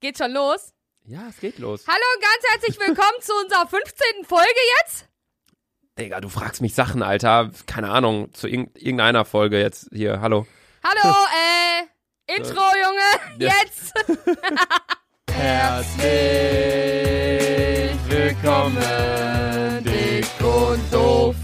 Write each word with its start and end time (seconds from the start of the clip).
Geht 0.00 0.18
schon 0.18 0.32
los? 0.32 0.72
Ja, 1.06 1.22
es 1.28 1.38
geht 1.40 1.58
los. 1.58 1.84
Hallo 1.88 1.98
und 2.14 2.22
ganz 2.22 2.52
herzlich 2.52 2.78
willkommen 2.78 3.20
zu 3.20 3.32
unserer 3.42 3.66
15. 3.66 4.24
Folge 4.26 4.46
jetzt. 4.80 5.06
Digga, 5.98 6.20
du 6.20 6.28
fragst 6.28 6.60
mich 6.60 6.74
Sachen, 6.74 7.02
Alter. 7.02 7.50
Keine 7.66 7.90
Ahnung, 7.90 8.32
zu 8.32 8.46
irg 8.46 8.68
irgendeiner 8.74 9.24
Folge 9.24 9.58
jetzt 9.60 9.88
hier. 9.92 10.20
Hallo. 10.20 10.46
Hallo, 10.84 11.14
äh, 12.28 12.36
Intro, 12.36 12.60
Junge, 12.60 13.40
Ja. 13.40 13.52
jetzt. 13.60 13.92
Herzlich 15.32 15.98
willkommen, 18.08 19.82
dick 19.84 20.26
und 20.40 20.92
doof. 20.94 21.34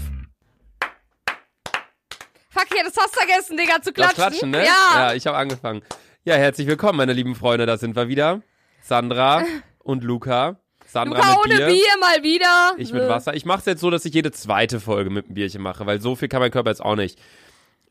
Fuck, 2.49 2.67
hier, 2.73 2.83
das 2.85 2.95
hast 2.97 3.13
du 3.15 3.19
vergessen, 3.19 3.57
Digga, 3.57 3.81
zu 3.81 3.91
Das 3.91 4.13
klatschen. 4.13 4.15
Klatschen, 4.15 4.51
ne? 4.51 4.63
Ja. 4.65 4.91
Ja, 5.09 5.13
ich 5.13 5.27
habe 5.27 5.35
angefangen. 5.37 5.81
Ja, 6.27 6.33
herzlich 6.37 6.65
willkommen, 6.65 6.97
meine 6.97 7.13
lieben 7.13 7.35
Freunde. 7.35 7.67
Da 7.67 7.77
sind 7.77 7.95
wir 7.95 8.07
wieder. 8.07 8.41
Sandra 8.81 9.43
und 9.79 10.03
Luca. 10.03 10.55
Sandra 10.87 11.17
Luca 11.19 11.47
mit 11.47 11.59
ohne 11.59 11.67
Bier. 11.67 11.85
Mal 11.99 12.23
wieder. 12.23 12.71
Ich 12.77 12.91
mit 12.91 13.03
Äh, 13.03 13.09
Wasser. 13.09 13.35
Ich 13.35 13.45
mache 13.45 13.59
es 13.59 13.65
jetzt 13.65 13.81
so, 13.81 13.91
dass 13.91 14.05
ich 14.05 14.13
jede 14.15 14.31
zweite 14.31 14.79
Folge 14.79 15.11
mit 15.11 15.25
einem 15.25 15.35
Bierchen 15.35 15.61
mache, 15.61 15.85
weil 15.85 16.01
so 16.01 16.15
viel 16.15 16.27
kann 16.27 16.39
mein 16.41 16.49
Körper 16.49 16.71
jetzt 16.71 16.83
auch 16.83 16.95
nicht. 16.95 17.19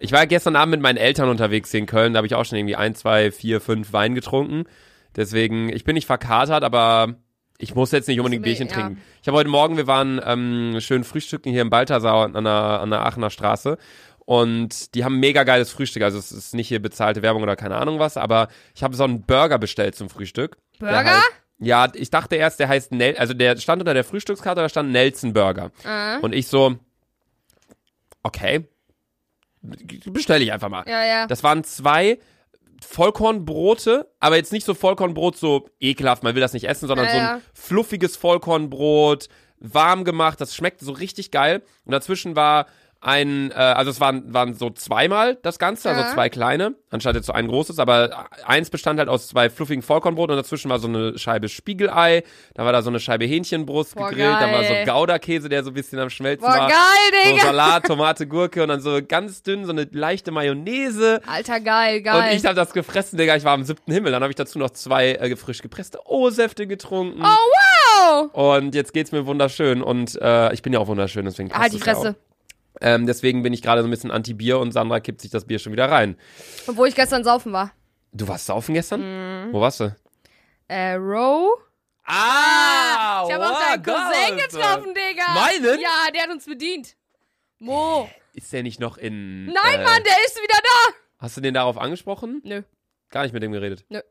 Ich 0.01 0.11
war 0.11 0.27
gestern 0.27 0.57
Abend 0.57 0.73
mit 0.73 0.81
meinen 0.81 0.97
Eltern 0.97 1.29
unterwegs 1.29 1.71
hier 1.71 1.79
in 1.79 1.87
Köln, 1.87 2.13
da 2.13 2.17
habe 2.19 2.27
ich 2.27 2.35
auch 2.35 2.45
schon 2.45 2.59
irgendwie 2.59 2.75
ein, 2.75 2.97
zwei, 2.97 3.31
vier, 3.31 3.61
fünf 3.61 3.93
Wein 3.93 4.17
getrunken. 4.17 4.65
Deswegen, 5.15 5.69
ich 5.69 5.85
bin 5.85 5.95
nicht 5.95 6.07
verkatert, 6.07 6.65
aber 6.65 7.15
ich 7.59 7.77
muss 7.77 7.93
jetzt 7.93 8.09
nicht 8.09 8.19
unbedingt 8.19 8.43
Nee, 8.43 8.49
Bierchen 8.49 8.67
ja. 8.67 8.75
trinken. 8.75 9.01
Ich 9.23 9.29
habe 9.29 9.39
heute 9.39 9.49
Morgen, 9.49 9.77
wir 9.77 9.87
waren 9.87 10.21
ähm, 10.25 10.81
schön 10.81 11.05
frühstücken 11.05 11.53
hier 11.53 11.63
im 11.63 11.71
Balthasar 11.71 12.35
an 12.35 12.45
der, 12.45 12.53
an 12.53 12.91
der 12.91 13.07
Aachener 13.07 13.31
Straße. 13.31 13.79
Und 14.27 14.95
die 14.95 15.05
haben 15.05 15.21
mega 15.21 15.45
geiles 15.45 15.71
Frühstück. 15.71 16.03
Also 16.03 16.19
es 16.19 16.33
ist 16.33 16.55
nicht 16.55 16.69
hier 16.69 16.81
bezahlte 16.81 17.21
Werbung 17.23 17.43
oder 17.43 17.57
keine 17.57 17.77
Ahnung 17.77 17.99
was, 17.99 18.17
aber 18.17 18.49
ich 18.75 18.83
habe 18.83 18.97
so 18.97 19.05
einen 19.05 19.23
Burger 19.23 19.59
bestellt 19.59 19.95
zum 19.97 20.09
Frühstück. 20.09 20.57
Burger? 20.79 20.97
heißt- 21.19 21.23
ja, 21.59 21.89
ich 21.95 22.11
dachte 22.11 22.37
erst, 22.37 22.59
der 22.59 22.69
heißt 22.69 22.91
Nel, 22.93 23.17
also 23.17 23.33
der 23.35 23.57
stand 23.59 23.81
unter 23.83 23.95
der 23.95 24.03
Frühstückskarte, 24.05 24.61
da 24.61 24.69
stand 24.69 24.91
Nelson 24.93 25.33
Burger. 25.33 25.71
Äh, 25.85 26.19
Und 26.21 26.35
ich 26.35 26.49
so, 26.49 26.77
okay, 28.23 28.67
bestelle 30.07 30.43
ich 30.45 30.53
einfach 30.53 30.69
mal. 30.69 30.85
ja, 30.87 31.05
ja. 31.05 31.27
Das 31.27 31.43
waren 31.43 31.63
zwei 31.65 32.19
Vollkornbrote, 32.87 34.11
aber 34.21 34.37
jetzt 34.37 34.53
nicht 34.53 34.65
so 34.67 34.75
Vollkornbrot 34.75 35.37
so 35.37 35.69
ekelhaft, 35.81 36.23
man 36.23 36.35
will 36.35 36.41
das 36.41 36.53
nicht 36.53 36.65
essen, 36.69 36.87
sondern 36.89 37.07
Ja, 37.07 37.13
so 37.13 37.19
ein 37.19 37.43
fluffiges 37.55 38.17
Vollkornbrot, 38.17 39.29
warm 39.59 40.05
gemacht, 40.05 40.41
das 40.41 40.55
schmeckt 40.55 40.81
so 40.81 40.93
richtig 40.93 41.31
geil. 41.31 41.63
Und 41.85 41.93
dazwischen 41.93 42.37
war 42.37 42.67
ein, 43.05 43.51
äh, 43.51 43.55
also 43.55 43.91
es 43.91 44.01
waren, 44.01 44.33
waren 44.33 44.55
so 44.55 44.71
zweimal 44.71 45.37
das 45.43 45.59
Ganze, 45.59 45.91
also 45.91 46.01
Ja. 46.03 46.13
zwei 46.13 46.29
kleine, 46.29 46.75
anstatt 46.91 47.15
jetzt 47.15 47.27
so 47.27 47.33
ein 47.33 47.47
großes, 47.49 47.79
aber 47.79 48.27
eins 48.47 48.71
bestand 48.71 48.99
halt 48.99 49.09
aus 49.09 49.29
zwei 49.29 49.51
fluffigen 49.51 49.83
Vollkornbrot 49.83 50.31
und 50.31 50.37
dazwischen 50.37 50.71
war 50.71 50.79
so 50.79 50.89
eine 50.89 51.19
Scheibe 51.19 51.49
Spiegelei, 51.49 52.23
dann 52.55 52.65
war 52.65 52.73
da 52.73 52.83
so 52.83 52.89
eine 52.91 53.01
Scheibe 53.01 53.27
Hähnchenbrust 53.27 53.95
Boah, 53.95 54.09
gegrillt, 54.09 54.33
dann 54.41 54.53
war 54.53 54.65
so 54.65 54.73
geil. 54.73 54.87
Gouda-Käse, 54.87 55.49
der 55.49 55.63
so 55.65 55.71
ein 55.71 55.75
bisschen 55.75 55.99
am 55.99 56.09
Schmelzen 56.11 56.47
Boah, 56.47 56.57
war. 56.57 56.69
geil, 56.69 57.23
So 57.25 57.31
Digga. 57.33 57.43
Salat, 57.45 57.85
Tomate, 57.87 58.27
Gurke 58.27 58.63
und 58.63 58.69
dann 58.71 58.81
so 58.81 58.99
ganz 59.07 59.43
dünn 59.43 59.65
so 59.67 59.73
eine 59.73 59.87
leichte 59.93 60.31
Mayonnaise. 60.33 61.21
Alter, 61.27 61.61
geil, 61.61 61.99
Und 61.99 62.05
geil. 62.05 62.37
ich 62.37 62.45
habe 62.45 62.55
das 62.55 62.73
gefressen, 62.73 63.19
Digga. 63.19 63.37
Ich 63.37 63.45
war 63.45 63.53
am 63.53 63.65
siebten 63.65 63.93
Himmel. 63.93 64.13
Dann 64.13 64.23
habe 64.23 64.31
ich 64.31 64.37
dazu 64.37 64.59
noch 64.59 64.71
zwei 64.71 65.13
äh, 65.13 65.37
frisch 65.37 65.61
gepresste 65.63 65.99
O-Säfte 66.07 66.67
getrunken. 66.67 67.23
oh, 67.23 68.31
wow. 68.33 68.57
Und 68.57 68.75
jetzt 68.75 68.93
geht's 68.95 69.13
mir 69.13 69.27
wunderschön. 69.27 69.83
Und 69.83 70.21
äh, 70.21 70.53
ich 70.53 70.63
bin 70.63 70.73
ja 70.73 70.79
auch 70.79 70.87
wunderschön, 70.87 71.25
deswegen 71.25 71.49
passt 71.51 71.61
Halt 71.63 71.73
die 71.73 71.79
es 71.79 71.85
ja 71.87 71.95
Fresse. 71.95 72.11
auch. 72.11 72.34
Ähm, 72.81 73.07
deswegen 73.07 73.43
bin 73.43 73.53
ich 73.53 73.63
gerade 73.63 73.83
so 73.83 73.89
ein 73.89 73.91
bisschen 73.91 74.11
anti-Bier 74.11 74.59
und 74.59 74.73
Sandra 74.73 75.01
kippt 75.01 75.21
sich 75.21 75.31
das 75.31 75.47
Bier 75.47 75.59
schon 75.59 75.73
wieder 75.73 75.91
rein. 75.91 76.17
Obwohl 76.67 76.89
ich 76.89 76.95
gestern 76.95 77.23
saufen 77.25 77.53
war. 77.53 77.73
Du 78.13 78.27
warst 78.29 78.47
saufen 78.47 78.75
gestern? 78.75 79.01
Mhm. 79.49 79.53
Wo 79.53 79.61
warst 79.61 79.81
du? 79.81 79.95
Äh, 80.69 80.95
Row? 80.95 81.59
Ah! 82.05 83.25
Ich 83.27 83.33
habe 83.35 83.47
auch 83.49 83.61
deinen 83.61 83.83
Cousin 83.83 84.37
getroffen, 84.37 84.95
Digga. 84.95 85.25
Meinen? 85.35 85.81
Ja, 85.81 86.11
der 86.13 86.23
hat 86.25 86.31
uns 86.31 86.45
bedient. 86.45 86.97
Mo. 87.59 88.09
Ist 88.35 88.53
der 88.53 88.63
nicht 88.63 88.81
noch 88.81 88.99
in. 88.99 89.47
Nein, 89.47 89.81
äh, 89.81 89.85
Mann, 89.85 90.03
der 90.03 90.17
ist 90.27 90.37
wieder 90.43 90.59
da. 90.63 90.95
Hast 91.19 91.37
du 91.37 91.41
den 91.41 91.55
darauf 91.55 91.79
angesprochen? 91.79 92.41
Nö. 92.45 92.63
Gar 93.11 93.23
nicht 93.23 93.33
mit 93.33 93.43
dem 93.43 93.53
geredet. 93.53 93.85
Ich 93.89 93.91
nur 93.91 94.03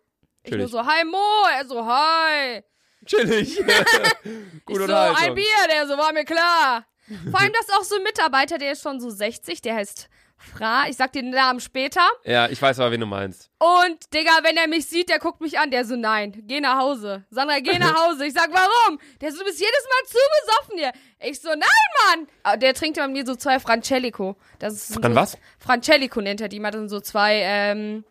Chillig. 0.46 0.72
so, 0.72 0.86
hi 0.86 1.04
Mo. 1.06 1.18
Er 1.58 1.66
so, 1.66 1.86
hi. 1.86 2.64
Chillig. 3.06 3.60
Ich 4.24 4.66
Gut 4.66 4.78
so, 4.78 4.84
Unterhaltung. 4.84 5.24
ein 5.24 5.36
Bier. 5.36 5.46
Der 5.70 5.88
so, 5.88 5.98
war 5.98 6.14
mir 6.14 6.24
klar. 6.24 6.86
Vor 7.30 7.40
allem, 7.40 7.52
das 7.54 7.68
ist 7.68 7.74
auch 7.76 7.84
so 7.84 7.96
ein 7.98 8.04
Mitarbeiter, 8.04 8.58
der 8.58 8.72
ist 8.72 8.82
schon 8.82 9.00
so 9.00 9.10
60. 9.10 9.62
Der 9.62 9.76
heißt 9.76 10.10
Fra. 10.38 10.88
Ich 10.90 10.98
sag 10.98 11.14
dir 11.14 11.22
den 11.22 11.32
Namen 11.32 11.60
später. 11.62 12.02
Ja, 12.26 12.50
ich 12.50 12.62
weiß 12.62 12.80
aber, 12.80 12.92
wen 12.92 13.00
du 13.00 13.06
meinst. 13.06 13.50
Und, 13.60 14.14
Digga, 14.14 14.32
wenn 14.44 14.58
er 14.58 14.68
mich 14.68 14.88
sieht, 14.88 15.08
der 15.10 15.20
guckt 15.20 15.40
mich 15.40 15.58
an. 15.58 15.72
Der 15.72 15.86
so, 15.86 15.96
nein, 15.96 16.44
geh 16.48 16.60
nach 16.60 16.80
Hause. 16.80 17.24
Sandra, 17.30 17.60
geh 17.60 17.78
nach 17.80 17.96
Hause. 18.08 18.26
Ich 18.26 18.34
sag, 18.34 18.50
warum? 18.52 19.00
Der 19.22 19.32
so, 19.32 19.40
du 19.40 19.46
bist 19.46 19.60
jedes 19.60 19.86
Mal 19.90 20.08
zu 20.10 20.18
besoffen 20.42 20.78
hier. 20.80 20.92
Ich 21.30 21.40
so, 21.40 21.50
nein, 21.50 21.62
Mann. 22.10 22.28
Aber 22.44 22.58
der 22.58 22.74
trinkt 22.74 22.98
bei 22.98 23.08
mir 23.08 23.26
so 23.26 23.36
zwei 23.36 23.60
Francelico. 23.60 24.36
Das 24.60 24.74
ist 24.74 25.04
Dann 25.04 25.14
so, 25.14 25.20
was? 25.20 25.38
Francelico 25.60 26.20
nennt 26.20 26.42
er 26.42 26.50
die. 26.50 26.60
Man 26.60 26.68
hat 26.68 26.76
dann 26.76 26.90
so 26.90 27.00
zwei, 27.00 27.40
ähm, 27.44 28.04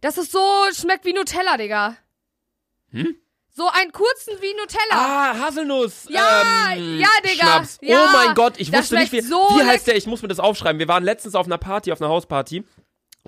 das 0.00 0.18
ist 0.18 0.32
so, 0.32 0.40
schmeckt 0.72 1.04
wie 1.04 1.12
Nutella, 1.12 1.56
Digga. 1.56 1.96
Hm? 2.90 3.16
So 3.56 3.66
einen 3.72 3.90
kurzen 3.90 4.34
wie 4.42 4.52
Nutella. 4.52 4.90
Ah, 4.90 5.38
Haselnuss. 5.38 6.06
Ja, 6.10 6.72
ähm, 6.74 6.98
ja, 6.98 7.08
Digga, 7.24 7.46
Schnaps. 7.46 7.78
ja. 7.80 8.04
oh 8.04 8.12
mein 8.12 8.34
Gott, 8.34 8.54
ich 8.58 8.70
wusste 8.70 8.96
nicht, 8.96 9.12
wie, 9.12 9.22
so 9.22 9.36
wie 9.36 9.62
heißt 9.64 9.86
der? 9.86 9.96
Ich 9.96 10.06
muss 10.06 10.20
mir 10.20 10.28
das 10.28 10.40
aufschreiben. 10.40 10.78
Wir 10.78 10.88
waren 10.88 11.02
letztens 11.02 11.34
auf 11.34 11.46
einer 11.46 11.56
Party, 11.56 11.90
auf 11.90 12.02
einer 12.02 12.10
Hausparty. 12.10 12.64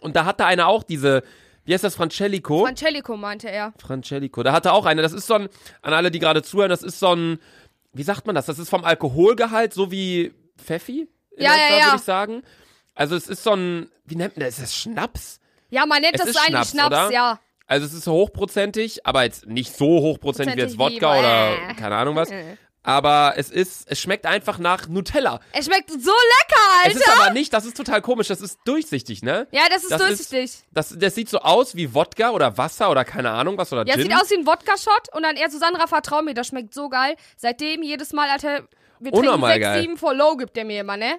Und 0.02 0.16
da 0.16 0.26
hatte 0.26 0.44
einer 0.44 0.68
auch 0.68 0.82
diese, 0.82 1.22
wie 1.64 1.72
heißt 1.72 1.82
das, 1.82 1.96
Francelico? 1.96 2.66
Francelico 2.66 3.16
meinte 3.16 3.48
er. 3.50 3.72
Francelico. 3.78 4.42
Da 4.42 4.52
hatte 4.52 4.74
auch 4.74 4.84
einer, 4.84 5.00
das 5.00 5.14
ist 5.14 5.26
so 5.26 5.32
ein, 5.34 5.48
an 5.80 5.94
alle, 5.94 6.10
die 6.10 6.18
gerade 6.18 6.42
zuhören, 6.42 6.68
das 6.68 6.82
ist 6.82 6.98
so 7.00 7.14
ein, 7.16 7.38
wie 7.94 8.02
sagt 8.02 8.26
man 8.26 8.34
das? 8.34 8.44
Das 8.44 8.58
ist 8.58 8.68
vom 8.68 8.84
Alkoholgehalt, 8.84 9.72
so 9.72 9.90
wie 9.90 10.34
Pfeffi, 10.58 11.08
in 11.36 11.42
Ja, 11.42 11.56
ja, 11.56 11.64
etwa, 11.68 11.78
ja. 11.78 11.84
würde 11.86 11.96
ich 11.96 12.02
sagen. 12.02 12.42
Also 12.94 13.16
es 13.16 13.28
ist 13.28 13.42
so 13.42 13.52
ein, 13.52 13.90
wie 14.04 14.16
nennt 14.16 14.36
man 14.36 14.44
das? 14.44 14.58
Ist 14.58 14.62
das 14.62 14.74
Schnaps? 14.76 15.40
Ja, 15.70 15.86
man 15.86 16.02
nennt 16.02 16.16
Es 16.20 16.26
das 16.26 16.36
eigentlich 16.36 16.68
Schnaps, 16.68 16.70
Schnaps, 16.72 17.14
ja. 17.14 17.40
Also 17.68 17.86
es 17.86 17.92
ist 17.92 18.06
hochprozentig, 18.06 19.06
aber 19.06 19.22
jetzt 19.24 19.46
nicht 19.46 19.76
so 19.76 19.86
hochprozentig 19.86 20.56
wie 20.56 20.60
jetzt 20.60 20.76
Prozentig 20.76 21.00
wie- 21.00 21.04
Wodka 21.04 21.18
oder 21.18 21.74
keine 21.74 21.96
Ahnung 21.96 22.16
was. 22.16 22.30
Äh. 22.30 22.56
Aber 22.82 23.34
es 23.36 23.50
ist, 23.50 23.90
es 23.90 24.00
schmeckt 24.00 24.24
einfach 24.24 24.58
nach 24.58 24.88
Nutella. 24.88 25.40
Es 25.52 25.66
schmeckt 25.66 25.90
so 25.90 25.96
lecker, 25.96 26.60
Alter. 26.84 26.90
Es 26.90 26.96
ist 26.96 27.08
aber 27.20 27.30
nicht, 27.34 27.52
das 27.52 27.66
ist 27.66 27.76
total 27.76 28.00
komisch, 28.00 28.28
das 28.28 28.40
ist 28.40 28.58
durchsichtig, 28.64 29.22
ne? 29.22 29.46
ja, 29.50 29.62
das 29.68 29.82
ist 29.82 29.90
das 29.92 30.00
durchsichtig. 30.00 30.62
Das, 30.72 30.94
das 30.98 31.14
sieht 31.14 31.28
so 31.28 31.40
aus 31.40 31.74
wie 31.76 31.92
Wodka 31.92 32.30
oder 32.30 32.56
Wasser 32.56 32.90
oder 32.90 33.04
keine 33.04 33.30
Ahnung 33.32 33.58
was 33.58 33.70
oder 33.72 33.84
Ja, 33.86 33.94
es 33.94 34.00
Gin. 34.00 34.10
sieht 34.10 34.14
aus 34.18 34.30
wie 34.30 34.36
ein 34.38 34.46
Wodka-Shot 34.46 35.14
und 35.14 35.22
dann 35.22 35.36
er 35.36 35.50
so, 35.50 35.58
Sandra, 35.58 35.86
vertrau 35.86 36.22
mir, 36.22 36.32
das 36.32 36.46
schmeckt 36.46 36.72
so 36.72 36.88
geil. 36.88 37.16
Seitdem 37.36 37.82
jedes 37.82 38.14
Mal, 38.14 38.30
Alter, 38.30 38.62
wir 39.00 39.10
trinken 39.12 39.18
Unnormal 39.18 39.52
6, 39.54 39.62
geil. 39.64 39.80
7 39.82 39.96
for 39.98 40.14
low 40.14 40.36
gibt 40.36 40.56
der 40.56 40.64
mir 40.64 40.80
immer, 40.80 40.96
ne? 40.96 41.18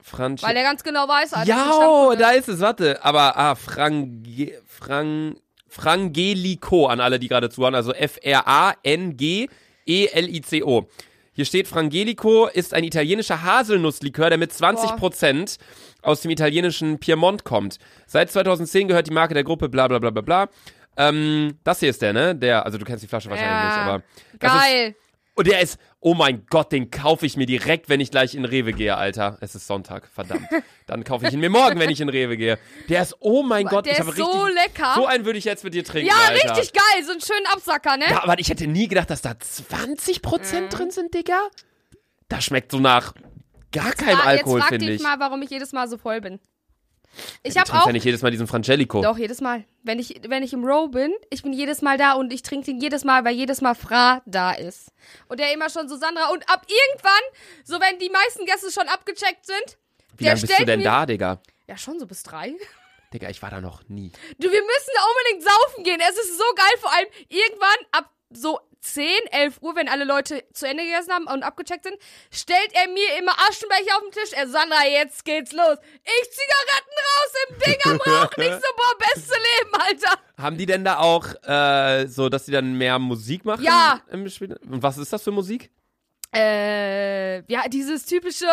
Franchi 0.00 0.46
Weil 0.46 0.56
er 0.56 0.62
ganz 0.62 0.84
genau 0.84 1.08
weiß, 1.08 1.32
Alter. 1.32 1.48
ja, 1.48 2.12
ist 2.12 2.20
da 2.20 2.30
ist 2.30 2.48
es, 2.48 2.60
warte. 2.60 3.02
Aber, 3.04 3.36
ah, 3.36 3.56
Frange, 3.56 4.52
Frang, 4.64 5.36
Frangelico 5.68 6.86
an 6.86 7.00
alle, 7.00 7.18
die 7.18 7.28
gerade 7.28 7.50
zuhören. 7.50 7.74
Also 7.74 7.92
F-R-A-N-G-E-L-I-C-O. 9.86 10.86
Hier 11.32 11.44
steht, 11.44 11.68
Frangelico 11.68 12.46
ist 12.46 12.74
ein 12.74 12.82
italienischer 12.84 13.42
Haselnusslikör, 13.42 14.28
der 14.28 14.38
mit 14.38 14.50
20% 14.52 15.58
aus 16.02 16.20
dem 16.22 16.30
italienischen 16.32 16.98
Piemont 16.98 17.44
kommt. 17.44 17.78
Seit 18.06 18.30
2010 18.32 18.88
gehört 18.88 19.06
die 19.06 19.12
Marke 19.12 19.34
der 19.34 19.44
Gruppe 19.44 19.68
bla 19.68 19.86
bla 19.86 19.98
bla 20.00 20.10
bla 20.10 20.22
bla. 20.22 20.48
Ähm, 20.96 21.54
das 21.62 21.78
hier 21.78 21.90
ist 21.90 22.02
der, 22.02 22.12
ne? 22.12 22.34
Der, 22.34 22.66
also 22.66 22.76
du 22.76 22.84
kennst 22.84 23.04
die 23.04 23.08
Flasche 23.08 23.30
wahrscheinlich 23.30 23.54
Ja. 23.54 23.66
nicht, 23.68 23.78
aber. 23.78 24.02
Das 24.40 24.52
Ist, 24.54 24.60
Geil. 24.60 24.96
Und 25.38 25.46
der 25.46 25.60
ist, 25.60 25.78
oh 26.00 26.14
mein 26.14 26.46
Gott, 26.50 26.72
den 26.72 26.90
kaufe 26.90 27.24
ich 27.24 27.36
mir 27.36 27.46
direkt, 27.46 27.88
wenn 27.88 28.00
ich 28.00 28.10
gleich 28.10 28.34
in 28.34 28.44
Rewe 28.44 28.72
gehe, 28.72 28.96
Alter. 28.96 29.38
Es 29.40 29.54
ist 29.54 29.68
Sonntag, 29.68 30.08
verdammt. 30.08 30.48
Dann 30.88 31.04
kaufe 31.04 31.28
ich 31.28 31.32
ihn 31.32 31.38
mir 31.38 31.48
morgen, 31.48 31.78
wenn 31.78 31.90
ich 31.90 32.00
in 32.00 32.08
Rewe 32.08 32.36
gehe. 32.36 32.58
Der 32.88 33.02
ist, 33.02 33.14
oh 33.20 33.44
mein 33.44 33.66
Gott, 33.66 33.86
der 33.86 33.92
ich 33.92 33.98
ist 34.00 34.06
habe 34.06 34.16
so 34.16 34.42
richtig. 34.42 34.62
lecker. 34.64 34.94
So 34.96 35.06
einen 35.06 35.24
würde 35.24 35.38
ich 35.38 35.44
jetzt 35.44 35.62
mit 35.62 35.74
dir 35.74 35.84
trinken, 35.84 36.08
ja, 36.08 36.16
Alter. 36.28 36.56
richtig 36.56 36.72
geil. 36.72 37.04
So 37.04 37.12
einen 37.12 37.20
schönen 37.20 37.46
Absacker, 37.52 37.96
ne? 37.96 38.06
Ja, 38.10 38.24
aber 38.24 38.36
ich 38.40 38.48
hätte 38.50 38.66
nie 38.66 38.88
gedacht, 38.88 39.10
dass 39.10 39.22
da 39.22 39.30
20% 39.30 40.70
drin 40.70 40.90
sind, 40.90 41.14
Digga. 41.14 41.38
Das 42.28 42.44
schmeckt 42.44 42.72
so 42.72 42.80
nach 42.80 43.14
gar 43.70 43.92
keinem 43.92 44.20
Alkohol, 44.20 44.58
jetzt 44.58 44.62
frag 44.64 44.68
finde 44.70 44.86
dich 44.86 44.96
ich. 44.96 45.02
mal, 45.02 45.20
warum 45.20 45.40
ich 45.42 45.50
jedes 45.50 45.70
Mal 45.72 45.88
so 45.88 45.98
voll 45.98 46.20
bin. 46.20 46.40
Ich 47.42 47.54
du 47.54 47.60
habe 47.60 47.72
auch 47.82 47.86
ja 47.86 47.92
nicht 47.92 48.04
jedes 48.04 48.22
Mal 48.22 48.30
diesen 48.30 48.46
Frangelico. 48.46 49.02
Doch, 49.02 49.18
jedes 49.18 49.40
Mal. 49.40 49.64
Wenn 49.82 49.98
ich, 49.98 50.20
wenn 50.28 50.42
ich 50.42 50.52
im 50.52 50.64
Row 50.64 50.90
bin, 50.90 51.12
ich 51.30 51.42
bin 51.42 51.52
jedes 51.52 51.82
Mal 51.82 51.96
da 51.98 52.12
und 52.12 52.32
ich 52.32 52.42
trinke 52.42 52.66
den 52.66 52.80
jedes 52.80 53.04
Mal, 53.04 53.24
weil 53.24 53.34
jedes 53.34 53.60
Mal 53.60 53.74
Fra 53.74 54.22
da 54.26 54.52
ist. 54.52 54.92
Und 55.28 55.40
der 55.40 55.52
immer 55.52 55.70
schon 55.70 55.88
so 55.88 55.96
Sandra. 55.96 56.28
Und 56.30 56.48
ab 56.50 56.66
irgendwann, 56.68 57.22
so 57.64 57.80
wenn 57.80 57.98
die 57.98 58.10
meisten 58.10 58.44
Gäste 58.46 58.70
schon 58.70 58.88
abgecheckt 58.88 59.46
sind, 59.46 59.78
Wie 60.16 60.24
lange 60.24 60.40
bist 60.40 60.58
du 60.58 60.64
denn 60.64 60.80
mir- 60.80 60.84
da, 60.84 61.06
Digga? 61.06 61.40
ja 61.66 61.76
schon 61.76 61.98
so 62.00 62.06
bis 62.06 62.22
drei. 62.22 62.54
Digga, 63.12 63.28
ich 63.30 63.40
war 63.40 63.50
da 63.50 63.60
noch 63.60 63.82
nie. 63.88 64.10
Du, 64.38 64.50
wir 64.50 64.62
müssen 64.62 64.90
da 64.94 65.02
unbedingt 65.02 65.42
saufen 65.50 65.84
gehen. 65.84 66.00
Es 66.00 66.16
ist 66.18 66.36
so 66.36 66.44
geil, 66.54 66.72
vor 66.80 66.92
allem 66.94 67.06
irgendwann 67.28 67.86
ab 67.92 68.10
so 68.30 68.60
10, 68.94 69.06
11 69.30 69.58
Uhr, 69.60 69.76
wenn 69.76 69.88
alle 69.88 70.04
Leute 70.04 70.44
zu 70.52 70.66
Ende 70.66 70.84
gegessen 70.84 71.12
haben 71.12 71.26
und 71.26 71.42
abgecheckt 71.42 71.84
sind, 71.84 71.96
stellt 72.30 72.72
er 72.72 72.88
mir 72.88 73.18
immer 73.18 73.32
Aschenbecher 73.48 73.96
auf 73.96 74.02
den 74.02 74.12
Tisch. 74.12 74.32
Er, 74.32 74.48
Sandra, 74.48 74.84
jetzt 74.86 75.24
geht's 75.24 75.52
los. 75.52 75.78
Ich 76.04 76.30
Zigaretten 76.30 76.96
raus 77.08 77.32
im 77.48 77.58
Ding 77.58 77.78
am 77.84 78.00
Rauchen. 78.00 78.42
Ich 78.42 78.52
so, 78.52 78.70
boah, 78.76 78.98
beste 79.14 79.34
Leben, 79.34 79.74
Alter. 79.74 80.18
Haben 80.38 80.56
die 80.58 80.66
denn 80.66 80.84
da 80.84 80.98
auch 80.98 81.26
äh, 81.44 82.06
so, 82.06 82.28
dass 82.28 82.44
die 82.44 82.52
dann 82.52 82.74
mehr 82.74 82.98
Musik 82.98 83.44
machen? 83.44 83.64
Ja. 83.64 84.00
Im 84.10 84.28
Spiel? 84.28 84.56
Und 84.70 84.82
was 84.82 84.98
ist 84.98 85.12
das 85.12 85.22
für 85.22 85.32
Musik? 85.32 85.70
Äh, 86.34 87.40
ja, 87.50 87.68
dieses 87.68 88.04
typische 88.04 88.46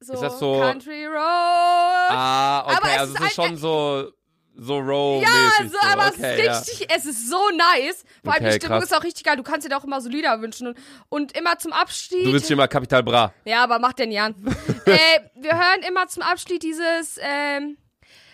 so, 0.00 0.12
Ist 0.12 0.22
das 0.22 0.38
so- 0.38 0.60
Country 0.60 1.06
Road. 1.06 1.16
Ah, 1.18 2.64
okay, 2.66 2.76
Aber 2.76 2.86
es 2.90 2.98
also 2.98 3.14
ist 3.14 3.20
es 3.20 3.26
ist 3.28 3.34
schon 3.34 3.56
so, 3.56 4.12
so 4.58 4.78
row 4.78 5.22
Ja, 5.22 5.66
so, 5.68 5.76
aber 5.86 6.08
okay, 6.08 6.46
es 6.48 6.60
ist 6.60 6.68
richtig, 6.80 6.96
es 6.96 7.04
ist 7.04 7.28
so 7.30 7.40
nice. 7.50 8.04
Vor 8.24 8.32
allem 8.32 8.42
Okay, 8.44 8.52
die 8.52 8.56
Stimmung 8.64 8.78
krass. 8.80 8.90
ist 8.90 8.96
auch 8.96 9.04
richtig 9.04 9.24
geil. 9.24 9.36
Du 9.36 9.42
kannst 9.42 9.64
dir 9.66 9.70
da 9.70 9.76
auch 9.78 9.84
immer 9.84 10.00
so 10.00 10.08
Lieder 10.08 10.40
wünschen. 10.40 10.68
Und, 10.68 10.78
und 11.08 11.36
immer 11.36 11.58
zum 11.58 11.72
Ja. 11.72 11.78
Abschied. 11.78 12.24
Du 12.26 12.32
bist 12.32 12.46
hier 12.46 12.56
mal 12.56 12.66
Capital 12.68 13.02
Bra. 13.02 13.32
ja, 13.44 13.62
aber 13.62 13.78
mach 13.78 13.92
den 13.92 14.10
Jan. 14.10 14.34
äh, 14.86 15.20
wir 15.34 15.52
hören 15.52 15.82
immer 15.86 16.08
zum 16.08 16.22
Abschied 16.22 16.62
dieses, 16.62 17.18
ähm, 17.20 17.76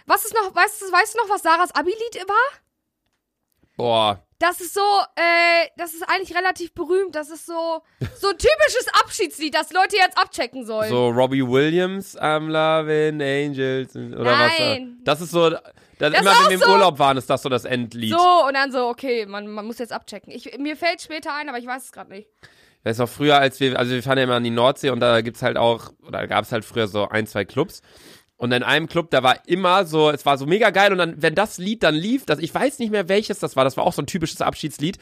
was 0.07 0.25
ist 0.25 0.35
noch, 0.35 0.55
weißt 0.55 0.83
du, 0.83 0.93
weißt 0.93 1.15
du 1.15 1.19
noch, 1.19 1.29
was 1.29 1.43
Sarahs 1.43 1.75
Abi-Lied 1.75 2.29
war? 2.29 2.61
Boah. 3.77 4.23
Das 4.39 4.61
ist 4.61 4.75
so, 4.75 4.81
äh, 5.15 5.69
das 5.77 5.95
ist 5.95 6.03
eigentlich 6.09 6.37
relativ 6.37 6.75
berühmt. 6.75 7.15
Das 7.15 7.31
ist 7.31 7.47
so, 7.47 7.81
so 8.21 8.29
ein 8.31 8.39
typisches 8.39 8.87
Abschiedslied, 9.01 9.55
das 9.55 9.73
Leute 9.73 9.97
jetzt 9.97 10.19
abchecken 10.19 10.67
sollen. 10.67 10.91
So 10.91 11.09
Robbie 11.11 11.47
Williams, 11.47 12.19
I'm 12.19 12.49
loving 12.49 13.23
angels. 13.23 13.95
Oder 13.95 14.33
was? 14.33 14.59
Nein. 14.59 14.99
Das 15.05 15.21
ist 15.21 15.31
so, 15.31 15.55
das 16.11 16.13
Das 16.13 16.21
immer 16.21 16.31
ist 16.33 16.39
wenn 16.39 16.45
auch 16.45 16.49
wir 16.51 16.55
im 16.57 16.61
so- 16.61 16.73
Urlaub 16.73 16.99
waren, 16.99 17.17
ist 17.17 17.31
das 17.31 17.43
so 17.43 17.49
das 17.49 17.65
Endlied. 17.65 18.13
So, 18.13 18.47
und 18.47 18.55
dann 18.55 18.71
so, 18.73 18.87
okay, 18.89 19.27
man, 19.27 19.47
man 19.49 19.65
muss 19.67 19.79
jetzt 19.79 19.93
abchecken. 19.93 20.33
Ich, 20.33 20.57
mir 20.59 20.77
fällt 20.77 21.01
später 21.01 21.35
ein, 21.35 21.49
aber 21.49 21.59
ich 21.59 21.67
weiß 21.67 21.85
es 21.85 21.93
gerade 21.93 22.11
nicht. 22.11 22.29
Ich 22.81 22.85
weiß 22.85 22.99
noch 22.99 23.09
früher, 23.09 23.39
als 23.39 23.61
wir, 23.61 23.79
also 23.79 23.93
wir 23.93 24.03
fahren 24.03 24.19
ja 24.19 24.25
immer 24.25 24.35
an 24.35 24.45
die 24.45 24.51
Nordsee 24.51 24.91
und 24.91 25.01
da 25.01 25.21
gibt's 25.21 25.43
halt 25.43 25.57
auch, 25.57 25.91
oder 26.07 26.27
gab's 26.27 26.51
halt 26.53 26.65
früher 26.65 26.89
so 26.89 27.09
ein, 27.09 27.27
zwei 27.27 27.45
Clubs. 27.45 27.81
Und 28.37 28.51
in 28.51 28.65
einem 28.65 28.89
Club, 28.89 29.11
da 29.11 29.23
war 29.23 29.37
immer 29.47 29.85
so, 29.85 30.11
es 30.11 30.27
war 30.27 30.37
so 30.37 30.47
mega 30.47 30.71
geil 30.71 30.91
und 30.91 30.99
dann, 30.99 31.23
wenn 31.23 31.37
das 31.37 31.59
Lied 31.59 31.85
dann 31.85 31.95
lief, 31.95 32.27
das, 32.27 32.41
ich 32.41 32.53
weiß 32.53 32.81
nicht 32.81 32.91
mehr 32.91 33.09
welches 33.09 33.39
das 33.39 33.55
war, 33.55 33.63
das 33.63 33.77
war 33.77 33.85
auch 33.85 33.93
so 33.93 34.03
ein 34.03 34.07
typisches 34.07 34.41
Abschiedslied. 34.41 34.99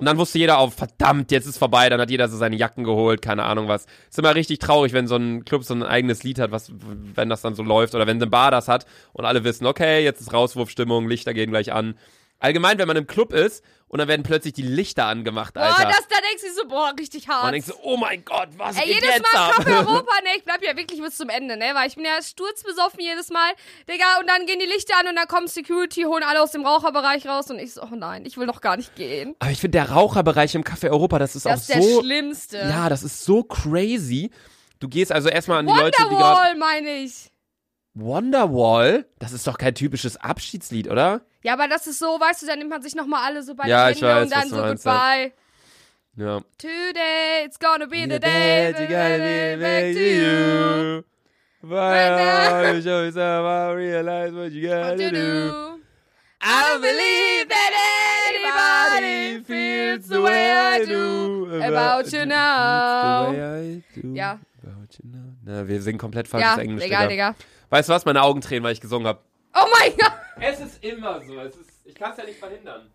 Und 0.00 0.06
dann 0.06 0.16
wusste 0.16 0.38
jeder 0.38 0.56
auch, 0.56 0.72
verdammt, 0.72 1.30
jetzt 1.30 1.44
ist 1.44 1.58
vorbei, 1.58 1.90
dann 1.90 2.00
hat 2.00 2.10
jeder 2.10 2.26
so 2.26 2.38
seine 2.38 2.56
Jacken 2.56 2.84
geholt, 2.84 3.20
keine 3.20 3.42
Ahnung 3.44 3.68
was. 3.68 3.84
Ist 4.08 4.18
immer 4.18 4.34
richtig 4.34 4.58
traurig, 4.58 4.94
wenn 4.94 5.06
so 5.06 5.16
ein 5.16 5.44
Club 5.44 5.62
so 5.62 5.74
ein 5.74 5.82
eigenes 5.82 6.22
Lied 6.22 6.38
hat, 6.38 6.52
was, 6.52 6.72
wenn 7.14 7.28
das 7.28 7.42
dann 7.42 7.54
so 7.54 7.62
läuft 7.62 7.94
oder 7.94 8.06
wenn 8.06 8.16
eine 8.16 8.26
Bar 8.26 8.50
das 8.50 8.66
hat 8.66 8.86
und 9.12 9.26
alle 9.26 9.44
wissen, 9.44 9.66
okay, 9.66 10.02
jetzt 10.02 10.22
ist 10.22 10.32
Rauswurfstimmung, 10.32 11.06
Lichter 11.06 11.34
gehen 11.34 11.50
gleich 11.50 11.74
an. 11.74 11.96
Allgemein, 12.38 12.78
wenn 12.78 12.88
man 12.88 12.96
im 12.96 13.06
Club 13.06 13.34
ist 13.34 13.62
und 13.90 13.98
dann 13.98 14.06
werden 14.06 14.22
plötzlich 14.22 14.52
die 14.52 14.62
Lichter 14.62 15.06
angemacht, 15.06 15.54
Boah, 15.54 15.62
Alter. 15.64 15.88
das, 15.88 16.06
da 16.08 16.16
denkst 16.30 16.42
du 16.46 16.54
so, 16.62 16.68
boah, 16.68 16.94
richtig 16.98 17.24
und 17.26 17.34
hart. 17.34 17.44
dann 17.46 17.52
denkst 17.52 17.66
du, 17.68 17.74
oh 17.82 17.96
mein 17.96 18.24
Gott, 18.24 18.48
was 18.56 18.76
Ey, 18.76 18.84
geht 18.86 18.94
jedes 19.02 19.16
jetzt 19.16 19.32
Mal 19.34 19.48
ab? 19.48 19.54
Kaffee 19.56 19.70
Europa, 19.74 20.12
ne, 20.22 20.30
ich 20.36 20.44
bleib 20.44 20.62
ja 20.64 20.76
wirklich 20.76 21.02
bis 21.02 21.16
zum 21.16 21.28
Ende, 21.28 21.56
ne, 21.56 21.72
weil 21.74 21.88
ich 21.88 21.96
bin 21.96 22.04
ja 22.04 22.22
sturzbesoffen 22.22 23.00
jedes 23.00 23.30
Mal, 23.30 23.50
Digga, 23.88 24.20
und 24.20 24.28
dann 24.30 24.46
gehen 24.46 24.60
die 24.60 24.66
Lichter 24.66 24.94
an 25.00 25.08
und 25.08 25.16
dann 25.16 25.26
kommt 25.26 25.50
Security, 25.50 26.02
holen 26.04 26.22
alle 26.22 26.40
aus 26.40 26.52
dem 26.52 26.64
Raucherbereich 26.64 27.26
raus 27.26 27.50
und 27.50 27.58
ich 27.58 27.74
so, 27.74 27.82
oh 27.82 27.94
nein, 27.96 28.24
ich 28.24 28.36
will 28.38 28.46
noch 28.46 28.60
gar 28.60 28.76
nicht 28.76 28.94
gehen. 28.94 29.34
Aber 29.40 29.50
ich 29.50 29.58
finde, 29.58 29.78
der 29.78 29.90
Raucherbereich 29.90 30.54
im 30.54 30.62
Café 30.62 30.88
Europa, 30.88 31.18
das 31.18 31.34
ist 31.34 31.44
Das 31.46 31.52
auch 31.52 31.56
ist 31.56 31.68
der 31.70 31.82
so. 31.82 32.00
Schlimmste. 32.00 32.58
Ja, 32.58 32.88
das 32.88 33.02
ist 33.02 33.24
so 33.24 33.42
crazy. 33.42 34.30
Du 34.78 34.88
gehst 34.88 35.10
also 35.12 35.28
erstmal 35.28 35.58
an 35.58 35.66
die 35.66 35.72
Leute, 35.74 35.90
die 36.00 36.08
gerade. 36.08 36.14
Wonderwall, 36.14 36.56
meine 36.56 36.90
ich. 36.98 37.29
Wonderwall? 37.94 39.06
Das 39.18 39.32
ist 39.32 39.46
doch 39.46 39.58
kein 39.58 39.74
typisches 39.74 40.16
Abschiedslied, 40.16 40.88
oder? 40.90 41.22
Ja, 41.42 41.54
aber 41.54 41.68
das 41.68 41.86
ist 41.86 41.98
so, 41.98 42.06
weißt 42.20 42.42
du, 42.42 42.46
dann 42.46 42.58
nimmt 42.58 42.70
man 42.70 42.82
sich 42.82 42.94
nochmal 42.94 43.24
alle 43.24 43.42
so 43.42 43.54
bei 43.54 43.66
Ja, 43.66 43.86
Händen 43.86 44.02
weiß, 44.02 44.22
und 44.24 44.32
dann 44.32 44.48
so 44.48 44.56
meinst, 44.56 44.84
goodbye. 44.84 45.32
Ja. 46.16 46.40
Today, 46.58 47.44
it's 47.46 47.58
gonna 47.58 47.86
be 47.86 48.02
the 48.02 48.08
The 48.14 48.18
day, 48.18 48.20
day 48.20 48.66
you 48.68 48.72
that 48.74 48.88
gotta 48.88 49.18
be 49.18 49.56
back 49.60 49.94
to 49.94 50.00
you. 50.00 51.04
Now, 51.62 52.72
you 52.74 52.82
show 52.82 53.02
yourself, 53.04 53.44
I 53.46 53.72
realize 53.74 54.32
what 54.34 54.50
you 54.52 54.68
gotta 54.68 54.96
do. 54.96 55.10
do. 55.10 55.80
I 56.42 56.62
don't 56.72 56.80
believe 56.80 57.48
that 57.48 57.72
anybody 58.28 59.44
feels 59.44 60.08
the 60.08 60.20
way 60.22 60.50
I 60.52 60.84
do 60.86 61.46
about 61.62 62.10
you 62.12 62.24
now. 62.24 63.26
The 63.26 63.38
way 63.38 63.82
I 63.84 64.00
do 64.00 64.14
Ja. 64.14 64.38
about 64.62 64.98
you 64.98 65.10
now. 65.10 65.34
Na, 65.44 65.68
wir 65.68 65.82
singen 65.82 65.98
komplett 65.98 66.28
falsches 66.28 66.56
Ja, 66.56 66.62
Englisch, 66.62 66.84
egal, 66.84 67.08
Digga. 67.08 67.32
Digga. 67.32 67.44
Weißt 67.70 67.88
du 67.88 67.92
was? 67.92 68.04
Meine 68.04 68.22
Augen 68.22 68.40
tränen, 68.40 68.62
weil 68.64 68.72
ich 68.72 68.80
gesungen 68.80 69.06
habe. 69.06 69.20
Oh 69.54 69.66
mein 69.78 69.96
Gott. 69.96 70.12
Es 70.40 70.60
ist 70.60 70.82
immer 70.84 71.20
so. 71.24 71.38
Es 71.40 71.56
ist, 71.56 71.70
ich 71.84 71.94
kann 71.94 72.12
es 72.12 72.18
ja 72.18 72.24
nicht 72.24 72.38
verhindern. 72.38 72.90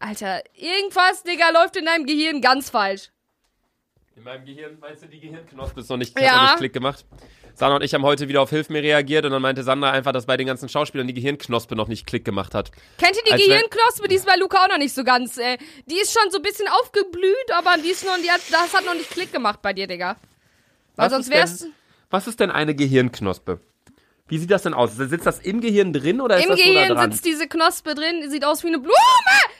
Alter, 0.00 0.42
irgendwas, 0.54 1.22
Digga, 1.22 1.50
läuft 1.50 1.76
in 1.76 1.84
deinem 1.86 2.06
Gehirn 2.06 2.40
ganz 2.40 2.70
falsch. 2.70 3.10
In 4.16 4.24
meinem 4.24 4.44
Gehirn, 4.44 4.78
meinst 4.80 5.02
du, 5.02 5.06
die 5.06 5.20
Gehirnknospe 5.20 5.80
ist 5.80 5.88
noch 5.88 5.96
nicht, 5.96 6.14
hat 6.16 6.22
Ja. 6.22 6.34
noch 6.36 6.42
nicht 6.50 6.58
Klick 6.58 6.72
gemacht? 6.72 7.04
Sandra 7.54 7.76
und 7.76 7.82
ich 7.82 7.92
haben 7.94 8.02
heute 8.02 8.28
wieder 8.28 8.40
auf 8.42 8.50
Hilf 8.50 8.68
mir 8.70 8.82
reagiert 8.82 9.24
und 9.24 9.30
dann 9.30 9.42
meinte 9.42 9.62
Sandra 9.62 9.90
einfach, 9.90 10.12
dass 10.12 10.26
bei 10.26 10.36
den 10.36 10.46
ganzen 10.46 10.68
Schauspielern 10.68 11.06
die 11.06 11.14
Gehirnknospe 11.14 11.76
noch 11.76 11.86
nicht 11.86 12.06
Klick 12.06 12.24
gemacht 12.24 12.54
hat. 12.54 12.72
Kennt 12.98 13.16
ihr 13.16 13.22
die 13.26 13.32
Als 13.32 13.42
Gehirnknospe? 13.44 14.08
Die 14.08 14.14
ist 14.16 14.26
bei 14.26 14.36
Luca 14.36 14.64
auch 14.64 14.68
noch 14.68 14.78
nicht 14.78 14.94
so 14.94 15.04
ganz. 15.04 15.36
Äh, 15.38 15.58
die 15.86 15.96
ist 15.96 16.12
schon 16.18 16.30
so 16.30 16.38
ein 16.38 16.42
bisschen 16.42 16.66
aufgeblüht, 16.68 17.52
aber 17.54 17.76
die 17.82 17.90
ist 17.90 18.04
noch, 18.04 18.16
die 18.22 18.30
hat, 18.30 18.40
das 18.50 18.74
hat 18.74 18.84
noch 18.84 18.94
nicht 18.94 19.10
Klick 19.10 19.32
gemacht 19.32 19.60
bei 19.62 19.72
dir, 19.72 19.86
Digga. 19.86 20.16
Weil 20.96 21.06
Was 21.06 21.12
sonst 21.12 21.26
ist 21.26 21.32
denn- 21.32 21.38
wär's 21.38 21.66
Was 22.12 22.26
ist 22.26 22.40
denn 22.40 22.50
eine 22.50 22.74
Gehirnknospe? 22.74 23.58
Wie 24.28 24.36
sieht 24.38 24.50
das 24.50 24.62
denn 24.62 24.74
aus? 24.74 24.94
Sitzt 24.96 25.26
das 25.26 25.38
im 25.40 25.62
Gehirn 25.62 25.94
drin 25.94 26.20
oder 26.20 26.36
ist 26.36 26.44
im 26.44 26.50
das 26.50 26.58
nur 26.58 26.66
da 26.66 26.72
Gehirn 26.82 26.96
dran? 26.96 27.10
sitzt 27.10 27.24
diese 27.24 27.48
Knospe 27.48 27.94
drin, 27.94 28.30
sieht 28.30 28.44
aus 28.44 28.62
wie 28.62 28.68
eine 28.68 28.78
Blume. 28.78 28.94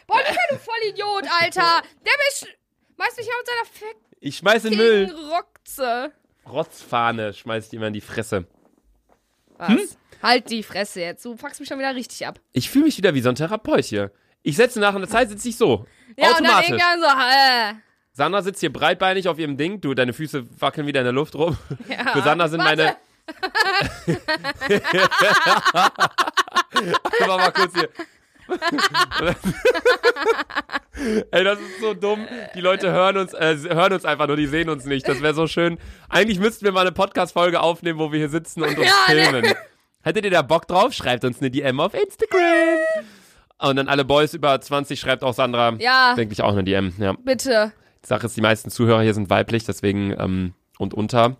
Boah, 0.06 0.18
Luca, 0.18 0.40
du 0.50 0.58
Vollidiot, 0.58 1.24
Alter. 1.40 1.82
Der 2.04 2.12
mich, 2.12 2.56
weißt 2.98 3.16
du, 3.16 3.22
ich 3.22 3.26
mit 3.26 3.46
seiner 3.80 3.92
Ich 4.20 4.36
schmeiß 4.36 4.66
in 4.66 4.76
Müll. 4.76 5.14
Rockze. 5.30 6.12
Rotzfahne 6.46 7.32
schmeiß 7.32 7.68
ich 7.68 7.72
immer 7.72 7.86
in 7.86 7.94
die 7.94 8.00
Fresse. 8.02 8.46
Was? 9.56 9.68
Hm? 9.68 9.80
Halt 10.22 10.50
die 10.50 10.62
Fresse 10.62 11.00
jetzt. 11.00 11.24
Du 11.24 11.36
fuckst 11.36 11.58
mich 11.58 11.70
schon 11.70 11.78
wieder 11.78 11.94
richtig 11.94 12.26
ab. 12.26 12.38
Ich 12.52 12.68
fühle 12.68 12.84
mich 12.84 12.98
wieder 12.98 13.14
wie 13.14 13.22
so 13.22 13.30
ein 13.30 13.34
Therapeut 13.34 13.86
hier. 13.86 14.12
Ich 14.42 14.56
setze 14.56 14.78
nach 14.78 14.94
einer 14.94 15.08
Zeit, 15.08 15.30
sitze 15.30 15.48
ich 15.48 15.56
so. 15.56 15.86
Ja, 16.18 16.36
und 16.36 16.44
dann 16.44 16.46
Automatisch. 16.46 16.68
irgendwann 16.68 17.00
so, 17.00 17.06
äh. 17.06 17.91
Sandra 18.12 18.42
sitzt 18.42 18.60
hier 18.60 18.72
breitbeinig 18.72 19.28
auf 19.28 19.38
ihrem 19.38 19.56
Ding. 19.56 19.80
Du, 19.80 19.94
deine 19.94 20.12
Füße 20.12 20.44
wackeln 20.60 20.86
wieder 20.86 21.00
in 21.00 21.04
der 21.04 21.12
Luft 21.14 21.34
rum. 21.34 21.56
Ja. 21.88 22.12
Für 22.12 22.22
Sandra 22.22 22.48
sind 22.48 22.60
Warte. 22.60 22.76
meine. 22.76 22.96
Einfach 27.20 27.38
mal 27.38 27.52
kurz 27.52 27.72
hier. 27.74 27.88
Ey, 31.30 31.44
das 31.44 31.58
ist 31.58 31.80
so 31.80 31.94
dumm. 31.94 32.26
Die 32.54 32.60
Leute 32.60 32.90
hören 32.92 33.16
uns, 33.16 33.32
äh, 33.34 33.56
hören 33.70 33.92
uns 33.94 34.04
einfach 34.04 34.26
nur, 34.26 34.36
die 34.36 34.46
sehen 34.46 34.68
uns 34.68 34.84
nicht. 34.84 35.08
Das 35.08 35.22
wäre 35.22 35.34
so 35.34 35.46
schön. 35.46 35.78
Eigentlich 36.08 36.38
müssten 36.38 36.64
wir 36.64 36.72
mal 36.72 36.82
eine 36.82 36.92
Podcast-Folge 36.92 37.60
aufnehmen, 37.60 37.98
wo 37.98 38.12
wir 38.12 38.18
hier 38.18 38.28
sitzen 38.28 38.62
und 38.62 38.76
uns 38.76 38.86
Ja, 38.86 39.14
ne? 39.14 39.22
filmen. 39.24 39.54
Hättet 40.02 40.24
ihr 40.24 40.30
da 40.30 40.42
Bock 40.42 40.66
drauf? 40.66 40.92
Schreibt 40.92 41.24
uns 41.24 41.40
eine 41.40 41.50
DM 41.50 41.80
auf 41.80 41.94
Instagram. 41.94 42.78
Und 43.58 43.76
dann 43.76 43.88
alle 43.88 44.04
Boys 44.04 44.34
über 44.34 44.60
20 44.60 44.98
schreibt 45.00 45.22
auch 45.22 45.34
Sandra. 45.34 45.74
Ja, 45.78 46.14
Denke 46.14 46.32
ich 46.34 46.42
auch 46.42 46.52
eine 46.52 46.64
DM. 46.64 46.92
Ja. 46.98 47.14
bitte. 47.24 47.72
Sache 48.04 48.26
ist, 48.26 48.36
die 48.36 48.40
meisten 48.40 48.70
Zuhörer 48.70 49.02
hier 49.02 49.14
sind 49.14 49.30
weiblich, 49.30 49.64
deswegen 49.64 50.54
und 50.78 50.94
unter 50.94 51.36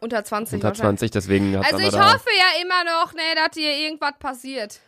Unter 0.00 0.24
20 0.24 0.54
unter 0.56 0.68
wahrscheinlich. 0.68 0.98
20, 0.98 1.10
deswegen 1.10 1.56
hat 1.58 1.64
Also 1.72 1.78
ich 1.78 1.92
hoffe 1.98 2.28
ja 2.36 2.62
immer 2.62 2.84
noch, 2.84 3.12
ne, 3.14 3.20
dass 3.36 3.50
dir 3.52 3.76
irgendwas 3.76 4.12
passiert. 4.18 4.80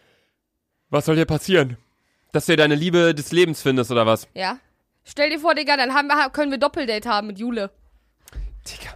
Was 0.90 1.06
soll 1.06 1.16
hier 1.16 1.26
passieren? 1.26 1.76
Dass 2.32 2.46
du 2.46 2.56
deine 2.56 2.74
Liebe 2.76 3.14
des 3.14 3.32
Lebens 3.32 3.60
findest 3.62 3.90
oder 3.90 4.06
was? 4.06 4.28
Ja? 4.34 4.58
Stell 5.04 5.30
dir 5.30 5.38
vor, 5.40 5.54
Digga, 5.54 5.76
dann 5.76 5.92
haben 5.94 6.06
wir, 6.06 6.30
können 6.30 6.50
wir 6.50 6.58
Doppeldate 6.58 7.08
haben 7.08 7.26
mit 7.26 7.38
Jule. 7.38 7.70
Digga, 8.68 8.94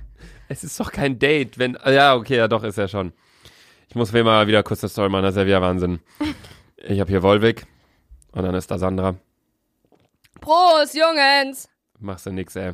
es 0.49 0.63
ist 0.63 0.79
doch 0.79 0.93
kein 0.93 1.19
Date, 1.19 1.59
wenn. 1.59 1.77
ah, 1.77 1.91
Ja, 1.91 2.15
okay, 2.15 2.37
ja 2.37 2.49
doch, 2.49 2.63
ist 2.63 2.79
ja 2.79 2.87
schon. 2.89 3.13
Ich 3.89 3.95
muss 3.95 4.13
mir 4.13 4.25
mal 4.25 4.47
wieder 4.47 4.63
kurz 4.63 4.83
eine 4.83 4.91
Story 4.91 5.09
machen, 5.09 5.25
das 5.25 5.35
ist 5.35 5.39
ja 5.41 5.47
wieder 5.47 5.63
Wahnsinn. 5.63 6.01
Ich 6.77 7.01
habe 7.01 7.11
hier 7.11 7.23
Volvic 7.23 7.67
und 8.33 8.43
dann 8.43 8.55
ist 8.55 8.71
da 8.71 8.79
Sandra. 8.79 9.17
Prost, 10.41 10.95
Jungens! 10.95 11.69
Machst 11.99 12.27
du 12.27 12.31
nix, 12.31 12.57
ey. 12.57 12.73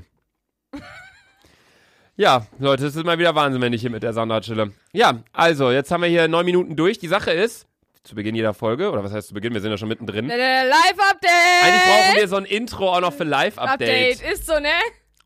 Ja, 2.17 2.47
Leute, 2.59 2.87
es 2.87 2.95
ist 2.95 3.05
mal 3.05 3.19
wieder 3.19 3.35
Wahnsinn, 3.35 3.63
wenn 3.63 3.73
ich 3.73 3.81
hier 3.81 3.91
mit 3.91 4.03
der 4.03 4.13
Sandra 4.13 4.41
chille. 4.41 4.73
Ja, 4.93 5.23
also, 5.33 5.71
jetzt 5.71 5.91
haben 5.91 6.03
wir 6.03 6.09
hier 6.09 6.29
neun 6.29 6.45
Minuten 6.45 6.77
durch. 6.77 6.99
Die 6.99 7.09
Sache 7.09 7.31
ist, 7.31 7.67
zu 8.05 8.15
Beginn 8.15 8.35
jeder 8.35 8.53
Folge, 8.53 8.91
oder 8.91 9.03
was 9.03 9.13
heißt 9.13 9.29
zu 9.29 9.35
Beginn, 9.35 9.55
wir 9.55 9.61
sind 9.61 9.71
ja 9.71 9.79
schon 9.79 9.89
mittendrin. 9.89 10.27
Live-Update! 10.27 11.31
Eigentlich 11.63 11.83
brauchen 11.83 12.17
wir 12.17 12.29
so 12.29 12.37
ein 12.37 12.45
Intro 12.45 12.93
auch 12.95 13.01
noch 13.01 13.13
für 13.13 13.25
Live-Update. 13.25 14.21
Update. 14.21 14.33
Ist 14.33 14.47
so, 14.47 14.59
ne? 14.59 14.69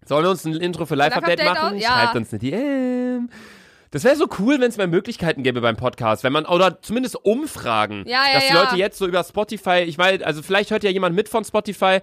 Sollen 0.04 0.24
wir 0.24 0.30
uns 0.30 0.44
ein 0.44 0.54
Intro 0.54 0.86
für 0.86 0.94
Live-Update 0.94 1.38
Live-Update 1.40 1.62
machen? 1.62 1.78
Ja. 1.78 1.88
Schreibt 1.88 2.16
uns 2.16 2.32
eine 2.32 2.38
DM. 2.38 3.30
Das 3.90 4.04
wäre 4.04 4.14
so 4.14 4.28
cool, 4.38 4.60
wenn 4.60 4.68
es 4.68 4.76
mehr 4.76 4.86
Möglichkeiten 4.86 5.42
gäbe 5.42 5.60
beim 5.60 5.76
Podcast, 5.76 6.22
wenn 6.22 6.32
man, 6.32 6.44
oder 6.44 6.82
zumindest 6.82 7.16
Umfragen, 7.16 8.04
Ja, 8.06 8.24
ja, 8.26 8.34
dass 8.34 8.46
die 8.46 8.54
ja. 8.54 8.62
Leute 8.62 8.76
jetzt 8.76 8.98
so 8.98 9.06
über 9.06 9.24
Spotify, 9.24 9.84
ich 9.86 9.96
meine, 9.96 10.24
also 10.24 10.42
vielleicht 10.42 10.70
hört 10.70 10.84
ja 10.84 10.90
jemand 10.90 11.16
mit 11.16 11.28
von 11.28 11.44
Spotify, 11.44 12.00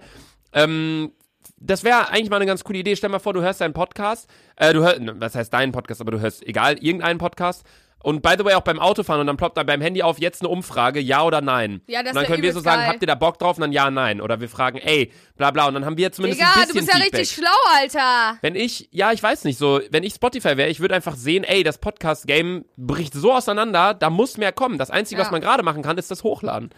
ähm, 0.52 1.12
das 1.58 1.84
wäre 1.84 2.08
eigentlich 2.10 2.30
mal 2.30 2.36
eine 2.36 2.46
ganz 2.46 2.64
coole 2.64 2.78
Idee. 2.78 2.96
Stell 2.96 3.10
mal 3.10 3.18
vor, 3.18 3.32
du 3.32 3.42
hörst 3.42 3.60
deinen 3.60 3.74
Podcast, 3.74 4.28
äh, 4.56 4.72
du 4.72 4.82
hörst, 4.82 5.00
was 5.02 5.34
heißt 5.34 5.52
deinen 5.52 5.72
Podcast, 5.72 6.00
aber 6.00 6.10
du 6.12 6.20
hörst, 6.20 6.46
egal, 6.46 6.78
irgendeinen 6.78 7.18
Podcast 7.18 7.64
Und 8.06 8.20
by 8.20 8.34
the 8.38 8.44
way, 8.44 8.52
auch 8.52 8.60
beim 8.60 8.78
Autofahren 8.78 9.22
und 9.22 9.28
dann 9.28 9.38
ploppt 9.38 9.56
da 9.56 9.62
beim 9.62 9.80
Handy 9.80 10.02
auf, 10.02 10.18
jetzt 10.18 10.42
eine 10.42 10.50
Umfrage, 10.50 11.00
ja 11.00 11.22
oder 11.22 11.40
nein. 11.40 11.80
Ja, 11.86 12.02
das 12.02 12.10
und 12.10 12.16
dann 12.16 12.26
können 12.26 12.42
wir 12.42 12.52
so 12.52 12.60
sagen, 12.60 12.82
geil. 12.82 12.88
habt 12.90 13.02
ihr 13.02 13.06
da 13.06 13.14
Bock 13.14 13.38
drauf? 13.38 13.56
Und 13.56 13.62
dann 13.62 13.72
ja, 13.72 13.90
nein. 13.90 14.20
Oder 14.20 14.40
wir 14.42 14.50
fragen, 14.50 14.76
ey, 14.76 15.10
bla 15.38 15.50
bla. 15.52 15.68
Und 15.68 15.72
dann 15.74 15.86
haben 15.86 15.96
wir 15.96 16.12
zumindest 16.12 16.38
Digga, 16.42 16.52
ein 16.52 16.68
du 16.68 16.74
bisschen 16.74 16.80
bist 16.84 16.88
ja 16.92 17.00
Feedback. 17.02 17.20
richtig 17.20 17.36
schlau, 17.42 17.72
Alter. 17.80 18.38
Wenn 18.42 18.56
ich, 18.56 18.90
ja, 18.92 19.12
ich 19.12 19.22
weiß 19.22 19.44
nicht, 19.44 19.56
so, 19.56 19.80
wenn 19.90 20.02
ich 20.02 20.12
Spotify 20.12 20.58
wäre, 20.58 20.68
ich 20.68 20.80
würde 20.80 20.94
einfach 20.94 21.16
sehen, 21.16 21.44
ey, 21.44 21.62
das 21.62 21.78
Podcast-Game 21.78 22.66
bricht 22.76 23.14
so 23.14 23.32
auseinander, 23.32 23.94
da 23.94 24.10
muss 24.10 24.36
mehr 24.36 24.52
kommen. 24.52 24.76
Das 24.76 24.90
Einzige, 24.90 25.18
Ja. 25.20 25.24
was 25.24 25.32
man 25.32 25.40
gerade 25.40 25.62
machen 25.62 25.82
kann, 25.82 25.96
ist 25.96 26.10
das 26.10 26.24
Hochladen. 26.24 26.68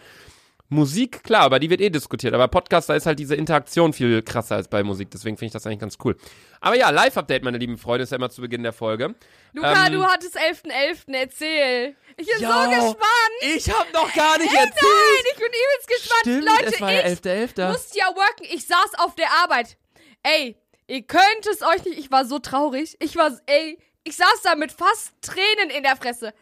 Musik, 0.69 1.23
klar, 1.23 1.43
aber 1.43 1.59
die 1.59 1.69
wird 1.69 1.79
eh 1.79 1.89
diskutiert. 1.89 2.33
Aber 2.33 2.49
Podcast, 2.49 2.89
da 2.89 2.95
ist 2.95 3.05
halt 3.05 3.19
diese 3.19 3.35
Interaktion 3.35 3.93
viel 3.93 4.21
krasser 4.21 4.55
als 4.57 4.67
bei 4.67 4.83
Musik. 4.83 5.09
Deswegen 5.11 5.37
finde 5.37 5.47
ich 5.47 5.53
das 5.53 5.65
eigentlich 5.65 5.79
ganz 5.79 5.97
cool. 6.03 6.17
Aber 6.59 6.75
ja, 6.75 6.89
Live-Update, 6.89 7.43
meine 7.43 7.57
lieben 7.57 7.77
Freunde, 7.77 8.03
ist 8.03 8.11
ja 8.11 8.17
immer 8.17 8.29
zu 8.29 8.41
Beginn 8.41 8.63
der 8.63 8.73
Folge. 8.73 9.15
Luca, 9.53 9.85
Ähm, 9.87 9.93
du 9.93 10.03
hattest 10.05 10.37
11.11. 10.37 11.13
Erzähl. 11.13 11.95
Ich 12.17 12.27
bin 12.27 12.41
Jo, 12.41 12.49
so 12.51 12.69
gespannt. 12.69 13.55
Ich 13.55 13.69
hab 13.71 13.93
noch 13.93 14.13
gar 14.13 14.37
nicht 14.39 14.51
Nein, 14.53 14.65
erzählt. 14.67 15.25
ich 15.31 15.37
bin 15.37 15.47
übelst 15.47 15.87
gespannt. 15.87 16.21
Stimmt, 16.21 16.43
Leute, 16.45 16.65
es 16.75 16.81
war 16.81 16.91
ja 16.91 16.99
ich 17.07 17.19
11.11. 17.19 17.71
musste 17.71 17.99
ja 17.99 18.05
worken. 18.07 18.43
Ich 18.51 18.67
saß 18.67 18.91
auf 18.99 19.15
der 19.15 19.27
Arbeit. 19.43 19.77
Ey, 20.23 20.57
ihr 20.87 21.01
könnt 21.03 21.47
es 21.49 21.61
euch 21.61 21.85
nicht. 21.85 21.97
Ich 21.99 22.11
war 22.11 22.25
so 22.25 22.39
traurig. 22.39 22.97
Ich 22.99 23.15
war, 23.15 23.31
ey, 23.45 23.77
ich 24.03 24.17
saß 24.17 24.41
da 24.43 24.55
mit 24.55 24.73
fast 24.73 25.13
Tränen 25.21 25.69
in 25.75 25.83
der 25.83 25.95
Fresse. 25.95 26.33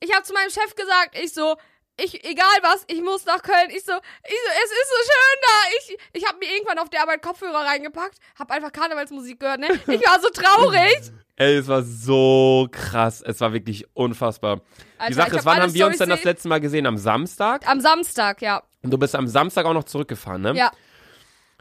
Ich 0.00 0.12
habe 0.14 0.22
zu 0.24 0.32
meinem 0.34 0.50
Chef 0.50 0.74
gesagt, 0.74 1.18
ich 1.22 1.32
so, 1.32 1.56
ich, 2.02 2.24
egal 2.24 2.46
was, 2.62 2.84
ich 2.88 3.02
muss 3.02 3.24
nach 3.26 3.42
Köln. 3.42 3.70
Ich 3.70 3.84
so, 3.84 3.92
ich 3.92 4.30
so, 4.30 4.50
es 4.64 4.70
ist 4.70 4.88
so 4.88 5.12
schön 5.12 5.40
da. 5.42 5.52
Ich, 5.78 5.98
ich 6.22 6.28
habe 6.28 6.38
mir 6.38 6.52
irgendwann 6.52 6.78
auf 6.78 6.90
der 6.90 7.02
Arbeit 7.02 7.22
Kopfhörer 7.22 7.64
reingepackt, 7.64 8.18
habe 8.38 8.54
einfach 8.54 8.72
Karnevalsmusik 8.72 9.40
gehört, 9.40 9.60
ne? 9.60 9.68
Ich 9.86 10.06
war 10.06 10.20
so 10.20 10.28
traurig. 10.30 11.00
Ey, 11.36 11.56
es 11.56 11.68
war 11.68 11.82
so 11.82 12.68
krass. 12.70 13.22
Es 13.22 13.40
war 13.40 13.54
wirklich 13.54 13.86
unfassbar. 13.94 14.60
Alter, 14.98 15.08
Die 15.08 15.14
Sache 15.14 15.30
ist, 15.30 15.38
hab 15.38 15.44
wann 15.46 15.62
haben 15.62 15.72
wir 15.72 15.86
uns 15.86 15.96
denn 15.96 16.10
das 16.10 16.22
letzte 16.24 16.48
Mal 16.48 16.60
gesehen? 16.60 16.86
Am 16.86 16.98
Samstag? 16.98 17.66
Am 17.66 17.80
Samstag, 17.80 18.42
ja. 18.42 18.62
Und 18.82 18.90
du 18.90 18.98
bist 18.98 19.14
am 19.14 19.26
Samstag 19.26 19.64
auch 19.64 19.72
noch 19.72 19.84
zurückgefahren, 19.84 20.42
ne? 20.42 20.54
Ja. 20.54 20.70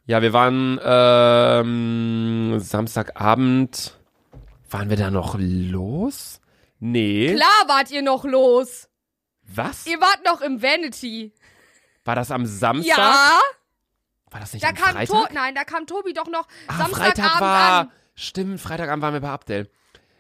Ja, 0.06 0.22
wir 0.22 0.34
waren 0.34 0.80
ähm, 0.84 2.60
Samstagabend. 2.60 3.98
Waren 4.70 4.90
wir 4.90 4.98
da 4.98 5.12
noch 5.12 5.36
los? 5.40 6.42
Nee. 6.80 7.36
Klar 7.36 7.68
wart 7.68 7.90
ihr 7.92 8.02
noch 8.02 8.26
los. 8.26 8.89
Was? 9.54 9.86
Ihr 9.88 10.00
wart 10.00 10.20
noch 10.26 10.42
im 10.42 10.62
Vanity. 10.62 11.34
War 12.06 12.16
das 12.16 12.32
am 12.32 12.46
Samstag? 12.46 12.98
Ja. 12.98 13.40
War 14.32 14.40
das 14.40 14.54
nicht 14.54 14.64
Da 14.64 14.70
am 14.70 14.76
kam 14.76 14.94
Freitag? 14.96 15.28
to 15.30 15.34
Nein, 15.34 15.56
da 15.56 15.64
kam 15.64 15.86
Tobi 15.88 16.14
doch 16.14 16.28
noch 16.28 16.48
ah, 16.68 16.78
Samstagabend 16.78 17.18
Freitag 17.18 17.42
war. 17.42 17.80
an. 17.82 17.92
Stimmt, 18.16 18.62
Freitagabend 18.62 19.02
waren 19.04 19.14
wir 19.14 19.22
bei 19.22 19.30
Abdel. 19.30 19.70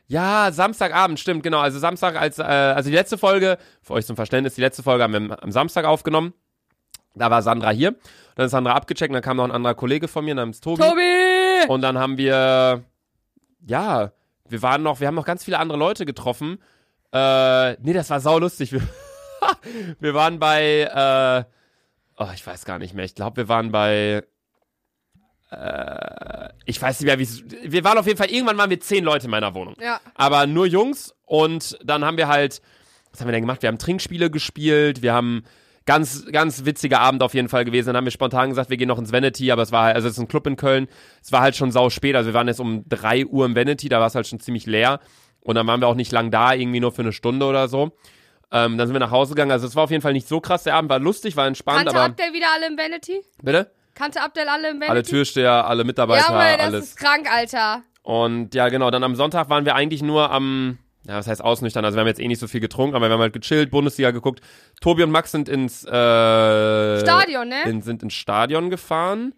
Ja, 0.07 0.51
Samstagabend, 0.51 1.19
stimmt, 1.19 1.43
genau. 1.43 1.59
Also 1.59 1.77
Samstag 1.77 2.15
als, 2.15 2.39
äh, 2.39 2.43
also 2.43 2.89
die 2.89 2.95
letzte 2.95 3.17
Folge, 3.19 3.59
für 3.83 3.93
euch 3.93 4.05
zum 4.07 4.15
Verständnis, 4.15 4.55
die 4.55 4.61
letzte 4.61 4.81
Folge 4.81 5.03
haben 5.03 5.13
wir 5.13 5.17
am- 5.19 5.31
am 5.31 5.51
Samstag 5.51 5.85
aufgenommen. 5.85 6.33
Da 7.13 7.29
war 7.29 7.41
Sandra 7.43 7.69
hier. 7.69 7.95
Dann 8.35 8.45
ist 8.45 8.51
Sandra 8.51 8.73
abgecheckt, 8.73 9.13
dann 9.13 9.21
kam 9.21 9.37
noch 9.37 9.43
ein 9.43 9.51
anderer 9.51 9.75
Kollege 9.75 10.07
von 10.07 10.25
mir 10.25 10.33
namens 10.33 10.61
Tobi. 10.61 10.81
Tobi! 10.81 11.67
Und 11.67 11.81
dann 11.81 11.97
haben 11.99 12.17
wir, 12.17 12.83
ja, 13.67 14.11
wir 14.47 14.61
waren 14.63 14.81
noch, 14.81 14.99
wir 14.99 15.07
haben 15.07 15.15
noch 15.15 15.25
ganz 15.25 15.43
viele 15.43 15.59
andere 15.59 15.77
Leute 15.77 16.05
getroffen. 16.05 16.59
Äh, 17.13 17.73
nee, 17.81 17.93
das 17.93 18.09
war 18.09 18.19
saulustig. 18.19 18.71
Wir, 18.71 18.81
wir 19.99 20.13
waren 20.13 20.39
bei, 20.39 21.45
äh, 22.17 22.23
oh, 22.23 22.29
ich 22.33 22.45
weiß 22.45 22.65
gar 22.65 22.79
nicht 22.79 22.93
mehr. 22.93 23.05
Ich 23.05 23.15
glaube, 23.15 23.37
wir 23.37 23.47
waren 23.49 23.71
bei, 23.71 24.23
äh, 25.51 26.49
ich 26.65 26.81
weiß 26.81 26.99
nicht 26.99 27.07
mehr, 27.07 27.19
wie 27.19 27.23
es, 27.23 27.43
wir 27.63 27.83
waren 27.83 27.97
auf 27.97 28.05
jeden 28.05 28.17
Fall, 28.17 28.29
irgendwann 28.29 28.57
waren 28.57 28.69
wir 28.69 28.79
zehn 28.79 29.03
Leute 29.03 29.25
in 29.25 29.31
meiner 29.31 29.53
Wohnung. 29.53 29.75
Ja. 29.81 29.99
Aber 30.15 30.47
nur 30.47 30.65
Jungs 30.65 31.15
und 31.25 31.77
dann 31.83 32.05
haben 32.05 32.17
wir 32.17 32.27
halt, 32.27 32.61
was 33.11 33.21
haben 33.21 33.27
wir 33.27 33.33
denn 33.33 33.41
gemacht? 33.41 33.61
Wir 33.61 33.67
haben 33.69 33.79
Trinkspiele 33.79 34.29
gespielt, 34.29 35.01
wir 35.01 35.13
haben 35.13 35.43
ganz, 35.85 36.27
ganz 36.31 36.65
witziger 36.65 36.99
Abend 36.99 37.23
auf 37.23 37.33
jeden 37.33 37.49
Fall 37.49 37.65
gewesen. 37.65 37.87
Dann 37.87 37.97
haben 37.97 38.05
wir 38.05 38.11
spontan 38.11 38.49
gesagt, 38.49 38.69
wir 38.69 38.77
gehen 38.77 38.87
noch 38.87 38.99
ins 38.99 39.11
Vanity, 39.11 39.51
aber 39.51 39.63
es 39.63 39.71
war 39.71 39.85
halt, 39.85 39.95
also 39.95 40.07
es 40.07 40.13
ist 40.13 40.19
ein 40.19 40.27
Club 40.27 40.45
in 40.45 40.55
Köln. 40.55 40.87
Es 41.23 41.31
war 41.31 41.41
halt 41.41 41.55
schon 41.55 41.71
sau 41.71 41.89
spät, 41.89 42.15
also 42.15 42.29
wir 42.29 42.35
waren 42.35 42.47
jetzt 42.47 42.59
um 42.59 42.83
drei 42.87 43.25
Uhr 43.25 43.43
im 43.47 43.55
Vanity, 43.55 43.89
da 43.89 43.99
war 43.99 44.05
es 44.05 44.13
halt 44.13 44.27
schon 44.27 44.39
ziemlich 44.39 44.67
leer. 44.67 44.99
Und 45.41 45.55
dann 45.55 45.65
waren 45.65 45.81
wir 45.81 45.87
auch 45.87 45.95
nicht 45.95 46.11
lang 46.11 46.29
da, 46.29 46.53
irgendwie 46.53 46.79
nur 46.79 46.91
für 46.91 47.01
eine 47.01 47.11
Stunde 47.11 47.47
oder 47.47 47.67
so. 47.67 47.91
Ähm, 48.51 48.77
dann 48.77 48.87
sind 48.87 48.95
wir 48.95 48.99
nach 48.99 49.11
Hause 49.11 49.35
gegangen. 49.35 49.51
Also 49.51 49.67
es 49.67 49.75
war 49.75 49.83
auf 49.83 49.91
jeden 49.91 50.01
Fall 50.01 50.13
nicht 50.13 50.27
so 50.27 50.39
krass. 50.41 50.63
Der 50.63 50.75
Abend 50.75 50.89
war 50.89 50.99
lustig, 50.99 51.35
war 51.37 51.45
entspannt, 51.47 51.85
Kannte 51.85 51.95
aber. 51.95 52.05
Abdel 52.05 52.33
wieder 52.33 52.47
alle 52.55 52.67
im 52.67 52.77
Vanity? 52.77 53.21
Bitte? 53.41 53.71
Kannte 53.93 54.21
Abdel 54.21 54.47
alle 54.47 54.69
im 54.69 54.75
Vanity? 54.77 54.91
Alle 54.91 55.03
Türsteher, 55.03 55.67
alle 55.67 55.83
Mitarbeiter, 55.83 56.31
Ja, 56.33 56.57
das 56.57 56.65
alles. 56.67 56.85
ist 56.85 56.97
krank, 56.97 57.31
Alter. 57.31 57.83
Und 58.01 58.55
ja, 58.55 58.69
genau, 58.69 58.89
dann 58.91 59.03
am 59.03 59.15
Sonntag 59.15 59.49
waren 59.49 59.65
wir 59.65 59.75
eigentlich 59.75 60.01
nur 60.01 60.31
am, 60.31 60.79
ja, 61.05 61.17
was 61.17 61.27
heißt 61.27 61.43
ausnüchtern? 61.43 61.85
Also 61.85 61.95
wir 61.97 62.01
haben 62.01 62.07
jetzt 62.07 62.19
eh 62.19 62.27
nicht 62.27 62.39
so 62.39 62.47
viel 62.47 62.61
getrunken, 62.61 62.95
aber 62.95 63.07
wir 63.07 63.13
haben 63.13 63.21
halt 63.21 63.33
gechillt, 63.33 63.69
Bundesliga 63.69 64.09
geguckt. 64.11 64.41
Tobi 64.81 65.03
und 65.03 65.11
Max 65.11 65.31
sind 65.31 65.47
ins 65.47 65.83
äh, 65.85 65.89
Stadion, 66.99 67.49
ne? 67.49 67.63
In, 67.65 67.81
sind 67.81 68.01
ins 68.01 68.13
Stadion 68.13 68.69
gefahren. 68.69 69.35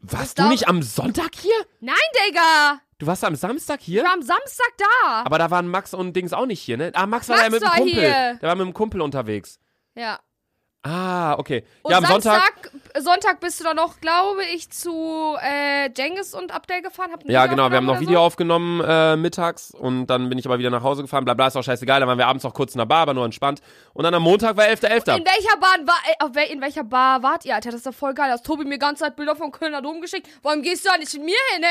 Warst 0.00 0.38
du 0.38 0.48
nicht 0.48 0.68
am 0.68 0.82
Sonntag 0.82 1.30
hier? 1.40 1.54
Nein, 1.80 1.94
Digga! 2.28 2.80
Du 2.98 3.06
warst 3.06 3.24
am 3.24 3.36
Samstag 3.36 3.78
Ich 3.80 3.86
hier? 3.86 4.02
war 4.02 4.12
am 4.12 4.22
Samstag 4.22 4.72
da. 4.76 5.22
Aber 5.24 5.38
da 5.38 5.50
waren 5.50 5.68
Max 5.68 5.94
und 5.94 6.14
Dings 6.14 6.32
auch 6.32 6.46
nicht 6.46 6.60
hier, 6.60 6.76
ne? 6.76 6.90
Ah, 6.94 7.06
Max 7.06 7.28
war 7.28 7.36
Max 7.36 7.46
ja 7.46 7.50
mit 7.52 7.62
dem 7.62 7.68
Kumpel. 7.70 7.92
hier. 7.92 8.38
Der 8.42 8.48
war 8.48 8.56
mit 8.56 8.66
dem 8.66 8.74
Kumpel 8.74 9.00
unterwegs. 9.00 9.58
ja. 9.94 10.18
Ah, 10.84 11.34
okay. 11.36 11.64
Und 11.82 11.90
ja, 11.90 11.98
am 11.98 12.04
Sonntag. 12.06 12.40
Samstag, 12.72 13.02
Sonntag 13.02 13.40
bist 13.40 13.58
du 13.58 13.64
dann 13.64 13.76
noch, 13.76 14.00
glaube 14.00 14.44
ich, 14.54 14.70
zu 14.70 15.36
äh, 15.42 15.90
Jengis 15.94 16.34
und 16.34 16.54
Abdel 16.54 16.82
gefahren. 16.82 17.10
Habt 17.12 17.24
ein 17.26 17.30
Ja, 17.32 17.46
genau, 17.46 17.68
wir 17.68 17.78
haben 17.78 17.84
noch 17.84 17.98
Video 17.98 18.12
oder 18.12 18.20
aufgenommen 18.20 18.80
äh, 18.86 19.16
mittags 19.16 19.72
und 19.72 20.06
dann 20.06 20.28
bin 20.28 20.38
ich 20.38 20.46
aber 20.46 20.60
wieder 20.60 20.70
nach 20.70 20.84
Hause 20.84 21.02
gefahren. 21.02 21.24
Bla 21.24 21.34
bla, 21.34 21.48
ist 21.48 21.56
auch 21.56 21.64
scheißegal. 21.64 21.98
Dann 21.98 22.08
waren 22.08 22.16
wir 22.16 22.28
abends 22.28 22.44
noch 22.44 22.54
kurz 22.54 22.74
in 22.74 22.78
der 22.78 22.86
Bar, 22.86 23.00
aber 23.02 23.12
nur 23.12 23.24
entspannt. 23.24 23.60
Und 23.92 24.04
dann 24.04 24.14
am 24.14 24.22
Montag 24.22 24.56
war 24.56 24.66
11.11. 24.66 25.04
so? 25.04 25.12
In 25.18 25.24
welcher 25.26 25.56
Bar 25.58 25.78
war, 25.84 26.36
äh, 26.36 26.52
in 26.52 26.60
welcher 26.60 26.84
Bar 26.84 27.24
wart 27.24 27.44
ihr, 27.44 27.56
Alter? 27.56 27.70
Das 27.72 27.78
ist 27.78 27.86
doch 27.86 27.92
voll 27.92 28.14
geil. 28.14 28.30
Hast 28.30 28.46
Tobi 28.46 28.64
mir 28.64 28.78
ganze 28.78 29.02
Zeit 29.02 29.16
Bilder 29.16 29.34
vom 29.34 29.50
Kölner 29.50 29.82
Dom 29.82 30.00
geschickt. 30.00 30.28
Warum 30.42 30.62
gehst 30.62 30.86
du 30.86 30.90
da 30.90 30.96
nicht 30.96 31.12
mit 31.14 31.24
mir 31.24 31.36
hin, 31.54 31.62
ne? 31.62 31.66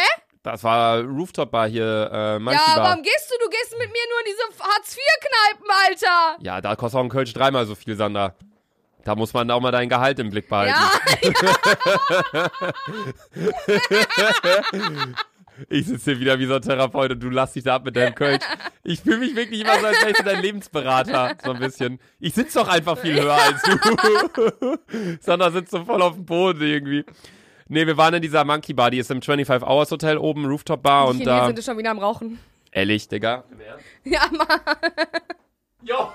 Das 0.52 0.64
war 0.64 1.02
Rooftop-Bar 1.02 1.68
hier, 1.68 2.10
äh, 2.12 2.40
Monkey 2.40 2.58
Ja, 2.58 2.76
Bar. 2.76 2.86
warum 2.92 3.04
gehst 3.04 3.30
du? 3.30 3.36
Du 3.44 3.50
gehst 3.50 3.74
mit 3.78 3.92
mir 3.92 4.08
nur 4.10 4.20
in 4.20 4.26
diese 4.28 4.44
Hartz-IV-Kneipen, 4.64 5.70
Alter. 5.88 6.38
Ja, 6.44 6.62
da 6.62 6.76
kostet 6.78 7.00
auch 7.00 7.04
ein 7.04 7.10
Kölsch 7.10 7.34
dreimal 7.34 7.66
so 7.66 7.76
viel, 7.76 7.98
Sander. 7.98 8.34
Da 9.04 9.16
muss 9.16 9.34
man 9.34 9.52
auch 9.52 9.60
mal 9.60 9.72
dein 9.72 9.90
Gehalt 9.90 10.20
im 10.20 10.30
Blick 10.30 10.48
behalten. 10.48 10.74
Ja, 10.74 10.92
Ich 15.70 15.88
sitze 15.88 16.12
hier 16.12 16.20
wieder 16.20 16.38
wie 16.40 16.46
so 16.46 16.54
ein 16.56 16.62
Therapeut 16.62 17.12
und 17.14 17.20
du 17.20 17.30
lass 17.32 17.54
dich 17.54 17.64
da 17.64 17.76
ab 17.76 17.86
mit 17.86 17.96
deinem 17.96 18.14
Kölsch. 18.14 18.44
Ich 18.84 19.02
fühle 19.02 19.18
mich 19.18 19.36
wirklich 19.36 19.62
immer 19.62 19.80
so, 19.80 19.88
als 19.88 20.00
wäre 20.02 20.12
ich 20.12 20.18
so 20.18 20.24
dein 20.24 20.40
Lebensberater. 20.42 21.36
So 21.44 21.52
ein 21.52 21.60
bisschen. 21.60 22.00
Ich 22.20 22.36
sitze 22.36 22.60
doch 22.60 22.68
einfach 22.68 22.96
viel 22.98 23.20
höher 23.20 23.34
als 23.34 23.62
du. 23.64 24.78
Sander 25.20 25.52
sitzt 25.52 25.72
so 25.72 25.84
voll 25.84 26.02
auf 26.04 26.14
dem 26.14 26.26
Boden 26.26 26.62
irgendwie. 26.62 27.06
Nee, 27.70 27.86
wir 27.86 27.98
waren 27.98 28.14
in 28.14 28.22
dieser 28.22 28.44
Monkey 28.46 28.74
Bar, 28.74 28.92
die 28.92 29.00
ist 29.00 29.12
im 29.12 29.22
25 29.22 29.68
Hours 29.68 29.92
Hotel 29.92 30.18
oben, 30.18 30.46
Rooftop 30.46 30.82
Bar 30.84 31.12
Die 31.12 31.20
und 31.20 31.26
da. 31.26 31.48
sind 31.48 31.64
schon 31.64 31.78
wieder 31.78 31.92
am 31.92 32.00
Rauchen. 32.00 32.40
Ehrlich, 32.72 33.08
Digga. 33.08 33.44
Ja, 34.04 34.22
Mann. 34.32 34.48
Jo. 35.84 35.96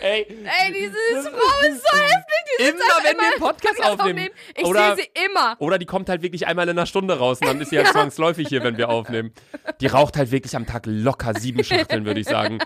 Ey, 0.00 0.26
Ey, 0.28 0.72
diese 0.72 1.30
Frau 1.30 1.68
ist 1.68 1.82
so 1.82 1.96
heftig. 1.98 2.26
Die 2.58 2.62
Immer 2.64 2.72
einfach 2.72 2.98
wenn 3.04 3.16
wir 3.16 3.22
einen 3.24 3.32
immer 3.36 3.46
Podcast 3.46 3.76
Podcast 3.78 4.00
aufnehmen. 4.00 4.28
Ich 4.56 4.64
Oder- 4.64 4.94
sehe 4.96 5.04
sie 5.04 5.24
immer. 5.26 5.56
Oder 5.58 5.78
die 5.78 5.86
kommt 5.86 6.08
halt 6.08 6.22
wirklich 6.22 6.46
einmal 6.46 6.68
in 6.68 6.70
einer 6.78 6.86
Stunde 6.86 7.18
raus 7.18 7.40
und 7.40 7.46
dann 7.48 7.60
ist 7.60 7.70
sie 7.70 7.76
ja, 7.76 7.84
zwangsläufig 7.84 8.48
hier, 8.48 8.62
wenn 8.62 8.76
wir 8.76 8.88
aufnehmen. 8.90 9.32
Die 9.80 9.86
raucht 9.86 10.16
halt 10.16 10.30
wirklich 10.30 10.54
am 10.54 10.66
Tag 10.66 10.84
locker 10.86 11.34
sieben 11.38 11.64
Schachteln, 11.64 12.04
würde 12.04 12.20
ich 12.20 12.26
sagen. 12.26 12.58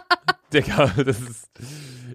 Digga, 0.52 0.92
das 0.96 1.20
ist. 1.20 1.48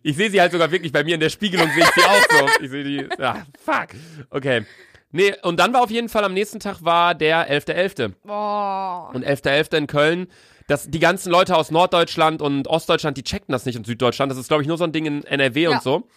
Ich 0.04 0.16
sehe 0.16 0.30
sie 0.30 0.40
halt 0.42 0.52
sogar 0.52 0.72
wirklich 0.72 0.92
bei 0.92 1.04
mir 1.04 1.16
in 1.16 1.20
der 1.20 1.30
Spiegelung, 1.30 1.70
sehe 1.72 1.84
ich 1.84 1.90
sie 1.90 2.04
auch 2.04 2.40
so. 2.40 2.64
Ich 2.64 2.70
sehe 2.72 2.84
die. 2.84 3.08
Ah, 3.22 3.46
fuck. 3.64 3.88
Okay. 4.30 4.66
Nee, 5.12 5.34
und 5.44 5.60
dann 5.60 5.74
war 5.74 5.82
auf 5.82 5.92
jeden 5.92 6.10
Fall 6.10 6.24
am 6.26 6.34
nächsten 6.34 6.60
Tag 6.60 6.84
war 6.84 7.16
der 7.16 7.50
11.11. 7.50 8.14
Boah. 8.24 9.12
Und 9.14 9.26
11.11. 9.26 9.78
in 9.78 9.88
Köln. 9.88 10.28
Das, 10.68 10.90
die 10.90 11.00
ganzen 11.00 11.32
Leute 11.32 11.56
aus 11.56 11.70
Norddeutschland 11.72 12.42
und 12.42 12.68
Ostdeutschland, 12.68 13.16
die 13.18 13.24
checkten 13.24 13.54
das 13.54 13.66
nicht 13.66 13.78
und 13.78 13.86
Süddeutschland. 13.86 14.32
Das 14.32 14.38
ist, 14.40 14.48
glaube 14.48 14.64
ich, 14.64 14.68
nur 14.68 14.78
so 14.78 14.84
ein 14.84 14.92
Ding 14.92 15.06
in 15.06 15.24
NRW 15.24 15.62
Ja. 15.62 15.70
und 15.72 15.84
so. 15.84 16.08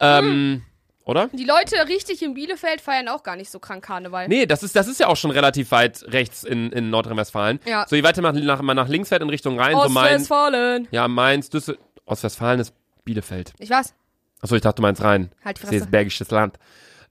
Ähm, 0.00 0.62
oder? 1.04 1.28
Die 1.32 1.44
Leute 1.44 1.88
richtig 1.88 2.22
in 2.22 2.34
Bielefeld 2.34 2.80
feiern 2.80 3.08
auch 3.08 3.22
gar 3.22 3.36
nicht 3.36 3.50
so 3.50 3.58
krank 3.58 3.82
Karneval. 3.84 4.28
Nee, 4.28 4.46
das 4.46 4.62
ist, 4.62 4.76
das 4.76 4.86
ist 4.86 5.00
ja 5.00 5.06
auch 5.08 5.16
schon 5.16 5.30
relativ 5.30 5.70
weit 5.72 6.04
rechts 6.08 6.44
in, 6.44 6.70
in 6.72 6.90
Nordrhein-Westfalen. 6.90 7.58
Ja. 7.66 7.86
So, 7.88 7.96
je 7.96 8.02
weiter 8.02 8.22
man 8.22 8.36
nach, 8.44 8.62
man 8.62 8.76
nach 8.76 8.88
links 8.88 9.08
fährt 9.08 9.22
in 9.22 9.30
Richtung 9.30 9.58
Rhein, 9.58 9.72
so 9.72 9.88
Mainz. 9.88 10.12
Ostwestfalen. 10.22 10.88
Ja, 10.90 11.08
Mainz, 11.08 11.50
Düssel. 11.50 11.78
Ostwestfalen 12.06 12.60
ist 12.60 12.74
Bielefeld. 13.04 13.52
Ich 13.58 13.70
weiß. 13.70 13.94
Achso, 14.42 14.54
ich 14.56 14.62
dachte, 14.62 14.76
du 14.76 14.82
meinst 14.82 15.02
Rhein. 15.02 15.30
Halt 15.44 15.58
die 15.58 15.60
Das 15.62 15.70
Fresse. 15.70 15.84
ist 15.84 15.90
bergisches 15.90 16.30
Land. 16.30 16.58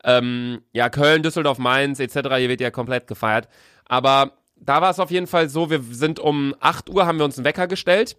Ähm, 0.03 0.61
ja, 0.71 0.89
Köln, 0.89 1.21
Düsseldorf, 1.23 1.57
Mainz 1.57 1.99
etc. 1.99 2.13
Hier 2.37 2.49
wird 2.49 2.61
ja 2.61 2.71
komplett 2.71 3.07
gefeiert. 3.07 3.47
Aber 3.85 4.33
da 4.55 4.81
war 4.81 4.89
es 4.91 4.99
auf 4.99 5.11
jeden 5.11 5.27
Fall 5.27 5.49
so, 5.49 5.69
wir 5.69 5.81
sind 5.91 6.19
um 6.19 6.55
8 6.59 6.89
Uhr, 6.89 7.05
haben 7.05 7.17
wir 7.17 7.25
uns 7.25 7.37
einen 7.37 7.45
Wecker 7.45 7.67
gestellt. 7.67 8.17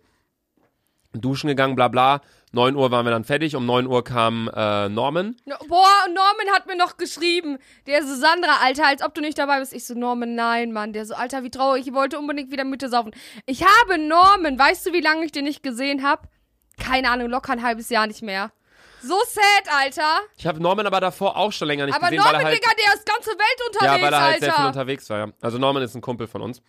duschen 1.12 1.48
gegangen, 1.48 1.74
bla 1.74 1.88
bla. 1.88 2.20
9 2.52 2.74
Uhr 2.74 2.90
waren 2.90 3.04
wir 3.06 3.10
dann 3.12 3.24
fertig, 3.24 3.54
um 3.56 3.64
9 3.64 3.86
Uhr 3.86 4.02
kam 4.04 4.50
äh, 4.54 4.88
Norman. 4.88 5.36
No- 5.44 5.54
Boah, 5.68 6.06
Norman 6.08 6.52
hat 6.54 6.66
mir 6.66 6.76
noch 6.76 6.96
geschrieben. 6.96 7.58
Der 7.86 8.02
so, 8.04 8.14
Sandra, 8.14 8.58
Alter, 8.62 8.86
als 8.86 9.02
ob 9.04 9.14
du 9.14 9.20
nicht 9.20 9.38
dabei 9.38 9.60
bist. 9.60 9.72
Ich 9.72 9.84
so, 9.84 9.94
Norman, 9.94 10.34
nein, 10.34 10.72
Mann. 10.72 10.92
Der 10.92 11.06
so, 11.06 11.14
Alter, 11.14 11.42
wie 11.44 11.50
traurig. 11.50 11.86
Ich 11.86 11.92
wollte 11.94 12.18
unbedingt 12.18 12.50
wieder 12.50 12.64
mit 12.64 12.82
dir 12.82 12.88
saufen. 12.88 13.12
Ich 13.46 13.62
habe 13.64 13.98
Norman, 13.98 14.58
weißt 14.58 14.86
du, 14.86 14.92
wie 14.92 15.00
lange 15.00 15.24
ich 15.24 15.32
den 15.32 15.44
nicht 15.44 15.62
gesehen 15.62 16.02
habe? 16.02 16.28
Keine 16.80 17.10
Ahnung, 17.10 17.28
locker 17.28 17.52
ein 17.52 17.62
halbes 17.62 17.88
Jahr 17.90 18.06
nicht 18.06 18.22
mehr. 18.22 18.50
So 19.02 19.14
sad, 19.26 19.74
Alter. 19.74 20.20
Ich 20.36 20.46
habe 20.46 20.60
Norman 20.62 20.86
aber 20.86 21.00
davor 21.00 21.36
auch 21.36 21.52
schon 21.52 21.68
länger 21.68 21.86
nicht 21.86 21.94
Aber 21.94 22.06
gesehen, 22.06 22.18
Norman, 22.18 22.34
weil 22.34 22.40
er 22.40 22.46
halt, 22.48 22.56
Digga, 22.56 22.70
der 22.76 22.94
ist 22.94 23.06
ganze 23.06 23.30
Welt 23.30 23.68
unterwegs, 23.68 23.96
ja, 23.96 24.02
weil 24.06 24.12
er 24.12 24.20
halt 24.20 24.34
Alter. 24.34 24.44
sehr 24.44 24.54
viel 24.54 24.66
unterwegs 24.66 25.10
war, 25.10 25.18
ja. 25.18 25.26
Also 25.40 25.58
Norman 25.58 25.82
ist 25.82 25.94
ein 25.94 26.00
Kumpel 26.02 26.26
von 26.26 26.42
uns. 26.42 26.60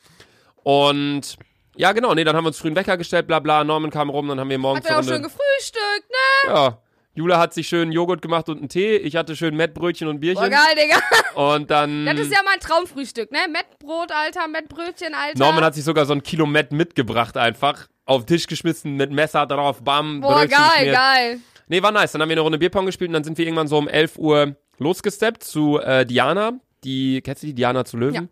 Und 0.63 1.37
ja, 1.75 1.91
genau, 1.91 2.13
nee, 2.13 2.23
dann 2.23 2.35
haben 2.35 2.43
wir 2.45 2.49
uns 2.49 2.57
früh 2.57 2.67
einen 2.67 2.75
Wecker 2.75 2.97
gestellt, 2.97 3.27
bla 3.27 3.39
bla. 3.39 3.63
Norman 3.63 3.91
kam 3.91 4.09
rum, 4.09 4.27
dann 4.29 4.39
haben 4.39 4.49
wir 4.49 4.57
morgens 4.57 4.85
hat 4.85 4.91
er 4.91 4.99
auch 4.99 5.03
schön 5.03 5.23
gefrühstückt, 5.23 6.09
ne? 6.45 6.53
Ja. 6.53 6.77
Jula 7.13 7.39
hat 7.39 7.53
sich 7.53 7.67
schön 7.67 7.91
Joghurt 7.91 8.21
gemacht 8.21 8.47
und 8.47 8.59
einen 8.59 8.69
Tee. 8.69 8.95
Ich 8.95 9.17
hatte 9.17 9.35
schön 9.35 9.55
Mettbrötchen 9.57 10.07
und 10.07 10.17
Boah, 10.17 10.21
Bierchen. 10.21 10.49
geil, 10.49 10.75
Digga. 10.77 10.97
Und 11.35 11.69
dann. 11.69 12.05
Das 12.05 12.17
ist 12.17 12.31
ja 12.31 12.39
mein 12.45 12.59
Traumfrühstück, 12.61 13.31
ne? 13.31 13.39
Mettbrot, 13.51 14.13
Alter, 14.13 14.47
Mettbrötchen, 14.47 15.13
Alter. 15.13 15.37
Norman 15.37 15.63
hat 15.65 15.75
sich 15.75 15.83
sogar 15.83 16.05
so 16.05 16.13
ein 16.13 16.23
Kilo 16.23 16.45
Mett 16.45 16.71
mitgebracht 16.71 17.35
einfach. 17.35 17.87
Auf 18.11 18.25
den 18.25 18.27
Tisch 18.27 18.47
geschmissen, 18.47 18.95
mit 18.95 19.11
Messer 19.11 19.45
drauf, 19.47 19.81
bam, 19.83 20.21
Boah, 20.21 20.45
geil, 20.45 20.91
geil. 20.91 21.39
Nee, 21.67 21.81
war 21.81 21.91
nice. 21.91 22.11
Dann 22.11 22.21
haben 22.21 22.29
wir 22.29 22.33
eine 22.33 22.41
Runde 22.41 22.57
Bierpong 22.57 22.85
gespielt 22.85 23.09
und 23.09 23.13
dann 23.13 23.23
sind 23.23 23.37
wir 23.37 23.45
irgendwann 23.45 23.67
so 23.67 23.77
um 23.77 23.87
11 23.87 24.17
Uhr 24.17 24.55
losgesteppt 24.77 25.43
zu 25.43 25.79
äh, 25.79 26.05
Diana. 26.05 26.53
Die, 26.83 27.21
kennst 27.21 27.43
du 27.43 27.47
die 27.47 27.53
Diana 27.53 27.85
zu 27.85 27.97
Löwen? 27.97 28.29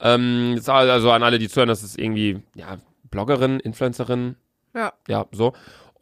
Ähm, 0.00 0.54
das 0.56 0.66
war 0.66 0.78
also 0.80 1.10
an 1.12 1.22
alle, 1.22 1.38
die 1.38 1.48
zuhören, 1.48 1.68
das 1.68 1.82
ist 1.82 1.98
irgendwie, 1.98 2.42
ja, 2.56 2.78
Bloggerin, 3.10 3.60
Influencerin, 3.60 4.36
Ja. 4.74 4.92
ja, 5.06 5.26
so. 5.30 5.52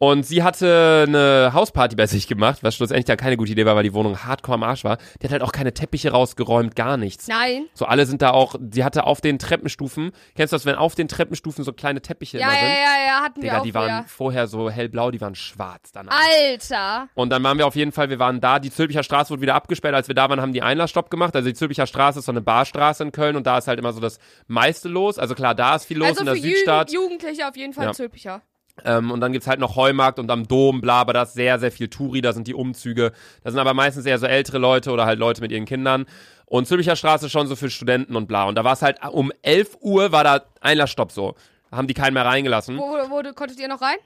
Und 0.03 0.25
sie 0.25 0.43
hatte 0.43 1.05
eine 1.07 1.51
Hausparty 1.53 1.95
bei 1.95 2.07
sich 2.07 2.27
gemacht, 2.27 2.59
was 2.61 2.75
schlussendlich 2.75 3.05
dann 3.05 3.15
keine 3.15 3.37
gute 3.37 3.53
Idee 3.53 3.65
war, 3.65 3.77
weil 3.77 3.83
die 3.83 3.93
Wohnung 3.93 4.17
hardcore 4.25 4.55
am 4.55 4.63
Arsch 4.63 4.83
war. 4.83 4.97
Die 5.21 5.25
hat 5.27 5.31
halt 5.31 5.41
auch 5.41 5.53
keine 5.53 5.73
Teppiche 5.73 6.11
rausgeräumt, 6.11 6.75
gar 6.75 6.97
nichts. 6.97 7.29
Nein. 7.29 7.67
So 7.73 7.85
alle 7.85 8.05
sind 8.05 8.21
da 8.21 8.31
auch, 8.31 8.55
sie 8.69 8.83
hatte 8.83 9.05
auf 9.05 9.21
den 9.21 9.39
Treppenstufen, 9.39 10.11
kennst 10.35 10.51
du 10.51 10.55
das, 10.55 10.65
wenn 10.65 10.75
auf 10.75 10.95
den 10.95 11.07
Treppenstufen 11.07 11.63
so 11.63 11.71
kleine 11.71 12.01
Teppiche 12.01 12.37
Ja, 12.37 12.47
immer 12.47 12.53
ja, 12.55 12.59
sind? 12.59 12.69
ja, 12.69 13.07
ja, 13.07 13.21
hatten 13.23 13.35
wir 13.37 13.49
Digga, 13.49 13.59
auch 13.59 13.63
die 13.63 13.73
waren 13.73 13.85
wieder. 13.99 14.05
vorher 14.09 14.47
so 14.47 14.69
hellblau, 14.69 15.09
die 15.09 15.21
waren 15.21 15.35
schwarz 15.35 15.93
danach. 15.93 16.19
Alter. 16.37 17.07
Und 17.13 17.29
dann 17.29 17.41
waren 17.43 17.57
wir 17.57 17.65
auf 17.65 17.77
jeden 17.77 17.93
Fall, 17.93 18.09
wir 18.09 18.19
waren 18.19 18.41
da, 18.41 18.59
die 18.59 18.71
Zülpicher 18.71 19.03
Straße 19.03 19.29
wurde 19.29 19.41
wieder 19.41 19.55
abgesperrt. 19.55 19.95
Als 19.95 20.09
wir 20.09 20.15
da 20.15 20.29
waren, 20.29 20.41
haben 20.41 20.51
die 20.51 20.63
Einlassstopp 20.63 21.11
gemacht. 21.11 21.33
Also 21.33 21.47
die 21.47 21.55
Zülpicher 21.55 21.87
Straße 21.87 22.19
ist 22.19 22.25
so 22.25 22.31
eine 22.33 22.41
Barstraße 22.41 23.03
in 23.03 23.13
Köln 23.13 23.37
und 23.37 23.47
da 23.47 23.57
ist 23.57 23.69
halt 23.69 23.79
immer 23.79 23.93
so 23.93 24.01
das 24.01 24.19
meiste 24.47 24.89
los. 24.89 25.17
Also 25.17 25.33
klar, 25.33 25.55
da 25.55 25.75
ist 25.75 25.85
viel 25.85 25.97
los 25.99 26.09
also 26.09 26.19
in 26.21 26.25
der 26.25 26.35
für 26.35 26.41
Südstadt. 26.41 26.91
Ju 26.91 27.03
Jugendliche 27.03 27.47
auf 27.47 27.55
jeden 27.55 27.71
Fall 27.71 27.85
Ja. 27.85 27.93
Zülpicher. 27.93 28.41
Ähm, 28.83 29.11
und 29.11 29.21
dann 29.21 29.31
gibt's 29.31 29.47
halt 29.47 29.59
noch 29.59 29.75
Heumarkt 29.75 30.19
und 30.19 30.31
am 30.31 30.47
Dom, 30.47 30.81
bla, 30.81 31.01
aber 31.01 31.13
da 31.13 31.23
ist 31.23 31.33
sehr, 31.33 31.59
sehr 31.59 31.71
viel 31.71 31.89
Touri, 31.89 32.21
da 32.21 32.33
sind 32.33 32.47
die 32.47 32.55
Umzüge. 32.55 33.11
Da 33.43 33.51
sind 33.51 33.59
aber 33.59 33.73
meistens 33.73 34.05
eher 34.05 34.17
so 34.17 34.25
ältere 34.25 34.57
Leute 34.57 34.91
oder 34.91 35.05
halt 35.05 35.19
Leute 35.19 35.41
mit 35.41 35.51
ihren 35.51 35.65
Kindern. 35.65 36.05
Und 36.45 36.67
Zülpicher 36.67 36.95
Straße 36.95 37.29
schon 37.29 37.47
so 37.47 37.55
für 37.55 37.69
Studenten 37.69 38.15
und 38.15 38.27
bla. 38.27 38.45
Und 38.45 38.55
da 38.55 38.63
war 38.63 38.73
es 38.73 38.81
halt 38.81 38.97
um 39.11 39.31
11 39.41 39.77
Uhr 39.81 40.11
war 40.11 40.23
da 40.23 40.41
Einlassstopp 40.61 41.11
so. 41.11 41.35
Haben 41.71 41.87
die 41.87 41.93
keinen 41.93 42.13
mehr 42.13 42.25
reingelassen. 42.25 42.77
Wo, 42.77 42.81
wo, 42.81 43.09
wo 43.09 43.33
konntet 43.33 43.59
ihr 43.59 43.67
noch 43.67 43.81
rein? 43.81 43.97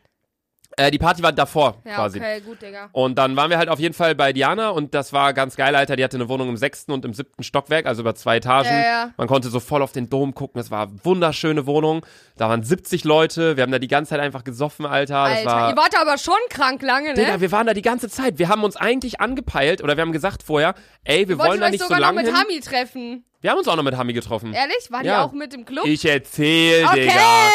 Äh, 0.75 0.91
die 0.91 0.99
Party 0.99 1.23
war 1.23 1.31
davor 1.31 1.81
Ja, 1.85 1.95
quasi. 1.95 2.19
okay, 2.19 2.41
gut, 2.41 2.61
Digga. 2.61 2.89
Und 2.91 3.17
dann 3.17 3.35
waren 3.35 3.49
wir 3.49 3.57
halt 3.57 3.69
auf 3.69 3.79
jeden 3.79 3.95
Fall 3.95 4.13
bei 4.13 4.31
Diana 4.31 4.69
und 4.69 4.93
das 4.93 5.11
war 5.11 5.33
ganz 5.33 5.55
geil, 5.55 5.75
Alter. 5.75 5.95
Die 5.95 6.03
hatte 6.03 6.17
eine 6.17 6.29
Wohnung 6.29 6.49
im 6.49 6.57
sechsten 6.57 6.91
und 6.91 7.03
im 7.03 7.13
siebten 7.13 7.43
Stockwerk, 7.43 7.87
also 7.87 8.01
über 8.01 8.13
zwei 8.13 8.37
Etagen. 8.37 8.69
Ja, 8.69 8.81
ja. 8.83 9.11
Man 9.17 9.27
konnte 9.27 9.49
so 9.49 9.59
voll 9.59 9.81
auf 9.81 9.91
den 9.91 10.09
Dom 10.09 10.35
gucken. 10.35 10.59
Das 10.59 10.69
war 10.69 10.83
eine 10.87 10.99
wunderschöne 11.03 11.65
Wohnung. 11.65 12.05
Da 12.35 12.49
waren 12.49 12.61
70 12.61 13.05
Leute. 13.05 13.57
Wir 13.57 13.63
haben 13.63 13.71
da 13.71 13.79
die 13.79 13.87
ganze 13.87 14.09
Zeit 14.11 14.19
einfach 14.19 14.43
gesoffen, 14.43 14.85
Alter. 14.85 15.23
Das 15.23 15.37
Alter, 15.39 15.45
war, 15.49 15.69
ihr 15.71 15.77
wart 15.77 15.99
aber 15.99 16.17
schon 16.19 16.35
krank 16.49 16.81
lange, 16.83 17.09
ne? 17.09 17.13
Digga, 17.15 17.41
wir 17.41 17.51
waren 17.51 17.65
da 17.65 17.73
die 17.73 17.81
ganze 17.81 18.07
Zeit. 18.09 18.37
Wir 18.37 18.49
haben 18.49 18.63
uns 18.63 18.75
eigentlich 18.75 19.19
angepeilt 19.19 19.83
oder 19.83 19.97
wir 19.97 20.01
haben 20.01 20.11
gesagt 20.11 20.43
vorher, 20.43 20.75
ey, 21.05 21.27
wir 21.27 21.39
wollen 21.39 21.59
da 21.59 21.69
nicht 21.69 21.79
so 21.79 21.85
sogar 21.85 21.99
noch 21.99 22.07
lange 22.07 22.21
mit 22.21 22.27
hin. 22.27 22.35
Hami 22.35 22.59
treffen. 22.59 23.23
Wir 23.41 23.51
haben 23.51 23.59
uns 23.59 23.67
auch 23.67 23.75
noch 23.75 23.83
mit 23.83 23.95
Hami 23.95 24.13
getroffen. 24.13 24.53
Ehrlich? 24.53 24.89
Waren 24.89 25.05
Ja. 25.05 25.23
die 25.23 25.29
auch 25.29 25.33
mit 25.33 25.53
im 25.53 25.65
Club? 25.65 25.85
Ich 25.85 26.05
erzähl, 26.05 26.85
okay. 26.85 27.01
Digga. 27.01 27.49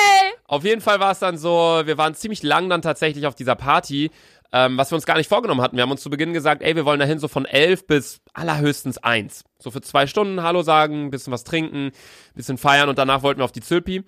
Auf 0.47 0.65
jeden 0.65 0.81
Fall 0.81 1.01
war 1.01 1.11
es 1.11 1.19
dann 1.19 1.39
so, 1.39 1.83
wir 1.85 1.99
waren 1.99 2.15
ziemlich 2.15 2.43
lang 2.43 2.69
dann 2.69 2.83
tatsächlich 2.83 3.27
auf 3.27 3.35
dieser 3.35 3.57
Party, 3.57 4.11
ähm, 4.53 4.77
was 4.77 4.93
wir 4.93 4.97
uns 4.97 5.07
gar 5.07 5.17
nicht 5.17 5.29
vorgenommen 5.29 5.61
hatten. 5.63 5.77
Wir 5.77 5.83
haben 5.83 5.91
uns 5.91 6.03
zu 6.03 6.11
Beginn 6.11 6.33
gesagt, 6.35 6.63
ey, 6.63 6.77
wir 6.77 6.85
wollen 6.85 7.01
dahin 7.01 7.19
so 7.19 7.27
von 7.27 7.47
elf 7.47 7.87
bis 7.87 8.21
allerhöchstens 8.35 8.99
eins. 8.99 9.45
So 9.59 9.71
für 9.71 9.81
zwei 9.81 10.07
Stunden 10.07 10.43
Hallo 10.43 10.63
sagen, 10.63 11.11
bisschen 11.11 11.33
was 11.33 11.45
trinken, 11.45 11.91
bisschen 12.35 12.59
feiern 12.59 12.89
und 12.89 12.99
danach 12.99 13.23
wollten 13.23 13.41
wir 13.41 13.45
auf 13.45 13.53
die 13.53 13.63
Zülpi. 13.63 14.05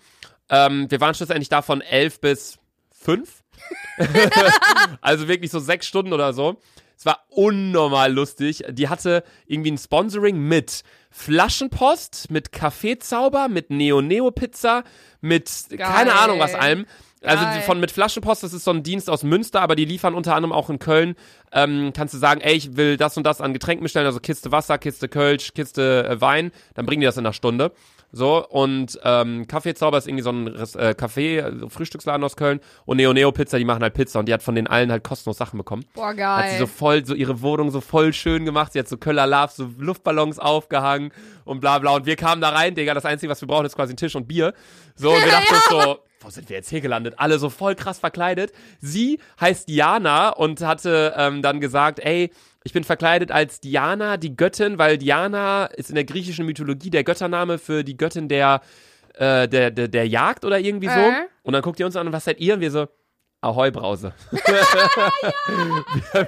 Ähm, 0.51 0.91
wir 0.91 1.01
waren 1.01 1.15
schlussendlich 1.15 1.49
da 1.49 1.63
von 1.63 1.81
elf 1.81 2.21
bis 2.21 2.59
fünf. 2.95 3.43
also 5.01 5.29
wirklich 5.29 5.51
so 5.51 5.59
sechs 5.59 5.87
Stunden 5.87 6.13
oder 6.13 6.33
so. 6.33 6.61
Es 6.97 7.07
war 7.07 7.25
unnormal 7.29 8.13
lustig. 8.13 8.65
Die 8.71 8.89
hatte 8.89 9.25
irgendwie 9.47 9.73
ein 9.73 9.79
Sponsoring 9.79 10.39
mit 10.39 10.83
Flaschenpost, 11.11 12.31
mit 12.31 12.53
Kaffeezauber, 12.53 13.49
mit 13.49 13.71
Neo-Neo-Pizza, 13.71 14.85
mit 15.21 15.51
keine 15.77 16.15
Ahnung 16.15 16.39
was 16.39 16.55
allem. 16.55 16.87
Also 17.25 17.45
Geil. 17.45 17.63
von 17.63 17.81
mit 17.81 17.91
Flaschenpost, 17.91 18.43
das 18.43 18.53
ist 18.53 18.65
so 18.65 18.71
ein 18.71 18.83
Dienst 18.83 19.09
aus 19.09 19.23
Münster, 19.23 19.63
aber 19.63 19.77
die 19.77 19.87
liefern 19.87 20.15
unter 20.15 20.35
anderem 20.35 20.53
auch 20.53 20.69
in 20.69 20.79
Köln. 20.79 21.15
Ähm, 21.53 21.93
kannst 21.97 22.13
du 22.13 22.19
sagen, 22.19 22.41
ey, 22.43 22.55
ich 22.55 22.77
will 22.77 22.97
das 22.97 23.17
und 23.17 23.25
das 23.25 23.41
an 23.41 23.55
Getränken 23.55 23.83
bestellen, 23.83 24.07
also 24.07 24.21
Kiste 24.21 24.53
Wasser, 24.53 24.77
Kiste 24.77 25.09
Kölsch, 25.09 25.55
Kiste 25.55 26.07
äh, 26.07 26.21
Wein, 26.21 26.53
dann 26.75 26.85
bringen 26.85 27.01
die 27.01 27.07
das 27.07 27.17
in 27.17 27.25
einer 27.25 27.33
Stunde. 27.33 27.73
So, 28.17 28.47
und 28.49 28.97
ähm, 29.03 29.49
Kaffeezauber 29.49 29.99
ist 29.99 30.07
irgendwie 30.07 30.23
so 30.23 30.31
ein 30.31 30.47
äh, 30.47 30.95
Café, 30.97 31.69
Frühstücksladen 31.69 32.23
aus 32.23 32.37
Köln. 32.37 32.61
Und 32.87 32.99
Neo 32.99 33.13
Neo 33.13 33.33
Pizza, 33.33 33.59
die 33.59 33.65
machen 33.65 33.83
halt 33.83 33.95
Pizza 33.95 34.21
und 34.21 34.29
die 34.29 34.33
hat 34.33 34.45
von 34.45 34.55
den 34.55 34.69
allen 34.69 34.93
halt 34.93 35.03
kostenlos 35.03 35.37
Sachen 35.37 35.59
bekommen. 35.59 35.85
Boah, 35.95 36.11
Hat 36.11 36.17
geil. 36.17 36.51
sie 36.53 36.59
so 36.59 36.69
voll, 36.69 37.05
so 37.05 37.15
ihre 37.15 37.43
Wohnung 37.43 37.73
so 37.73 37.81
voll 37.81 38.13
schön 38.13 38.45
gemacht. 38.45 38.73
Sie 38.73 38.79
hat 38.79 38.87
so 38.87 38.99
Köller 38.99 39.27
Love, 39.27 39.53
so 39.53 39.69
Luftballons 39.79 40.39
aufgehangen 40.39 41.11
und 41.45 41.59
bla 41.59 41.81
bla. 41.81 41.91
Und 41.91 42.07
wir 42.07 42.15
kamen 42.15 42.41
da 42.41 42.51
rein, 42.51 42.77
Digga. 42.77 42.95
Das 42.95 43.05
Einzige, 43.05 43.31
was 43.33 43.41
wir 43.41 43.49
brauchen, 43.49 43.67
ist 43.67 43.75
quasi 43.75 43.95
ein 43.95 43.97
Tisch 43.97 44.15
und 44.15 44.29
Bier. 44.29 44.55
So, 44.95 45.11
und 45.11 45.25
wir 45.25 45.33
dachten 45.33 45.53
uns 45.53 45.69
so, 45.69 45.99
wo 46.21 46.31
sind 46.31 46.49
wir 46.49 46.57
jetzt 46.57 46.71
hier 46.71 46.81
gelandet? 46.81 47.15
Alle 47.19 47.39
so 47.41 47.51
voll 47.51 47.75
krass 47.75 47.99
verkleidet. 47.99 48.53
Sie 48.81 49.19
heißt 49.41 49.69
Diana 49.69 50.31
und 50.31 50.61
hatte 50.61 51.15
ähm, 51.17 51.43
dann 51.43 51.61
gesagt, 51.61 51.99
ey, 51.99 52.31
ich 52.65 52.73
bin 52.73 52.83
verkleidet 52.83 53.31
als 53.31 53.61
Diana, 53.61 54.17
die 54.17 54.37
Göttin, 54.37 54.79
weil 54.79 54.97
Diana 54.97 55.67
ist 55.67 55.91
in 55.91 55.95
der 55.95 56.05
griechischen 56.05 56.47
Mythologie 56.47 56.91
der 56.91 57.05
Göttername 57.05 57.59
für 57.59 57.85
die 57.85 57.97
Göttin 57.97 58.27
der, 58.29 58.63
äh, 59.15 59.47
der, 59.47 59.71
der, 59.71 59.89
der 59.89 60.09
Jagd 60.09 60.47
oder 60.47 60.59
irgendwie 60.59 60.89
so. 60.89 60.99
Äh. 60.99 61.27
Und 61.43 61.53
dann 61.53 61.63
guckt 61.63 61.79
ihr 61.79 61.87
uns 61.87 61.95
an, 61.95 62.11
was 62.13 62.25
seid 62.25 62.41
ihr? 62.41 62.55
Und 62.55 62.61
wir 62.61 62.71
so, 62.71 62.89
Ahoi 63.43 63.71
Brause. 63.71 64.15
wir, 64.33 64.47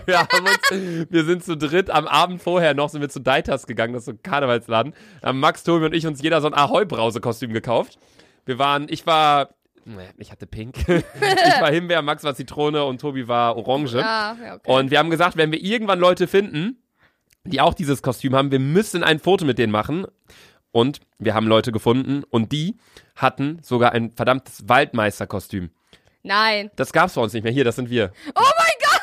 wir, 0.05 0.21
uns, 0.21 1.11
wir 1.11 1.25
sind 1.25 1.43
zu 1.43 1.57
dritt 1.57 1.89
am 1.89 2.07
Abend 2.07 2.43
vorher 2.43 2.75
noch, 2.75 2.91
sind 2.91 3.01
wir 3.01 3.09
zu 3.09 3.21
Deitas 3.21 3.67
gegangen, 3.67 3.95
das 3.95 4.03
ist 4.03 4.07
so 4.07 4.13
ein 4.13 4.23
Karnevalsladen. 4.23 4.93
Da 5.23 5.29
haben 5.29 5.41
Max, 5.41 5.65
Tobi 5.65 5.87
und 5.87 5.95
ich 5.95 6.07
uns 6.07 6.21
jeder 6.21 6.43
so 6.43 6.49
ein 6.49 6.55
Ahoi 6.55 6.85
Brause 6.85 7.23
Kostüm 7.23 7.55
gekauft. 7.55 7.99
Wir 8.45 8.59
waren, 8.59 8.89
ich 8.91 9.07
war, 9.07 9.55
ich 10.19 10.33
hatte 10.33 10.47
Pink. 10.47 10.77
ich 10.89 11.61
war 11.61 11.71
Himbeer, 11.71 12.03
Max 12.03 12.25
war 12.25 12.35
Zitrone 12.35 12.85
und 12.85 13.01
Tobi 13.01 13.29
war 13.29 13.57
Orange. 13.57 13.97
Ah, 14.03 14.37
ja, 14.45 14.55
okay. 14.57 14.71
Und 14.71 14.91
wir 14.91 14.99
haben 14.99 15.11
gesagt, 15.11 15.37
wenn 15.37 15.53
wir 15.53 15.63
irgendwann 15.63 15.99
Leute 16.01 16.27
finden, 16.27 16.83
die 17.45 17.61
auch 17.61 17.75
dieses 17.75 18.03
Kostüm 18.03 18.35
haben, 18.35 18.51
wir 18.51 18.59
müssen 18.59 19.05
ein 19.05 19.19
Foto 19.21 19.45
mit 19.45 19.59
denen 19.59 19.73
machen. 19.73 20.07
Und 20.73 21.01
wir 21.19 21.33
haben 21.35 21.47
Leute 21.47 21.73
gefunden 21.73 22.23
und 22.29 22.53
die 22.53 22.77
hatten 23.15 23.61
sogar 23.63 23.93
ein 23.93 24.13
verdammtes 24.13 24.69
Waldmeisterkostüm. 24.69 25.71
Nein. 26.23 26.71
Das 26.77 26.93
gab's 26.93 27.15
bei 27.15 27.23
uns 27.23 27.33
nicht 27.33 27.45
mehr. 27.45 27.53
Hier, 27.53 27.65
das 27.65 27.77
sind 27.77 27.89
wir. 27.89 28.13
Oh 28.35 28.41
mein 28.59 28.73
Gott, 28.81 29.01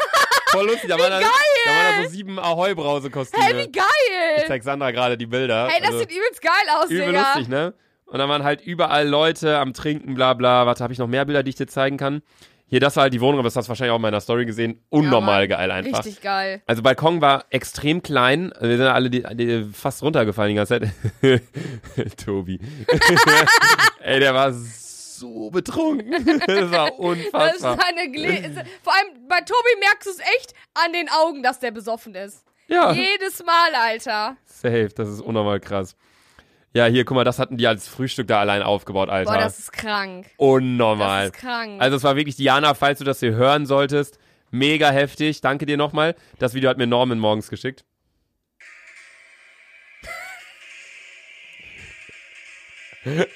Voll 0.52 0.68
lustig. 0.68 0.88
Da 0.90 1.00
waren, 1.00 1.10
da, 1.10 1.20
geil! 1.20 1.30
da 1.66 1.72
waren 1.72 1.98
da 1.98 2.04
so 2.04 2.10
sieben 2.10 2.38
Ahoi-Brause-Kostüme. 2.38 3.44
hey, 3.44 3.56
wie 3.56 3.62
ich 3.62 3.72
geil. 3.72 4.44
zeig 4.48 4.62
Sandra 4.64 4.92
gerade 4.92 5.18
die 5.18 5.26
Bilder. 5.26 5.68
Hey, 5.68 5.80
das 5.82 5.88
Also, 5.94 6.00
sieht 6.02 6.12
übelst 6.12 6.42
geil 6.44 6.52
aus, 6.78 6.90
übel 6.92 7.08
Digga. 7.08 7.22
lustig, 7.34 7.48
ne? 7.48 7.74
Und 8.06 8.20
da 8.20 8.30
waren 8.30 8.44
halt 8.44 8.62
überall 8.62 9.08
Leute 9.08 9.58
am 9.58 9.74
Trinken, 9.74 10.14
bla 10.16 10.34
bla. 10.34 10.66
Warte, 10.66 10.84
habe 10.84 10.94
ich 10.94 11.00
noch 11.00 11.08
mehr 11.08 11.26
Bilder, 11.26 11.44
die 11.44 11.50
ich 11.50 11.56
dir 11.56 11.68
zeigen 11.68 11.98
kann? 11.98 12.22
Hier, 12.68 12.80
das 12.80 12.96
war 12.96 13.04
halt 13.04 13.14
die 13.14 13.22
Wohnung, 13.22 13.38
aber 13.40 13.48
das 13.48 13.56
hast 13.56 13.66
du 13.66 13.70
wahrscheinlich 13.70 13.92
auch 13.92 13.98
in 13.98 14.02
meiner 14.02 14.20
Story 14.22 14.46
gesehen. 14.46 14.82
Unnormal 14.90 15.42
Mann. 15.42 15.50
geil 15.50 15.70
einfach. 15.72 16.00
Richtig 16.00 16.22
geil. 16.22 16.62
Also 16.66 16.82
Balkon 16.82 17.22
war 17.22 17.46
extrem 17.52 18.02
klein. 18.02 18.52
Wir 18.60 18.78
sind 18.78 18.88
alle 18.88 19.10
die, 19.12 19.22
die 19.36 19.70
fast 19.72 20.02
runtergefallen 20.02 20.50
die 20.50 20.56
ganze 20.56 20.80
Zeit. 20.80 20.92
Tobi. 22.26 22.60
Ey, 24.02 24.20
der 24.20 24.34
war 24.34 24.52
so 24.54 25.50
betrunken. 25.52 26.12
Das 26.48 26.72
war 26.72 26.88
Das 26.92 26.92
ist 26.92 27.00
unfassbar. 27.00 27.78
eine 27.88 28.12
Gle 28.12 28.66
Vor 28.82 28.94
allem 28.94 29.28
bei 29.28 29.40
Tobi 29.42 29.80
merkst 29.80 30.08
du 30.08 30.12
es 30.12 30.20
echt 30.38 30.54
an 30.74 30.94
den 30.94 31.10
Augen, 31.10 31.44
dass 31.44 31.60
der 31.60 31.72
besoffen 31.72 32.16
ist. 32.16 32.44
Ja, 32.68 32.92
Jedes 32.92 33.44
Mal, 33.46 33.76
Alter. 33.76 34.36
safe. 34.46 34.90
Das 34.96 35.10
ist 35.10 35.22
unnormal 35.22 35.60
krass. 35.60 35.96
Ja, 36.76 36.88
hier, 36.88 37.06
guck 37.06 37.14
mal, 37.16 37.24
das 37.24 37.38
hatten 37.38 37.58
die 37.58 37.68
als 37.68 37.88
Frühstück 37.88 38.28
da 38.28 38.40
allein 38.40 38.64
aufgebaut, 38.64 39.08
Alter. 39.10 39.32
Boah, 39.32 39.38
das 39.38 39.60
ist 39.60 39.72
krank. 39.72 40.26
Unnormal. 40.38 41.28
Das 41.28 41.36
ist 41.36 41.42
krank. 41.42 41.80
Also 41.80 41.98
es 41.98 42.04
war 42.04 42.16
wirklich 42.16 42.36
Diana, 42.36 42.74
falls 42.74 42.98
du 42.98 43.06
das 43.06 43.20
hier 43.20 43.36
hören 43.36 43.68
solltest, 43.68 44.18
mega 44.50 44.90
heftig. 44.90 45.42
Danke 45.42 45.68
dir 45.68 45.78
nochmal. 45.78 46.16
Das 46.40 46.56
Video 46.56 46.72
hat 46.72 46.80
mir 46.80 46.88
Norman 46.88 47.20
morgens 47.20 47.50
geschickt. 47.50 47.86
Digga, 53.04 53.28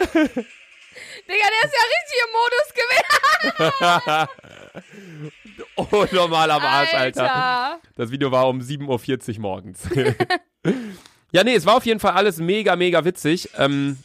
der 1.28 1.66
ist 1.66 1.76
ja 1.76 1.84
richtig 1.94 2.18
im 2.24 2.32
Modus 2.34 2.74
gewesen. 2.74 4.28
Oh, 5.76 6.06
normal 6.12 6.50
am 6.52 6.64
Arsch, 6.64 6.94
Alter. 6.94 7.34
Alter. 7.34 7.82
Das 7.96 8.10
Video 8.10 8.32
war 8.32 8.48
um 8.48 8.60
7.40 8.60 9.36
Uhr 9.36 9.42
morgens. 9.42 9.84
ja, 11.38 11.44
nee, 11.44 11.54
es 11.54 11.68
war 11.68 11.76
auf 11.76 11.86
jeden 11.86 12.00
Fall 12.00 12.14
alles 12.14 12.40
mega, 12.40 12.76
mega 12.76 13.06
witzig. 13.06 13.52
Ähm, 13.58 14.00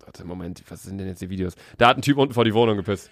warte, 0.00 0.24
Moment, 0.24 0.64
was 0.68 0.82
sind 0.82 0.98
denn 0.98 1.06
jetzt 1.06 1.22
die 1.22 1.30
Videos? 1.30 1.54
Da 1.78 1.86
hat 1.86 1.96
ein 1.96 2.02
Typ 2.02 2.18
unten 2.18 2.34
vor 2.34 2.44
die 2.44 2.52
Wohnung 2.52 2.76
gepisst. 2.76 3.10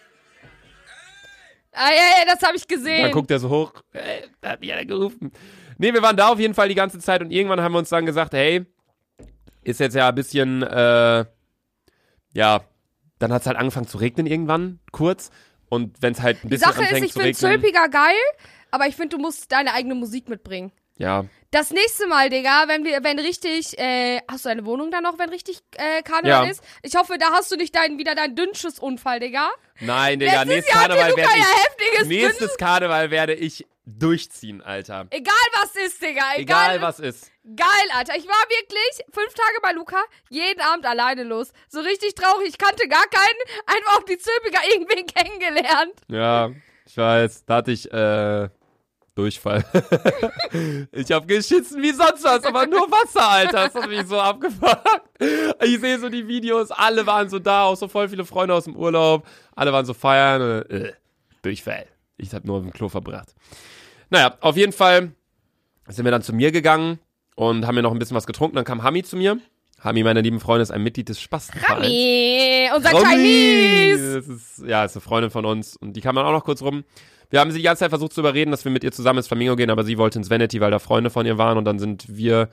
Ah, 1.70 1.90
ja, 1.90 2.18
ja, 2.18 2.34
das 2.34 2.42
habe 2.42 2.56
ich 2.56 2.66
gesehen. 2.66 3.04
Dann 3.04 3.12
guckt 3.12 3.30
er 3.30 3.38
so 3.38 3.48
hoch. 3.48 3.72
Äh, 3.92 4.22
da 4.40 4.50
hat 4.50 4.60
mich 4.60 4.72
einer 4.72 4.84
gerufen. 4.84 5.30
Nee, 5.78 5.94
wir 5.94 6.02
waren 6.02 6.16
da 6.16 6.30
auf 6.30 6.40
jeden 6.40 6.54
Fall 6.54 6.68
die 6.68 6.74
ganze 6.74 6.98
Zeit 6.98 7.20
und 7.22 7.30
irgendwann 7.30 7.60
haben 7.60 7.70
wir 7.70 7.78
uns 7.78 7.88
dann 7.88 8.04
gesagt, 8.04 8.32
hey, 8.32 8.66
ist 9.62 9.78
jetzt 9.78 9.94
ja 9.94 10.08
ein 10.08 10.14
bisschen, 10.16 10.64
äh, 10.64 11.24
ja, 12.32 12.64
dann 13.20 13.32
hat 13.32 13.42
es 13.42 13.46
halt 13.46 13.58
angefangen 13.58 13.86
zu 13.86 13.98
regnen 13.98 14.26
irgendwann, 14.26 14.80
kurz. 14.90 15.30
Und 15.68 16.02
wenn 16.02 16.14
es 16.14 16.20
halt 16.20 16.38
ein 16.38 16.48
Die 16.48 16.48
bisschen 16.48 16.72
Sache 16.72 16.82
ist, 16.82 17.04
ich 17.04 17.12
finde 17.12 17.26
regnen. 17.26 17.34
Zölpiger 17.34 17.88
geil, 17.88 18.16
aber 18.72 18.88
ich 18.88 18.96
finde, 18.96 19.16
du 19.16 19.22
musst 19.22 19.52
deine 19.52 19.72
eigene 19.72 19.94
Musik 19.94 20.28
mitbringen. 20.28 20.72
Ja, 20.96 21.26
Das 21.52 21.70
nächste 21.72 22.06
Mal, 22.06 22.30
Digga, 22.30 22.64
wenn 22.68 22.84
wir, 22.84 23.02
wenn 23.02 23.18
richtig, 23.18 23.76
äh, 23.76 24.20
hast 24.30 24.44
du 24.44 24.50
deine 24.50 24.64
Wohnung 24.64 24.92
da 24.92 25.00
noch, 25.00 25.18
wenn 25.18 25.30
richtig 25.30 25.58
äh, 25.76 26.00
Karneval 26.02 26.44
Ja. 26.44 26.50
ist? 26.50 26.62
Ich 26.82 26.94
hoffe, 26.94 27.18
da 27.18 27.32
hast 27.32 27.50
du 27.50 27.56
nicht 27.56 27.74
deinen, 27.74 27.98
wieder 27.98 28.14
deinen 28.14 28.36
Dünnschuss-Unfall, 28.36 29.18
Digga. 29.18 29.50
nein, 29.80 30.20
Digga, 30.20 30.44
nächstes 30.44 30.72
Karneval 30.72 31.16
werde 31.16 31.32
ich, 32.00 32.06
nächstes 32.06 32.56
Karneval 32.56 33.10
werde 33.10 33.34
ich 33.34 33.66
durchziehen, 33.84 34.62
Alter. 34.62 35.08
Egal 35.10 35.34
was 35.60 35.74
ist, 35.74 36.00
Digga. 36.00 36.22
Egal, 36.36 36.76
Egal 36.76 36.82
was 36.82 37.00
ist. 37.00 37.32
Geil, 37.56 37.66
Alter. 37.94 38.14
Ich 38.16 38.28
war 38.28 38.44
wirklich 38.48 39.04
fünf 39.12 39.34
Tage 39.34 39.58
bei 39.60 39.72
Luca, 39.72 40.00
jeden 40.28 40.60
Abend 40.60 40.86
alleine 40.86 41.24
los. 41.24 41.52
So 41.68 41.80
richtig 41.80 42.14
traurig. 42.14 42.50
Ich 42.50 42.58
kannte 42.58 42.86
gar 42.86 43.06
keinen. 43.08 43.66
Einfach 43.66 43.98
auf 43.98 44.04
die 44.04 44.18
Zülpiger 44.18 44.60
irgendwen 44.72 45.04
kennengelernt. 45.06 45.94
Ja, 46.06 46.50
ich 46.86 46.96
weiß, 46.96 47.44
da 47.46 47.56
hatte 47.56 47.72
ich, 47.72 47.92
äh, 47.92 48.48
Durchfall. 49.20 49.62
ich 50.92 51.12
hab 51.12 51.28
geschissen 51.28 51.82
wie 51.82 51.92
sonst 51.92 52.24
was, 52.24 52.42
aber 52.44 52.66
nur 52.66 52.90
Wasser, 52.90 53.28
Alter. 53.28 53.68
Das 53.68 53.74
hat 53.74 53.88
mich 53.90 54.06
so 54.06 54.18
abgefuckt. 54.18 55.02
Ich 55.62 55.78
sehe 55.78 55.98
so 55.98 56.08
die 56.08 56.26
Videos, 56.26 56.70
alle 56.70 57.06
waren 57.06 57.28
so 57.28 57.38
da, 57.38 57.64
auch 57.64 57.76
so 57.76 57.86
voll 57.86 58.08
viele 58.08 58.24
Freunde 58.24 58.54
aus 58.54 58.64
dem 58.64 58.74
Urlaub. 58.74 59.26
Alle 59.54 59.74
waren 59.74 59.84
so 59.84 59.92
feiern. 59.92 60.62
Äh, 60.70 60.92
Durchfall. 61.42 61.84
Ich 62.16 62.32
hab 62.32 62.46
nur 62.46 62.56
auf 62.56 62.62
dem 62.62 62.72
Klo 62.72 62.88
verbracht. 62.88 63.34
Naja, 64.08 64.38
auf 64.40 64.56
jeden 64.56 64.72
Fall 64.72 65.12
sind 65.88 66.04
wir 66.06 66.12
dann 66.12 66.22
zu 66.22 66.32
mir 66.32 66.50
gegangen 66.50 66.98
und 67.36 67.66
haben 67.66 67.74
mir 67.74 67.82
noch 67.82 67.92
ein 67.92 67.98
bisschen 67.98 68.16
was 68.16 68.26
getrunken. 68.26 68.56
Dann 68.56 68.64
kam 68.64 68.82
Hami 68.82 69.02
zu 69.02 69.16
mir. 69.16 69.38
Hami, 69.84 70.02
meine 70.02 70.22
lieben 70.22 70.40
Freunde, 70.40 70.62
ist 70.62 70.70
ein 70.70 70.82
Mitglied 70.82 71.10
des 71.10 71.20
Spastenvereins. 71.20 71.86
Nee, 71.86 72.70
unser! 72.74 72.90
Chinese. 72.90 74.18
Ist, 74.18 74.62
ja, 74.66 74.84
ist 74.84 74.96
eine 74.96 75.02
Freundin 75.02 75.30
von 75.30 75.44
uns 75.44 75.76
und 75.76 75.94
die 75.94 76.00
kam 76.00 76.16
dann 76.16 76.24
auch 76.24 76.32
noch 76.32 76.44
kurz 76.44 76.62
rum. 76.62 76.84
Wir 77.30 77.40
haben 77.40 77.50
sie 77.52 77.58
die 77.58 77.64
ganze 77.64 77.80
Zeit 77.80 77.90
versucht 77.90 78.12
zu 78.12 78.20
überreden, 78.20 78.50
dass 78.50 78.64
wir 78.64 78.72
mit 78.72 78.82
ihr 78.84 78.92
zusammen 78.92 79.18
ins 79.18 79.28
Flamingo 79.28 79.56
gehen, 79.56 79.70
aber 79.70 79.84
sie 79.84 79.96
wollte 79.98 80.18
ins 80.18 80.30
Vanity, 80.30 80.60
weil 80.60 80.70
da 80.70 80.78
Freunde 80.78 81.10
von 81.10 81.24
ihr 81.26 81.38
waren 81.38 81.56
und 81.58 81.64
dann 81.64 81.78
sind 81.78 82.04
wir 82.08 82.48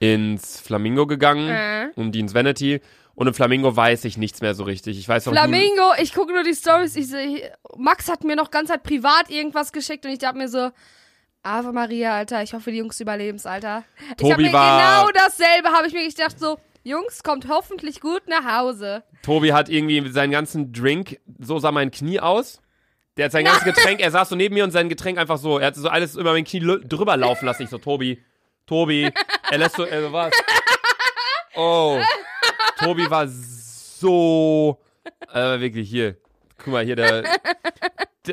ins 0.00 0.60
Flamingo 0.60 1.06
gegangen, 1.06 1.48
Äh. 1.48 1.88
um 1.96 2.12
die 2.12 2.20
ins 2.20 2.34
Vanity. 2.34 2.80
Und 3.14 3.26
im 3.26 3.34
Flamingo 3.34 3.74
weiß 3.76 4.04
ich 4.06 4.16
nichts 4.16 4.40
mehr 4.40 4.54
so 4.54 4.64
richtig. 4.64 4.98
Ich 4.98 5.06
weiß 5.08 5.28
auch 5.28 5.32
Flamingo, 5.32 5.92
ich 6.00 6.14
gucke 6.14 6.32
nur 6.32 6.42
die 6.44 6.54
Stories. 6.54 6.96
Ich 6.96 7.08
sehe, 7.08 7.52
Max 7.76 8.08
hat 8.10 8.24
mir 8.24 8.36
noch 8.36 8.50
ganz 8.50 8.70
halt 8.70 8.82
privat 8.82 9.28
irgendwas 9.30 9.72
geschickt 9.72 10.04
und 10.06 10.12
ich 10.12 10.18
dachte 10.18 10.38
mir 10.38 10.48
so, 10.48 10.70
Ave 11.42 11.72
Maria, 11.72 12.14
Alter, 12.16 12.42
ich 12.42 12.54
hoffe, 12.54 12.70
die 12.70 12.78
Jungs 12.78 13.00
überleben's, 13.00 13.46
Alter. 13.46 13.84
ich 14.00 14.10
habe 14.10 14.16
Tobi 14.34 14.42
mir 14.44 14.52
war- 14.52 15.04
genau 15.04 15.10
dasselbe, 15.12 15.68
habe 15.70 15.88
ich 15.88 15.92
mir 15.92 16.08
gedacht, 16.08 16.38
so, 16.38 16.58
Jungs, 16.84 17.22
kommt 17.22 17.48
hoffentlich 17.48 18.00
gut 18.00 18.22
nach 18.28 18.44
Hause. 18.60 19.02
Tobi 19.22 19.52
hat 19.52 19.68
irgendwie 19.68 20.08
seinen 20.10 20.30
ganzen 20.30 20.72
Drink, 20.72 21.18
so 21.38 21.58
sah 21.58 21.70
mein 21.72 21.90
Knie 21.90 22.18
aus. 22.20 22.60
Der 23.16 23.26
hat 23.26 23.32
sein 23.32 23.44
ganzes 23.44 23.64
Getränk, 23.64 24.00
er 24.00 24.10
saß 24.10 24.30
so 24.30 24.36
neben 24.36 24.54
mir 24.54 24.64
und 24.64 24.70
sein 24.70 24.88
Getränk 24.88 25.18
einfach 25.18 25.36
so, 25.36 25.58
er 25.58 25.66
hat 25.68 25.74
so 25.74 25.88
alles 25.88 26.16
über 26.16 26.32
mein 26.32 26.44
Knie 26.44 26.60
drüber 26.60 27.16
laufen 27.16 27.44
lassen. 27.44 27.64
Ich 27.64 27.70
so, 27.70 27.78
Tobi, 27.78 28.22
Tobi, 28.66 29.10
er 29.50 29.58
lässt 29.58 29.76
so, 29.76 29.84
er 29.84 30.02
so 30.02 30.12
was. 30.12 30.32
Oh, 31.54 32.00
Tobi 32.78 33.10
war 33.10 33.28
so, 33.28 34.80
äh, 35.32 35.60
wirklich 35.60 35.90
hier. 35.90 36.16
Guck 36.56 36.68
mal 36.68 36.84
hier, 36.84 36.96
der, 36.96 37.24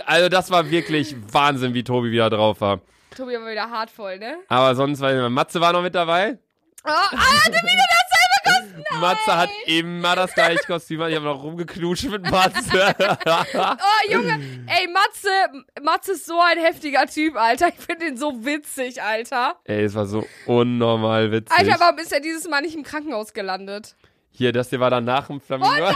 also 0.05 0.29
das 0.29 0.49
war 0.51 0.69
wirklich 0.69 1.15
Wahnsinn, 1.31 1.73
wie 1.73 1.83
Tobi 1.83 2.11
wieder 2.11 2.29
drauf 2.29 2.61
war. 2.61 2.79
Tobi 3.15 3.33
war 3.33 3.51
wieder 3.51 3.69
hart 3.69 3.89
voll, 3.89 4.17
ne? 4.17 4.37
Aber 4.47 4.75
sonst, 4.75 5.01
weil 5.01 5.29
Matze 5.29 5.59
war 5.59 5.73
noch 5.73 5.81
mit 5.81 5.95
dabei. 5.95 6.37
Oh, 6.85 6.89
ah, 6.89 7.11
wieder 7.47 7.57
dasselbe 7.57 8.08
Kostüm. 8.49 8.99
Matze 8.99 9.37
hat 9.37 9.49
immer 9.65 10.15
das 10.15 10.33
gleiche 10.33 10.63
Kostüm. 10.65 11.01
Ich 11.01 11.15
habe 11.15 11.25
noch 11.25 11.43
rumgeknutscht 11.43 12.05
mit 12.09 12.29
Matze. 12.29 12.95
Oh, 13.25 14.11
Junge, 14.11 14.39
ey, 14.67 14.87
Matze, 14.87 15.63
Matze 15.81 16.13
ist 16.13 16.25
so 16.25 16.39
ein 16.39 16.57
heftiger 16.57 17.05
Typ, 17.05 17.35
Alter. 17.35 17.69
Ich 17.69 17.75
finde 17.85 18.07
ihn 18.07 18.17
so 18.17 18.45
witzig, 18.45 19.01
Alter. 19.01 19.59
Ey, 19.65 19.83
es 19.83 19.95
war 19.95 20.05
so 20.05 20.25
unnormal 20.45 21.31
witzig. 21.31 21.57
Alter, 21.57 21.79
warum 21.79 21.97
ist 21.99 22.11
er 22.11 22.19
dieses 22.19 22.47
Mal 22.47 22.61
nicht 22.61 22.75
im 22.75 22.83
Krankenhaus 22.83 23.33
gelandet? 23.33 23.95
Hier, 24.31 24.51
das 24.51 24.69
hier 24.69 24.79
war 24.79 24.89
dann 24.89 25.05
nach 25.05 25.27
dem 25.27 25.41
Flamingo. 25.41 25.71
Weil, 25.73 25.95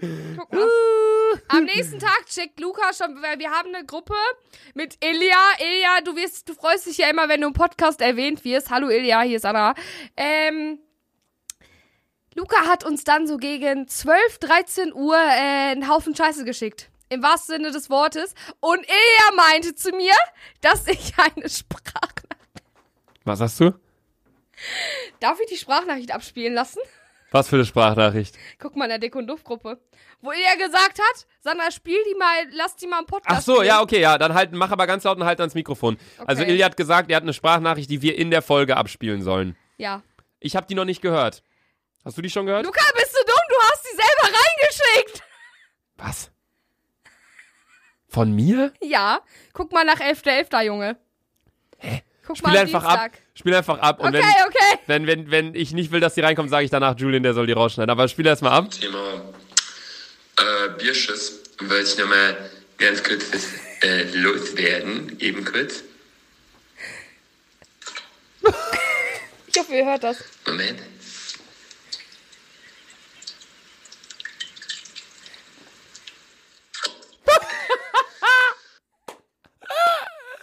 guck 0.38 0.52
mal. 0.52 0.68
Am 1.48 1.64
nächsten 1.64 1.98
Tag 1.98 2.26
checkt 2.26 2.60
Luca 2.60 2.92
schon, 2.92 3.22
weil 3.22 3.38
wir 3.38 3.50
haben 3.50 3.74
eine 3.74 3.84
Gruppe 3.84 4.14
mit 4.74 4.96
Ilja. 5.04 5.36
Ilja, 5.58 6.00
du 6.04 6.16
wirst, 6.16 6.48
du 6.48 6.54
freust 6.54 6.86
dich 6.86 6.98
ja 6.98 7.08
immer, 7.08 7.28
wenn 7.28 7.40
du 7.40 7.48
im 7.48 7.52
Podcast 7.52 8.00
erwähnt 8.00 8.44
wirst. 8.44 8.70
Hallo 8.70 8.88
Ilja, 8.88 9.22
hier 9.22 9.36
ist 9.36 9.44
Anna. 9.44 9.74
Ähm, 10.16 10.78
Luca 12.36 12.66
hat 12.66 12.84
uns 12.84 13.02
dann 13.04 13.26
so 13.26 13.38
gegen 13.38 13.88
12, 13.88 14.38
13 14.38 14.92
Uhr 14.94 15.16
äh, 15.16 15.70
einen 15.72 15.88
Haufen 15.88 16.14
Scheiße 16.14 16.44
geschickt. 16.44 16.90
Im 17.08 17.22
wahrsten 17.22 17.56
Sinne 17.56 17.70
des 17.70 17.88
Wortes. 17.88 18.34
Und 18.60 18.80
Ilja 18.80 19.34
meinte 19.36 19.74
zu 19.74 19.90
mir, 19.90 20.12
dass 20.60 20.86
ich 20.86 21.14
eine 21.18 21.48
Sprachnachricht. 21.48 22.26
Was 23.24 23.40
hast 23.40 23.58
du? 23.60 23.72
Darf 25.20 25.38
ich 25.40 25.46
die 25.48 25.56
Sprachnachricht 25.56 26.12
abspielen 26.12 26.54
lassen? 26.54 26.80
Was 27.30 27.48
für 27.48 27.56
eine 27.56 27.64
Sprachnachricht? 27.64 28.36
Guck 28.58 28.76
mal 28.76 28.84
in 28.84 28.90
der 28.90 28.98
Dick- 28.98 29.16
und 29.16 29.26
Duft-Gruppe. 29.26 29.80
Wo 30.22 30.30
er 30.30 30.56
gesagt 30.56 30.98
hat, 30.98 31.26
Sandra, 31.40 31.70
spiel 31.70 31.98
die 32.10 32.14
mal, 32.16 32.34
lass 32.52 32.76
die 32.76 32.86
mal 32.86 33.00
im 33.00 33.06
Podcast 33.06 33.38
Ach 33.38 33.42
so, 33.42 33.54
spielen. 33.56 33.66
ja, 33.68 33.80
okay, 33.82 34.00
ja. 34.00 34.16
Dann 34.18 34.34
halt, 34.34 34.52
mach 34.52 34.70
aber 34.70 34.86
ganz 34.86 35.04
laut 35.04 35.18
und 35.18 35.24
halt 35.24 35.40
ans 35.40 35.54
Mikrofon. 35.54 35.98
Also 36.26 36.42
Okay. 36.42 36.52
Ilja 36.52 36.66
hat 36.66 36.76
gesagt, 36.76 37.10
er 37.10 37.16
hat 37.16 37.22
eine 37.24 37.32
Sprachnachricht, 37.34 37.90
die 37.90 38.00
wir 38.02 38.16
in 38.18 38.30
der 38.30 38.42
Folge 38.42 38.76
abspielen 38.76 39.22
sollen. 39.22 39.56
Ja. 39.76 40.02
Ich 40.40 40.56
habe 40.56 40.66
die 40.66 40.74
noch 40.74 40.84
nicht 40.84 41.02
gehört. 41.02 41.42
Hast 42.06 42.16
du 42.16 42.22
die 42.22 42.30
schon 42.30 42.46
gehört? 42.46 42.64
Luca, 42.64 42.80
bist 42.94 43.12
du 43.12 43.24
dumm? 43.26 43.34
Du 43.48 43.56
hast 43.62 43.82
die 43.84 43.96
selber 43.96 44.38
reingeschickt. 44.38 45.22
Was? 45.96 46.30
Von 48.08 48.32
mir? 48.32 48.72
Ja. 48.80 49.20
Guck 49.52 49.72
mal 49.72 49.84
nach 49.84 49.98
11.11., 49.98 50.62
Junge. 50.62 50.96
Hä? 51.78 52.02
Guck 52.24 52.36
Spiel 52.38 52.52
mal 52.52 52.58
einfach 52.58 52.82
Dienstag. 52.82 53.12
ab. 53.14 53.18
Spiel 53.34 53.54
einfach 53.56 53.78
ab. 53.80 53.98
Und 53.98 54.14
Okay, 54.14 54.22
wenn, 54.24 54.46
okay. 54.46 54.78
wenn, 54.86 55.06
wenn, 55.08 55.30
wenn 55.32 55.54
ich 55.56 55.72
nicht 55.72 55.90
will, 55.90 55.98
dass 55.98 56.14
die 56.14 56.20
reinkommt, 56.20 56.48
sage 56.48 56.64
ich 56.64 56.70
danach, 56.70 56.96
Julian, 56.96 57.24
der 57.24 57.34
soll 57.34 57.48
die 57.48 57.52
rausschneiden. 57.54 57.90
Aber 57.90 58.06
spiel 58.06 58.26
erst 58.26 58.42
mal 58.42 58.52
ab. 58.52 58.70
Thema 58.70 59.32
äh, 60.38 60.68
Bierschuss 60.78 61.40
wollte 61.58 61.82
ich 61.88 61.98
nochmal 61.98 62.50
ganz 62.78 63.02
kurz 63.02 63.24
äh, 63.82 64.04
loswerden, 64.16 65.18
eben 65.18 65.44
kurz. 65.44 65.82
Ich 69.48 69.58
hoffe, 69.62 69.74
ihr 69.74 69.86
hört 69.86 70.04
das. 70.04 70.22
Moment. 70.46 70.78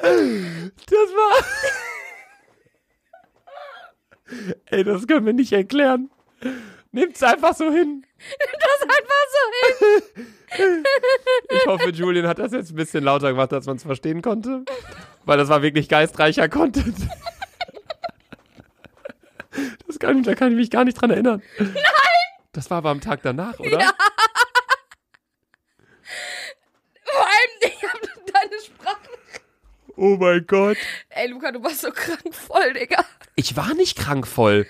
Das 0.04 1.10
war. 1.16 1.46
Ey, 4.66 4.84
das 4.84 5.08
können 5.08 5.26
wir 5.26 5.32
nicht 5.34 5.54
erklären. 5.54 6.12
Nimmt's 6.92 7.24
einfach 7.24 7.56
so 7.56 7.72
hin. 7.72 8.06
Das 8.20 8.82
einfach 8.82 9.26
so 9.32 9.40
hin. 9.78 10.84
Ich 11.50 11.66
hoffe, 11.66 11.90
Julian 11.92 12.28
hat 12.28 12.40
das 12.40 12.52
jetzt 12.52 12.72
ein 12.72 12.76
bisschen 12.76 13.06
lauter 13.06 13.30
gemacht, 13.32 13.54
dass 13.54 13.66
man 13.66 13.78
es 13.78 13.84
verstehen 13.84 14.22
konnte. 14.22 14.66
Weil 15.24 15.38
das 15.38 15.48
war 15.48 15.62
wirklich 15.62 15.88
geistreicher 15.88 16.50
Content. 16.50 16.98
Das 19.88 20.00
kann, 20.00 20.24
da 20.24 20.36
kann 20.36 20.52
ich 20.52 20.58
mich 20.58 20.70
gar 20.70 20.84
nicht 20.84 21.00
dran 21.00 21.12
erinnern. 21.12 21.42
Nein! 21.60 21.74
Das 22.52 22.70
war 22.70 22.80
aber 22.80 22.90
am 22.90 23.00
Tag 23.02 23.22
danach, 23.24 23.58
oder? 23.60 23.80
Ja. 23.80 23.94
Vor 27.04 27.22
allem, 27.22 27.62
ich 27.62 27.84
hab 27.84 28.02
deine 28.02 28.62
Sprache. 28.62 29.10
Oh 29.96 30.18
mein 30.20 30.46
Gott. 30.48 30.78
Ey, 31.10 31.28
Luca, 31.30 31.52
du 31.52 31.64
warst 31.64 31.82
so 31.82 31.92
krank 31.92 32.34
voll, 32.34 32.74
Digga. 32.74 33.04
Ich 33.36 33.56
war 33.56 33.74
nicht 33.74 33.98
krankvoll. 33.98 34.66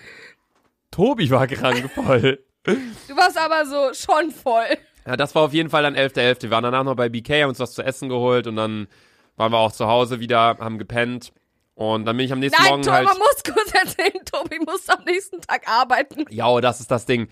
Tobi 0.92 1.30
war 1.30 1.48
krankvoll. 1.48 2.44
Du 2.66 3.18
warst 3.18 3.38
aber 3.38 3.66
so 3.66 3.94
schon 3.94 4.32
voll. 4.32 4.78
Ja, 5.06 5.18
das 5.18 5.36
war 5.36 5.44
auf 5.44 5.54
jeden 5.54 5.70
Fall 5.70 5.84
dann 5.84 5.96
11.11. 5.96 6.44
Wir 6.44 6.52
waren 6.52 6.64
danach 6.64 6.84
noch 6.84 6.96
bei 6.96 7.10
BK, 7.10 7.42
haben 7.44 7.50
uns 7.50 7.60
was 7.60 7.74
zu 7.74 7.84
essen 7.84 8.10
geholt 8.10 8.48
und 8.48 8.56
dann 8.56 8.88
waren 9.36 9.52
wir 9.52 9.58
auch 9.58 9.72
zu 9.72 9.88
Hause 9.88 10.20
wieder, 10.20 10.58
haben 10.60 10.78
gepennt. 10.78 11.34
Und 11.76 12.06
dann 12.06 12.16
bin 12.16 12.26
ich 12.26 12.32
am 12.32 12.40
nächsten 12.40 12.62
Nein, 12.62 12.70
Morgen 12.70 12.84
Tobi, 12.84 12.96
halt. 12.96 13.08
man 13.08 13.18
muss 13.18 13.44
kurz 13.44 13.74
erzählen, 13.74 14.24
Tobi 14.26 14.60
muss 14.60 14.88
am 14.90 15.04
nächsten 15.06 15.42
Tag 15.42 15.68
arbeiten. 15.68 16.26
Ja, 16.30 16.48
oh, 16.48 16.62
das 16.62 16.80
ist 16.80 16.92
das 16.92 17.06
Ding. 17.06 17.28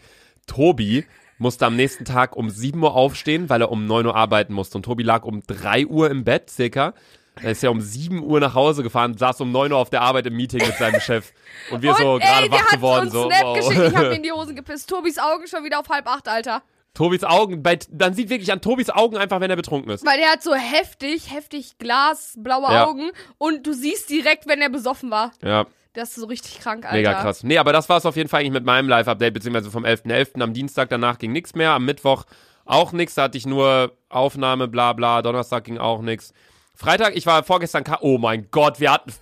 Tobi 0.48 1.06
musste 1.38 1.66
am 1.66 1.76
nächsten 1.76 2.06
Tag 2.06 2.36
um 2.36 2.50
7 2.50 2.82
Uhr 2.82 2.96
aufstehen, 2.96 3.50
weil 3.50 3.62
er 3.62 3.72
um 3.72 3.86
9 3.86 4.08
Uhr 4.08 4.16
arbeiten 4.16 4.54
musste. 4.54 4.78
Und 4.78 4.84
Tobi 4.84 5.04
lag 5.04 5.24
um 5.24 5.42
3 5.46 5.86
Uhr 5.86 6.10
im 6.10 6.24
Bett, 6.24 6.50
circa. 6.50 6.94
Er 7.42 7.52
ist 7.52 7.64
ja 7.64 7.70
um 7.70 7.80
7 7.80 8.22
Uhr 8.24 8.40
nach 8.40 8.54
Hause 8.56 8.84
gefahren, 8.84 9.18
saß 9.18 9.40
um 9.42 9.52
9 9.52 9.72
Uhr 9.72 9.78
auf 9.78 9.90
der 9.90 10.02
Arbeit 10.02 10.26
im 10.28 10.36
Meeting 10.36 10.66
mit 10.66 10.76
seinem 10.78 11.00
Chef. 11.00 11.32
Und 11.72 11.82
wir 11.82 11.94
so 11.96 12.14
Und, 12.16 12.20
gerade 12.22 12.44
ey, 12.44 12.50
der 12.50 12.60
wach 12.60 12.66
hat 12.66 12.72
geworden. 12.72 13.04
uns 13.06 13.14
So, 13.14 13.30
Snap 13.30 13.44
wow. 13.44 13.58
geschickt, 13.58 13.88
ich 13.88 13.96
hab 13.96 14.04
mir 14.04 14.12
in 14.16 14.24
die 14.24 14.32
Hosen 14.32 14.56
gepisst. 14.56 14.90
Tobis 14.90 15.18
Augen 15.18 15.48
schon 15.48 15.64
wieder 15.64 15.80
auf 15.80 15.88
halb 15.90 16.08
acht, 16.08 16.28
Alter. 16.28 16.62
Tobis 16.94 17.24
Augen, 17.24 17.64
bei, 17.64 17.80
dann 17.90 18.14
sieht 18.14 18.30
wirklich 18.30 18.52
an 18.52 18.60
Tobis 18.60 18.90
Augen 18.90 19.16
einfach, 19.16 19.40
wenn 19.40 19.50
er 19.50 19.56
betrunken 19.56 19.90
ist. 19.92 20.06
Weil 20.06 20.18
der 20.18 20.30
hat 20.30 20.44
so 20.44 20.54
heftig, 20.54 21.32
heftig 21.34 21.78
glasblaue 21.80 22.64
Ja. 22.70 22.86
Augen 22.86 23.12
und 23.38 23.66
du 23.66 23.72
siehst 23.74 24.10
direkt, 24.10 24.46
wenn 24.48 24.60
er 24.62 24.70
besoffen 24.70 25.10
war. 25.10 25.32
Ja, 25.42 25.66
Das 25.94 26.10
ist 26.10 26.16
so 26.18 26.26
richtig 26.26 26.60
krank, 26.60 26.84
Alter. 26.84 26.98
mega 26.98 27.14
krass. 27.14 27.44
Nee, 27.46 27.58
aber 27.60 27.72
das 27.72 27.88
war 27.88 27.98
es 27.98 28.06
auf 28.06 28.18
jeden 28.18 28.28
Fall 28.28 28.42
eigentlich 28.42 28.52
mit 28.52 28.66
meinem 28.66 28.90
Live-Update, 28.90 29.34
beziehungsweise 29.34 29.72
vom 29.72 29.86
11.11. 29.86 30.42
Am 30.42 30.54
Dienstag 30.54 30.90
danach 30.90 31.18
ging 31.18 31.32
nichts 31.32 31.56
mehr, 31.56 31.72
am 31.72 31.86
Mittwoch 31.86 32.26
auch 32.66 32.92
nichts, 32.92 33.16
da 33.16 33.24
hatte 33.24 33.38
ich 33.38 33.46
nur 33.46 33.94
Aufnahme, 34.10 34.68
bla 34.68 34.92
bla, 34.94 35.22
Donnerstag 35.22 35.64
ging 35.64 35.78
auch 35.78 36.02
nichts. 36.02 36.34
Freitag, 36.76 37.16
ich 37.16 37.26
war 37.26 37.44
vorgestern, 37.44 37.84
oh 38.02 38.18
mein 38.18 38.50
Gott, 38.52 38.80
wir 38.80 38.92
hatten, 38.92 39.14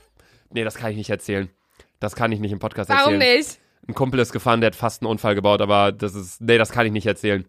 nee, 0.51 0.63
das 0.63 0.75
kann 0.75 0.91
ich 0.91 0.97
nicht 0.97 1.09
erzählen. 1.09 1.49
Das 1.99 2.15
kann 2.15 2.31
ich 2.31 2.39
nicht 2.39 2.51
im 2.51 2.59
Podcast 2.59 2.89
Warum 2.89 3.15
erzählen. 3.15 3.37
nicht? 3.37 3.59
Ein 3.87 3.93
Kumpel 3.93 4.19
ist 4.19 4.31
gefahren, 4.31 4.61
der 4.61 4.67
hat 4.67 4.75
fast 4.75 5.01
einen 5.01 5.09
Unfall 5.09 5.35
gebaut, 5.35 5.61
aber 5.61 5.91
das 5.91 6.15
ist, 6.15 6.41
nee, 6.41 6.57
das 6.57 6.71
kann 6.71 6.85
ich 6.85 6.91
nicht 6.91 7.07
erzählen. 7.07 7.45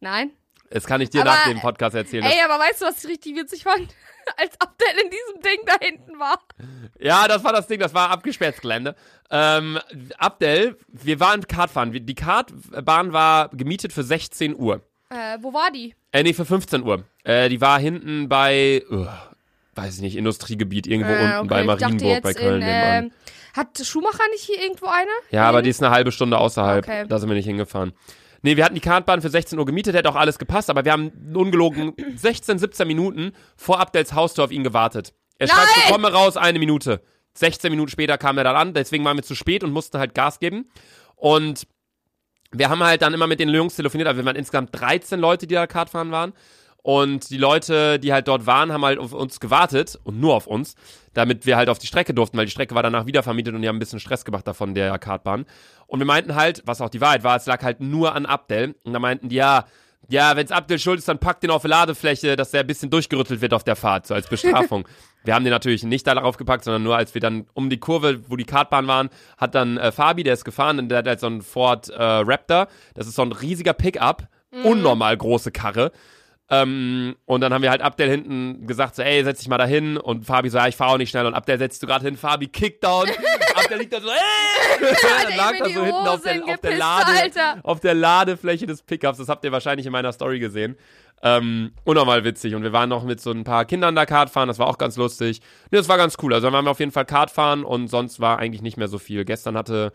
Nein? 0.00 0.30
Das 0.70 0.84
kann 0.86 1.00
ich 1.00 1.10
dir 1.10 1.22
Aber, 1.22 1.30
nach 1.30 1.44
dem 1.44 1.58
Podcast 1.60 1.96
erzählen. 1.96 2.24
Ey, 2.24 2.40
aber 2.44 2.58
weißt 2.62 2.82
du, 2.82 2.86
was 2.86 3.02
ich 3.02 3.10
richtig 3.10 3.34
witzig 3.36 3.64
fand? 3.64 3.88
Als 4.36 4.60
Abdel 4.60 4.86
in 5.02 5.10
diesem 5.10 5.42
Ding 5.42 5.58
da 5.66 5.74
hinten 5.80 6.18
war. 6.20 6.38
ja, 7.00 7.26
das 7.26 7.42
war 7.42 7.52
das 7.52 7.66
Ding, 7.66 7.80
das 7.80 7.92
war 7.92 8.10
abgesperrtes 8.10 8.60
Gelände. 8.60 8.94
Ähm, 9.30 9.80
Abdel, 10.18 10.78
wir 10.86 11.18
waren 11.18 11.46
Kartfahren. 11.48 11.92
Die 11.92 12.14
Kartbahn 12.14 13.12
war 13.12 13.48
gemietet 13.48 13.92
für 13.92 14.04
16 14.04 14.54
Uhr. 14.54 14.82
Äh, 15.08 15.38
wo 15.40 15.52
war 15.52 15.72
die? 15.72 15.94
Äh, 16.12 16.22
nee, 16.22 16.34
für 16.34 16.44
15 16.44 16.84
Uhr. 16.84 17.04
Äh, 17.24 17.48
die 17.48 17.60
war 17.60 17.80
hinten 17.80 18.28
bei, 18.28 18.84
uh, 18.90 19.06
weiß 19.74 19.96
ich 19.96 20.00
nicht, 20.00 20.16
Industriegebiet, 20.16 20.86
irgendwo 20.86 21.12
Äh, 21.12 21.38
unten 21.38 21.48
bei 21.48 21.60
ich 21.62 21.66
dachte 21.66 21.82
Marienburg, 21.84 22.22
bei 22.22 22.34
Köln 22.34 22.62
in, 22.62 22.68
ähm, 22.68 23.12
Hat 23.54 23.78
Schumacher 23.84 24.24
nicht 24.32 24.44
hier 24.44 24.60
irgendwo 24.62 24.86
eine? 24.86 25.10
Ja, 25.30 25.48
aber 25.48 25.62
die 25.62 25.70
ist 25.70 25.82
eine 25.82 25.92
halbe 25.92 26.12
Stunde 26.12 26.38
außerhalb. 26.38 26.84
Okay. 26.84 27.06
Da 27.08 27.18
sind 27.18 27.28
wir 27.28 27.36
nicht 27.36 27.46
hingefahren. 27.46 27.92
Nee, 28.42 28.56
wir 28.56 28.64
hatten 28.64 28.74
die 28.74 28.80
Kartbahn 28.80 29.20
für 29.20 29.28
16 29.28 29.58
Uhr 29.58 29.66
gemietet, 29.66 29.94
hätte 29.94 30.08
auch 30.08 30.16
alles 30.16 30.38
gepasst, 30.38 30.70
aber 30.70 30.84
wir 30.84 30.92
haben 30.92 31.12
ungelogen 31.34 31.94
16, 32.16 32.58
17 32.58 32.86
Minuten 32.86 33.32
vor 33.56 33.80
Abdels 33.80 34.14
Haustür 34.14 34.44
auf 34.44 34.50
ihn 34.50 34.64
gewartet. 34.64 35.12
Er 35.38 35.48
schreibt, 35.48 35.68
Nein! 35.76 35.84
so, 35.86 35.92
komme 35.92 36.12
raus, 36.12 36.36
eine 36.36 36.58
Minute. 36.58 37.02
16 37.34 37.70
Minuten 37.70 37.90
später 37.90 38.18
kam 38.18 38.38
er 38.38 38.44
dann 38.44 38.56
an, 38.56 38.74
deswegen 38.74 39.04
waren 39.04 39.16
wir 39.16 39.22
zu 39.22 39.34
spät 39.34 39.62
und 39.62 39.72
mussten 39.72 39.98
halt 39.98 40.14
Gas 40.14 40.40
geben. 40.40 40.70
Und 41.16 41.66
wir 42.52 42.68
haben 42.68 42.82
halt 42.82 43.02
dann 43.02 43.14
immer 43.14 43.26
mit 43.26 43.40
den 43.40 43.48
Jungs 43.50 43.76
telefoniert, 43.76 44.08
also 44.08 44.18
wir 44.18 44.24
waren 44.24 44.36
insgesamt 44.36 44.70
13 44.72 45.20
Leute, 45.20 45.46
die 45.46 45.54
da 45.54 45.66
Kartfahren 45.66 46.10
waren. 46.10 46.32
Und 46.82 47.30
die 47.30 47.36
Leute, 47.36 47.98
die 47.98 48.12
halt 48.12 48.28
dort 48.28 48.46
waren, 48.46 48.72
haben 48.72 48.84
halt 48.84 48.98
auf 48.98 49.12
uns 49.12 49.40
gewartet 49.40 49.98
und 50.04 50.18
nur 50.18 50.34
auf 50.34 50.46
uns, 50.46 50.74
damit 51.12 51.44
wir 51.44 51.56
halt 51.56 51.68
auf 51.68 51.78
die 51.78 51.86
Strecke 51.86 52.14
durften, 52.14 52.38
weil 52.38 52.46
die 52.46 52.50
Strecke 52.50 52.74
war 52.74 52.82
danach 52.82 53.06
wieder 53.06 53.22
vermietet 53.22 53.54
und 53.54 53.62
die 53.62 53.68
haben 53.68 53.76
ein 53.76 53.80
bisschen 53.80 54.00
Stress 54.00 54.24
gemacht 54.24 54.46
davon, 54.46 54.74
der 54.74 54.98
Kartbahn. 54.98 55.44
Und 55.86 55.98
wir 55.98 56.06
meinten 56.06 56.34
halt, 56.34 56.62
was 56.64 56.80
auch 56.80 56.88
die 56.88 57.00
Wahrheit 57.00 57.24
war, 57.24 57.36
es 57.36 57.46
lag 57.46 57.62
halt 57.62 57.80
nur 57.80 58.14
an 58.14 58.24
Abdel. 58.24 58.74
Und 58.84 58.92
da 58.92 58.98
meinten 58.98 59.28
die, 59.28 59.36
ja, 59.36 59.66
ja, 60.08 60.34
wenn's 60.36 60.50
Abdel 60.50 60.78
schuld 60.78 60.98
ist, 60.98 61.08
dann 61.08 61.18
packt 61.18 61.42
den 61.42 61.50
auf 61.50 61.62
die 61.62 61.68
Ladefläche, 61.68 62.34
dass 62.34 62.50
der 62.50 62.60
ein 62.60 62.66
bisschen 62.66 62.90
durchgerüttelt 62.90 63.40
wird 63.40 63.54
auf 63.54 63.64
der 63.64 63.76
Fahrt, 63.76 64.06
so 64.06 64.14
als 64.14 64.28
Bestrafung. 64.28 64.88
wir 65.24 65.34
haben 65.34 65.44
den 65.44 65.52
natürlich 65.52 65.84
nicht 65.84 66.06
da 66.06 66.14
darauf 66.14 66.36
gepackt, 66.36 66.64
sondern 66.64 66.82
nur 66.82 66.96
als 66.96 67.14
wir 67.14 67.20
dann 67.20 67.46
um 67.54 67.70
die 67.70 67.78
Kurve, 67.78 68.20
wo 68.28 68.36
die 68.36 68.44
Kartbahn 68.44 68.86
waren, 68.86 69.10
hat 69.36 69.54
dann 69.54 69.76
äh, 69.76 69.92
Fabi, 69.92 70.22
der 70.22 70.34
ist 70.34 70.44
gefahren, 70.44 70.78
und 70.78 70.88
der 70.88 70.98
hat 70.98 71.06
halt 71.06 71.20
so 71.20 71.26
einen 71.26 71.42
Ford 71.42 71.88
äh, 71.90 72.02
Raptor. 72.02 72.68
Das 72.94 73.06
ist 73.06 73.14
so 73.14 73.22
ein 73.22 73.32
riesiger 73.32 73.72
Pickup, 73.72 74.26
unnormal 74.64 75.16
große 75.16 75.52
Karre. 75.52 75.92
Ähm, 76.52 77.14
und 77.26 77.42
dann 77.42 77.54
haben 77.54 77.62
wir 77.62 77.70
halt 77.70 77.80
Abdel 77.80 78.10
hinten 78.10 78.66
gesagt, 78.66 78.96
so, 78.96 79.02
ey, 79.02 79.22
setz 79.22 79.38
dich 79.38 79.48
mal 79.48 79.58
da 79.58 79.66
hin. 79.66 79.96
Und 79.96 80.26
Fabi 80.26 80.48
so, 80.50 80.58
ja, 80.58 80.66
ich 80.66 80.74
fahr 80.74 80.88
auch 80.88 80.98
nicht 80.98 81.10
schnell. 81.10 81.24
Und 81.26 81.34
Abdel 81.34 81.58
setzt 81.58 81.80
du 81.82 81.86
gerade 81.86 82.04
hin, 82.04 82.16
Fabi 82.16 82.48
Kickdown. 82.48 83.08
Abdel 83.54 83.78
liegt 83.78 83.92
da 83.92 84.00
so, 84.00 84.08
ey! 84.08 84.94
dann 85.26 85.36
lag 85.36 85.54
er 85.60 85.66
die 85.66 85.74
so 85.74 85.84
hinten 85.84 86.08
auf 86.08 86.22
der, 86.22 86.34
Hosen 86.34 86.42
auf, 86.42 86.46
der 86.46 86.56
gepisst, 86.56 86.78
Lade, 86.78 87.20
Alter. 87.22 87.60
auf 87.62 87.80
der 87.80 87.94
Ladefläche 87.94 88.66
des 88.66 88.82
Pickups. 88.82 89.18
Das 89.18 89.28
habt 89.28 89.44
ihr 89.44 89.52
wahrscheinlich 89.52 89.86
in 89.86 89.92
meiner 89.92 90.12
Story 90.12 90.40
gesehen. 90.40 90.76
Ähm, 91.22 91.72
unnormal 91.84 92.24
witzig. 92.24 92.56
Und 92.56 92.64
wir 92.64 92.72
waren 92.72 92.88
noch 92.88 93.04
mit 93.04 93.20
so 93.20 93.30
ein 93.30 93.44
paar 93.44 93.64
Kindern 93.64 93.94
da 93.94 94.04
Kart 94.04 94.30
fahren. 94.30 94.48
Das 94.48 94.58
war 94.58 94.66
auch 94.66 94.78
ganz 94.78 94.96
lustig. 94.96 95.40
Nee, 95.70 95.78
das 95.78 95.88
war 95.88 95.98
ganz 95.98 96.16
cool. 96.22 96.34
Also 96.34 96.48
dann 96.48 96.54
waren 96.54 96.64
wir 96.64 96.70
auf 96.72 96.80
jeden 96.80 96.92
Fall 96.92 97.04
Kart 97.04 97.30
fahren 97.30 97.62
und 97.62 97.88
sonst 97.88 98.18
war 98.18 98.38
eigentlich 98.38 98.62
nicht 98.62 98.76
mehr 98.76 98.88
so 98.88 98.98
viel. 98.98 99.24
Gestern 99.24 99.56
hatte, 99.56 99.92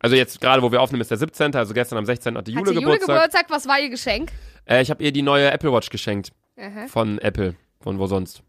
also 0.00 0.16
jetzt 0.16 0.40
gerade, 0.40 0.62
wo 0.62 0.70
wir 0.72 0.80
aufnehmen, 0.80 1.00
ist 1.00 1.10
der 1.10 1.18
17. 1.18 1.54
Also 1.54 1.74
gestern 1.74 1.98
am 1.98 2.06
16. 2.06 2.36
hatte 2.36 2.50
Jule 2.50 2.62
Hatte 2.62 2.74
Jule 2.74 2.84
Geburtstag. 2.84 3.16
Geburtstag, 3.16 3.46
was 3.50 3.66
war 3.68 3.78
ihr 3.80 3.90
Geschenk? 3.90 4.30
Äh, 4.66 4.82
ich 4.82 4.90
habe 4.90 5.02
ihr 5.02 5.12
die 5.12 5.22
neue 5.22 5.50
Apple 5.50 5.72
Watch 5.72 5.90
geschenkt. 5.90 6.32
Aha. 6.58 6.86
Von 6.88 7.18
Apple. 7.18 7.54
Von 7.80 7.98
wo 7.98 8.06
sonst. 8.06 8.42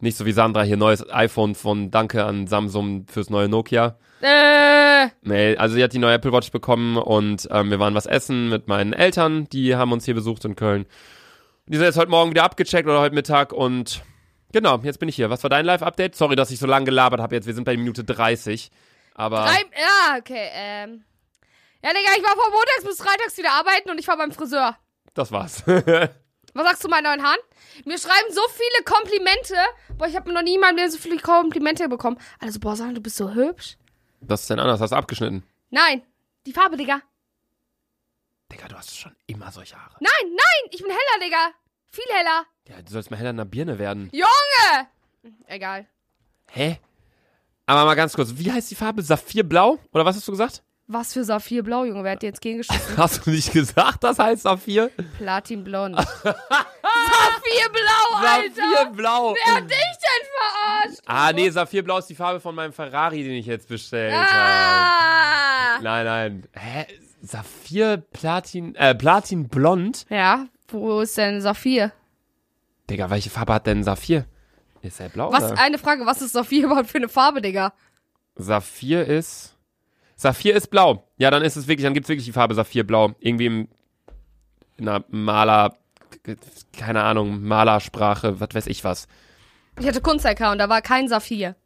Nicht 0.00 0.16
so 0.16 0.26
wie 0.26 0.32
Sandra 0.32 0.62
hier, 0.62 0.76
neues 0.76 1.08
iPhone 1.10 1.54
von 1.54 1.90
Danke 1.90 2.24
an 2.24 2.46
Samsung 2.46 3.06
fürs 3.08 3.30
neue 3.30 3.48
Nokia. 3.48 3.96
Äh, 4.20 5.08
Nee, 5.22 5.56
also 5.56 5.74
sie 5.74 5.82
hat 5.82 5.92
die 5.92 5.98
neue 5.98 6.14
Apple 6.14 6.32
Watch 6.32 6.50
bekommen 6.50 6.96
und 6.96 7.46
ähm, 7.50 7.70
wir 7.70 7.78
waren 7.78 7.94
was 7.94 8.06
essen 8.06 8.48
mit 8.48 8.68
meinen 8.68 8.92
Eltern, 8.92 9.46
die 9.50 9.76
haben 9.76 9.92
uns 9.92 10.04
hier 10.04 10.14
besucht 10.14 10.44
in 10.44 10.56
Köln. 10.56 10.86
Die 11.66 11.76
sind 11.76 11.84
jetzt 11.84 11.98
heute 11.98 12.10
Morgen 12.10 12.30
wieder 12.30 12.44
abgecheckt 12.44 12.88
oder 12.88 13.00
heute 13.00 13.14
Mittag 13.14 13.52
und 13.52 14.02
genau, 14.52 14.78
jetzt 14.82 14.98
bin 14.98 15.08
ich 15.08 15.16
hier. 15.16 15.30
Was 15.30 15.42
war 15.42 15.50
dein 15.50 15.64
Live-Update? 15.64 16.14
Sorry, 16.14 16.36
dass 16.36 16.50
ich 16.50 16.58
so 16.58 16.66
lange 16.66 16.86
gelabert 16.86 17.20
habe 17.20 17.34
jetzt. 17.34 17.46
Wir 17.46 17.54
sind 17.54 17.64
bei 17.64 17.76
Minute 17.76 18.04
30. 18.04 18.70
Aber 19.14 19.44
drei, 19.44 19.64
ja, 19.80 20.18
okay, 20.18 20.50
ähm. 20.52 21.04
Ja, 21.82 21.90
Digga, 21.90 22.12
ich 22.16 22.22
war 22.22 22.30
von 22.34 22.50
montags 22.52 22.84
bis 22.84 22.98
freitags 22.98 23.36
wieder 23.36 23.52
arbeiten 23.52 23.90
und 23.90 23.98
ich 23.98 24.08
war 24.08 24.16
beim 24.16 24.32
Friseur. 24.32 24.76
das 25.14 25.30
war's. 25.30 25.62
Was 26.54 26.66
sagst 26.66 26.84
du 26.84 26.88
meinen 26.88 27.04
neuen 27.04 27.22
Haaren? 27.22 27.40
Mir 27.84 27.98
schreiben 27.98 28.32
so 28.32 28.40
viele 28.48 28.84
Komplimente. 28.84 29.56
Boah, 29.98 30.06
ich 30.06 30.14
habe 30.14 30.32
noch 30.32 30.42
nie 30.42 30.54
in 30.54 30.60
meinem 30.60 30.76
Leben 30.76 30.90
so 30.90 30.98
viele 30.98 31.18
Komplimente 31.18 31.88
bekommen. 31.88 32.16
Also, 32.38 32.60
boah, 32.60 32.76
sagen, 32.76 32.94
du 32.94 33.00
bist 33.00 33.16
so 33.16 33.34
hübsch. 33.34 33.76
Was 34.20 34.42
ist 34.42 34.50
denn 34.50 34.60
anders? 34.60 34.80
Hast 34.80 34.90
du 34.90 34.96
abgeschnitten? 34.96 35.42
Nein, 35.70 36.02
die 36.46 36.52
Farbe, 36.52 36.76
Digga. 36.76 37.02
Digga, 38.52 38.68
du 38.68 38.76
hast 38.76 38.96
schon 38.96 39.14
immer 39.26 39.50
solche 39.50 39.76
Haare. 39.76 39.96
Nein, 39.98 40.30
nein, 40.30 40.70
ich 40.70 40.80
bin 40.80 40.90
heller, 40.90 41.24
Digga. 41.24 41.50
Viel 41.88 42.04
heller. 42.08 42.44
Ja, 42.68 42.82
du 42.82 42.90
sollst 42.92 43.10
mal 43.10 43.16
heller 43.16 43.30
in 43.30 43.36
der 43.36 43.44
Birne 43.46 43.78
werden. 43.78 44.10
Junge! 44.12 44.88
Egal. 45.46 45.88
Hä? 46.50 46.78
Aber 47.66 47.84
mal 47.84 47.94
ganz 47.94 48.12
kurz, 48.14 48.32
wie 48.36 48.52
heißt 48.52 48.70
die 48.70 48.74
Farbe? 48.74 49.02
Saphirblau? 49.02 49.78
Oder 49.92 50.04
was 50.04 50.16
hast 50.16 50.28
du 50.28 50.32
gesagt? 50.32 50.62
Was 50.86 51.14
für 51.14 51.24
Saphirblau, 51.24 51.84
Junge. 51.84 52.04
Wer 52.04 52.12
hat 52.12 52.22
dir 52.22 52.26
jetzt 52.26 52.42
gegengeschossen? 52.42 52.78
Hast 52.98 53.24
du 53.24 53.30
nicht 53.30 53.54
gesagt, 53.54 54.04
das 54.04 54.18
heißt 54.18 54.42
Saphir? 54.42 54.90
Platinblond. 55.16 55.96
Saphirblau, 56.94 58.16
Alter! 58.16 58.54
Saphirblau. 58.54 59.34
Wer 59.34 59.54
hat 59.54 59.62
dich 59.62 59.78
denn 59.78 60.26
verarscht? 60.36 61.00
Ah, 61.06 61.32
nee, 61.32 61.48
Saphirblau 61.48 61.96
ist 61.98 62.10
die 62.10 62.14
Farbe 62.14 62.38
von 62.38 62.54
meinem 62.54 62.74
Ferrari, 62.74 63.22
den 63.22 63.32
ich 63.32 63.46
jetzt 63.46 63.66
bestellt 63.66 64.12
habe. 64.12 64.28
Ah! 64.30 65.80
Nein, 65.80 66.04
nein. 66.04 66.42
Hä? 66.52 66.86
Saphir, 67.22 68.02
Platin, 68.12 68.74
äh, 68.74 68.94
Platinblond? 68.94 70.04
Ja, 70.10 70.48
wo 70.68 71.00
ist 71.00 71.16
denn 71.16 71.40
Saphir? 71.40 71.92
Digga, 72.90 73.08
welche 73.08 73.30
Farbe 73.30 73.54
hat 73.54 73.66
denn 73.66 73.82
Saphir? 73.82 74.26
Ist 74.84 75.00
er 75.00 75.08
blau 75.08 75.32
Was, 75.32 75.50
oder? 75.52 75.60
eine 75.60 75.78
Frage, 75.78 76.04
was 76.04 76.20
ist 76.20 76.32
Saphir 76.32 76.66
überhaupt 76.66 76.90
für 76.90 76.98
eine 76.98 77.08
Farbe, 77.08 77.40
Digga? 77.40 77.72
Saphir 78.36 79.06
ist. 79.06 79.56
Saphir 80.14 80.54
ist 80.54 80.68
blau. 80.68 81.08
Ja, 81.16 81.30
dann 81.30 81.42
ist 81.42 81.56
es 81.56 81.66
wirklich, 81.66 81.84
dann 81.84 81.94
gibt's 81.94 82.08
wirklich 82.08 82.26
die 82.26 82.32
Farbe 82.32 82.54
Saphirblau. 82.54 83.14
Irgendwie 83.18 83.46
im, 83.46 83.68
in 84.76 84.88
einer 84.88 85.04
Maler, 85.08 85.76
keine 86.76 87.02
Ahnung, 87.02 87.42
Malersprache, 87.42 88.40
was 88.40 88.48
weiß 88.52 88.66
ich 88.66 88.84
was. 88.84 89.08
Ich 89.80 89.86
hatte 89.88 90.00
Kunst-LK 90.02 90.52
und 90.52 90.58
da 90.58 90.68
war 90.68 90.82
kein 90.82 91.08
Saphir. 91.08 91.56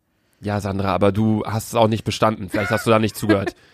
Ja, 0.40 0.60
Sandra, 0.60 0.94
aber 0.94 1.10
du 1.10 1.42
hast 1.44 1.68
es 1.68 1.74
auch 1.74 1.88
nicht 1.88 2.04
bestanden. 2.04 2.48
Vielleicht 2.48 2.70
hast 2.70 2.86
du 2.86 2.90
da 2.90 2.98
nicht 2.98 3.16
zugehört. 3.16 3.54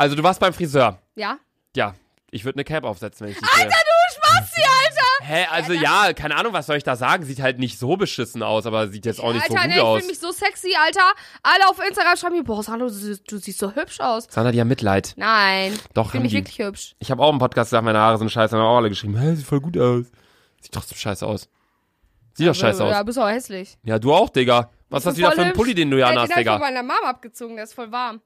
Also, 0.00 0.14
du 0.14 0.22
warst 0.22 0.38
beim 0.38 0.52
Friseur. 0.52 1.02
Ja? 1.16 1.38
Ja, 1.74 1.96
ich 2.30 2.44
würde 2.44 2.54
eine 2.54 2.62
Cap 2.64 2.84
aufsetzen, 2.84 3.26
wenn 3.26 3.32
ich 3.32 3.40
dich 3.40 3.48
sehe. 3.50 3.64
Alter, 3.64 3.76
du 3.76 3.97
Spasti, 4.10 4.60
Alter! 4.62 5.26
Hä, 5.26 5.46
also 5.50 5.72
ja, 5.74 6.12
keine 6.14 6.36
Ahnung, 6.36 6.52
was 6.52 6.66
soll 6.66 6.76
ich 6.76 6.84
da 6.84 6.96
sagen? 6.96 7.24
Sieht 7.24 7.40
halt 7.40 7.58
nicht 7.58 7.78
so 7.78 7.96
beschissen 7.96 8.42
aus, 8.42 8.64
aber 8.66 8.88
sieht 8.88 9.04
jetzt 9.06 9.20
auch 9.20 9.32
nicht 9.32 9.42
Alter, 9.42 9.54
so 9.54 9.58
gut 9.60 9.68
nee, 9.68 9.74
ich 9.76 9.80
aus. 9.82 9.98
fühle 9.98 10.10
mich 10.10 10.18
so 10.20 10.30
sexy, 10.32 10.74
Alter. 10.82 11.12
Alle 11.42 11.68
auf 11.68 11.78
Instagram 11.86 12.16
schreiben 12.16 12.36
mir, 12.36 12.44
boah, 12.44 12.62
Sandro, 12.62 12.88
du, 12.88 13.16
du 13.16 13.36
siehst 13.38 13.58
so 13.58 13.74
hübsch 13.74 14.00
aus. 14.00 14.26
Sandra, 14.30 14.52
die 14.52 14.60
haben 14.60 14.68
Mitleid. 14.68 15.12
Nein. 15.16 15.78
Doch, 15.94 16.14
Ich 16.14 16.20
mich 16.20 16.30
die. 16.32 16.38
wirklich 16.38 16.58
hübsch. 16.58 16.94
Ich 16.98 17.10
habe 17.10 17.22
auch 17.22 17.30
im 17.32 17.38
Podcast 17.38 17.70
gesagt, 17.70 17.84
meine 17.84 17.98
Haare 17.98 18.18
sind 18.18 18.30
scheiße, 18.32 18.56
haben 18.56 18.64
auch 18.64 18.78
alle 18.78 18.88
geschrieben, 18.88 19.18
hä, 19.18 19.34
sieht 19.34 19.46
voll 19.46 19.60
gut 19.60 19.76
aus. 19.76 20.06
Sieht 20.60 20.72
trotzdem 20.72 20.96
scheiße 20.98 21.26
aus. 21.26 21.48
Sieht 22.34 22.46
doch 22.48 22.54
scheiße 22.54 22.84
Ja, 22.84 23.00
aus. 23.00 23.04
bist 23.06 23.18
auch 23.18 23.28
hässlich. 23.28 23.76
Ja, 23.82 23.98
du 23.98 24.14
auch, 24.14 24.30
Digga. 24.30 24.70
Was 24.90 25.02
Ich 25.02 25.06
hast 25.08 25.14
du 25.16 25.18
wieder 25.18 25.32
für 25.32 25.42
einen. 25.42 25.52
Pulli, 25.52 25.74
den 25.74 25.90
du 25.90 25.98
Ja, 25.98 26.06
anhast, 26.08 26.30
den 26.30 26.36
hab 26.36 26.40
ich 26.40 26.46
von 26.48 26.54
Digga? 26.58 26.58
meiner 26.58 26.82
Mom 26.82 27.04
abgezogen, 27.04 27.56
der 27.56 27.64
ist 27.64 27.74
voll 27.74 27.92
warm. 27.92 28.22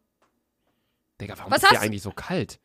Digga, 1.21 1.35
warum 1.37 1.51
Was 1.51 1.63
ist 1.63 1.71
hast 1.71 1.79
du- 1.79 1.85
eigentlich 1.85 2.03
so 2.03 2.11
kalt? 2.13 2.59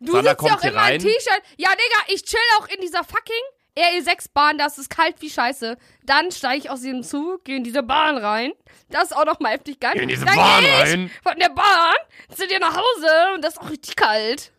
Du 0.00 0.12
Sandra 0.12 0.30
sitzt 0.30 0.42
ja 0.44 0.54
auch 0.54 0.62
immer 0.62 0.72
im 0.72 0.78
rein. 0.78 0.98
T-Shirt. 0.98 1.42
Ja, 1.56 1.70
Digga, 1.70 2.14
ich 2.14 2.24
chill 2.24 2.38
auch 2.58 2.68
in 2.68 2.80
dieser 2.80 3.04
fucking 3.04 3.34
RE6-Bahn, 3.76 4.58
das 4.58 4.78
ist 4.78 4.90
kalt 4.90 5.16
wie 5.20 5.30
Scheiße. 5.30 5.76
Dann 6.04 6.30
steige 6.32 6.58
ich 6.58 6.70
aus 6.70 6.80
diesem 6.80 7.02
Zug, 7.02 7.44
gehe 7.44 7.56
in 7.56 7.64
diese 7.64 7.82
Bahn 7.82 8.18
rein. 8.18 8.52
Das 8.88 9.04
ist 9.04 9.16
auch 9.16 9.24
noch 9.24 9.40
mal 9.40 9.52
heftig 9.52 9.78
geil. 9.78 9.92
Geh 9.94 10.02
in 10.02 10.08
diese 10.08 10.24
Dann 10.24 10.36
Bahn 10.36 10.64
ich 10.64 10.72
rein. 10.72 11.10
Von 11.22 11.38
der 11.38 11.50
Bahn 11.50 11.94
zu 12.34 12.46
dir 12.46 12.58
nach 12.58 12.74
Hause 12.74 13.34
und 13.34 13.44
das 13.44 13.54
ist 13.54 13.60
auch 13.60 13.70
richtig 13.70 13.96
kalt. 13.96 14.52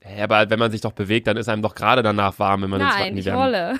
Hä, 0.00 0.22
aber 0.22 0.48
wenn 0.50 0.58
man 0.58 0.70
sich 0.70 0.80
doch 0.80 0.92
bewegt, 0.92 1.26
dann 1.26 1.36
ist 1.36 1.48
einem 1.48 1.62
doch 1.62 1.74
gerade 1.74 2.02
danach 2.02 2.38
warm, 2.38 2.62
wenn 2.62 2.70
man 2.70 2.80
ins 2.80 2.94
Nein, 2.94 3.08
in 3.08 3.14
die 3.16 3.20
ich 3.20 3.32
rolle. 3.32 3.78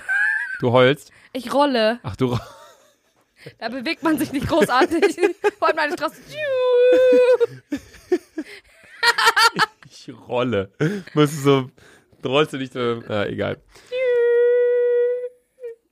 Du 0.60 0.72
heulst? 0.72 1.10
Ich 1.32 1.52
rolle. 1.52 2.00
Ach, 2.02 2.16
du 2.16 2.38
Da 3.58 3.68
bewegt 3.68 4.02
man 4.02 4.18
sich 4.18 4.32
nicht 4.32 4.48
großartig. 4.48 5.16
Vor 5.58 5.68
allem 5.68 5.76
meine 5.76 5.92
Straße. 5.92 6.16
Ich 10.06 10.28
rolle. 10.28 10.70
Musst 11.14 11.34
du 11.38 11.40
so, 11.40 11.70
rollst 12.28 12.52
du 12.52 12.58
nicht 12.58 12.72
so, 12.72 12.80
äh, 12.80 13.32
egal. 13.32 13.56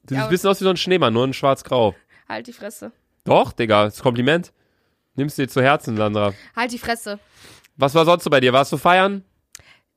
Du 0.02 0.08
siehst 0.08 0.18
Ja, 0.18 0.24
ein 0.24 0.30
bisschen 0.30 0.50
aus 0.50 0.60
wie 0.60 0.64
so 0.64 0.70
ein 0.70 0.76
Schneemann, 0.76 1.12
nur 1.14 1.24
in 1.24 1.32
schwarz-grau. 1.32 1.94
Halt 2.28 2.46
die 2.46 2.52
Fresse. 2.52 2.92
Doch, 3.24 3.52
Digga, 3.52 3.84
das 3.84 3.94
ist 3.96 4.02
Kompliment. 4.02 4.52
Nimmst 5.14 5.38
dir 5.38 5.48
zu 5.48 5.62
Herzen, 5.62 5.96
Sandra. 5.96 6.32
Halt 6.54 6.72
die 6.72 6.78
Fresse. 6.78 7.18
Was 7.76 7.94
war 7.94 8.04
sonst 8.04 8.24
so 8.24 8.30
bei 8.30 8.40
dir? 8.40 8.52
Warst 8.52 8.72
du 8.72 8.76
feiern? 8.76 9.24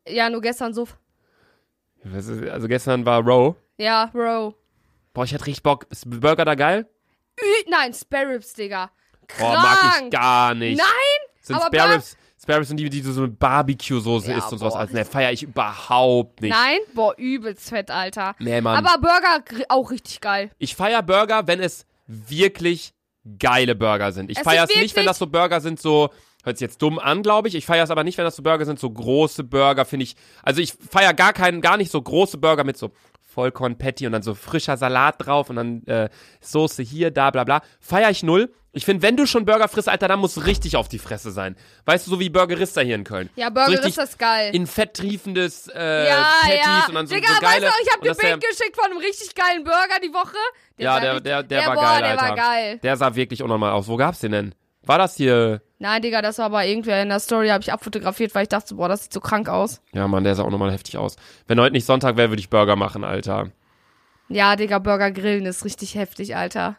Ja, 0.08 0.30
nur 0.30 0.42
gestern 0.42 0.74
so. 0.74 0.88
Also 2.04 2.68
gestern 2.68 3.06
war 3.06 3.22
Row. 3.22 3.56
Ja, 3.78 4.06
Bro. 4.14 4.56
Boah, 5.14 5.24
ich 5.26 5.34
hatte 5.34 5.46
richtig 5.46 5.64
Bock. 5.64 5.86
Ist 5.90 6.10
Burger 6.10 6.46
da 6.46 6.56
geil? 6.56 6.88
Ü 7.40 7.70
Nein, 7.70 7.94
Spare 7.94 8.30
Ribs, 8.30 8.54
Digga. 8.54 8.92
Boah, 9.22 9.28
Krank. 9.28 9.62
mag 9.62 10.04
ich 10.06 10.10
gar 10.12 10.54
nicht. 10.56 10.78
Nein, 10.78 11.30
Sind 11.42 11.56
aber 11.58 11.66
Spare 11.76 11.96
Ribs, 11.96 12.18
Spare 12.48 12.60
Ribs 12.60 12.70
sind 12.70 12.78
die, 12.78 12.90
die 12.90 13.02
so 13.02 13.22
mit 13.22 13.38
Barbecue-Soße 13.40 14.32
Ja, 14.32 14.38
isst 14.38 14.54
und 14.54 14.60
sowas. 14.60 14.74
boah. 14.74 14.80
Also, 14.80 14.94
ne, 14.94 15.04
feier 15.04 15.34
ich 15.34 15.44
überhaupt 15.44 16.42
nicht. 16.42 16.56
Nein, 16.56 16.78
boah, 16.94 17.14
übelst 17.18 17.68
fett, 17.68 17.92
Alter. 17.92 18.36
Nee, 18.40 18.62
Mann. 18.62 18.86
Aber 18.86 19.02
Burger 19.02 19.44
auch 19.68 19.92
richtig 19.92 20.22
geil. 20.22 20.50
ich 20.58 20.74
feier 20.74 21.04
Burger, 21.04 21.46
wenn 21.48 21.60
es 21.60 21.86
wirklich 22.08 22.94
geile 23.38 23.76
Burger 23.76 24.14
sind. 24.14 24.32
Ich 24.32 24.40
feier 24.40 24.64
es 24.64 24.74
nicht, 24.74 24.96
wenn 24.96 25.06
das 25.06 25.18
so 25.18 25.28
Burger 25.28 25.60
sind, 25.60 25.78
so, 25.82 26.10
hört 26.46 26.58
sich 26.58 26.66
jetzt 26.66 26.82
dumm 26.82 27.00
an, 27.00 27.22
glaube 27.22 27.50
ich. 27.50 27.56
Ich 27.56 27.66
feier 27.66 27.84
es 27.84 27.92
aber 27.92 28.06
nicht, 28.06 28.18
wenn 28.18 28.24
das 28.24 28.38
so 28.38 28.44
Burger 28.44 28.64
sind, 28.64 28.80
so 28.80 28.90
große 28.90 29.44
Burger, 29.44 29.84
finde 29.84 30.06
ich. 30.06 30.16
Also 30.42 30.62
ich 30.62 30.72
feier 30.72 31.14
gar 31.14 31.34
keinen, 31.34 31.60
gar 31.60 31.76
nicht 31.76 31.92
so 31.92 32.02
große 32.02 32.38
Burger 32.38 32.64
mit 32.64 32.78
so 32.78 32.92
Vollkorn-Patty 33.26 34.06
und 34.06 34.14
dann 34.14 34.22
so 34.24 34.36
frischer 34.36 34.78
Salat 34.78 35.16
drauf 35.20 35.50
und 35.50 35.58
dann 35.58 35.86
äh, 35.86 36.08
Soße 36.40 36.82
hier, 36.82 37.12
da, 37.12 37.30
bla 37.30 37.44
bla. 37.44 37.62
Feier 37.82 38.10
ich 38.10 38.24
null. 38.24 38.54
Ich 38.78 38.86
finde, 38.86 39.02
wenn 39.04 39.18
du 39.18 39.26
schon 39.26 39.46
Burger 39.46 39.68
frisst, 39.68 39.90
Alter, 39.90 40.08
dann 40.08 40.20
muss 40.20 40.46
richtig 40.46 40.76
auf 40.78 40.88
die 40.88 41.00
Fresse 41.00 41.32
sein. 41.32 41.56
Weißt 41.86 42.06
du, 42.08 42.12
so 42.12 42.20
wie 42.20 42.30
Burgerista 42.30 42.82
hier 42.82 42.96
in 42.96 43.04
Köln. 43.04 43.30
Ja, 43.36 43.50
Burger 43.50 43.70
richtig 43.70 43.90
ist 43.90 43.98
das 43.98 44.18
geil. 44.18 44.56
In 44.56 44.68
fett 44.68 44.94
triefendes 44.94 45.68
äh, 45.68 46.08
ja, 46.08 46.26
Patties 46.42 46.60
ja. 46.66 46.86
und 46.88 46.96
dann 46.96 47.08
so, 47.08 47.16
Digga, 47.16 47.28
so 47.34 47.42
geile. 47.42 47.66
weißt 47.66 47.76
du, 47.76 47.84
ich 47.84 47.90
hab 47.92 47.98
und 47.98 48.06
dir 48.06 48.12
ein 48.12 48.18
der- 48.18 48.38
Bild 48.38 48.42
geschickt 48.58 48.76
von 48.76 48.92
einem 48.92 48.98
richtig 49.00 49.36
geilen 49.36 49.64
Burger 49.64 50.00
die 50.04 50.14
Woche. 50.14 50.38
Ja, 50.78 50.94
sah 50.94 51.00
der, 51.00 51.12
richtig- 51.16 51.24
der, 51.24 51.44
der, 51.44 51.68
war 51.68 51.74
boah, 51.76 51.82
geil, 51.84 52.00
der 52.02 52.10
Alter. 52.12 52.22
war 52.22 52.36
geil. 52.36 52.80
Der 52.84 52.98
sah 52.98 53.16
wirklich 53.16 53.44
unnormal 53.44 53.72
aus. 53.72 53.88
Wo 53.88 53.98
gab's 53.98 54.20
den 54.20 54.32
denn? 54.32 54.56
War 54.84 54.98
das 54.98 55.16
hier? 55.16 55.62
Nein, 55.80 56.02
Digga, 56.02 56.22
das 56.22 56.38
war 56.38 56.46
aber 56.46 56.64
irgendwer 56.66 57.02
in 57.02 57.10
der 57.10 57.20
Story, 57.20 57.50
habe 57.50 57.62
ich 57.62 57.74
abfotografiert, 57.74 58.34
weil 58.36 58.44
ich 58.44 58.50
dachte, 58.50 58.76
boah, 58.76 58.88
das 58.88 59.04
sieht 59.04 59.14
so 59.14 59.20
krank 59.20 59.50
aus. 59.50 59.82
Ja, 59.94 60.08
Mann, 60.08 60.24
der 60.24 60.36
sah 60.36 60.44
auch 60.44 60.50
nochmal 60.50 60.72
heftig 60.72 60.98
aus. 60.98 61.18
Wenn 61.48 61.60
heute 61.60 61.74
nicht 61.74 61.86
Sonntag 61.86 62.16
wäre, 62.16 62.30
würde 62.30 62.40
ich 62.40 62.50
Burger 62.50 62.76
machen, 62.76 63.04
Alter. 63.04 63.52
Ja, 64.30 64.56
Digga, 64.56 64.80
Burger 64.80 65.12
grillen 65.12 65.46
ist 65.46 65.66
richtig 65.66 65.96
heftig, 65.96 66.36
Alter. 66.36 66.78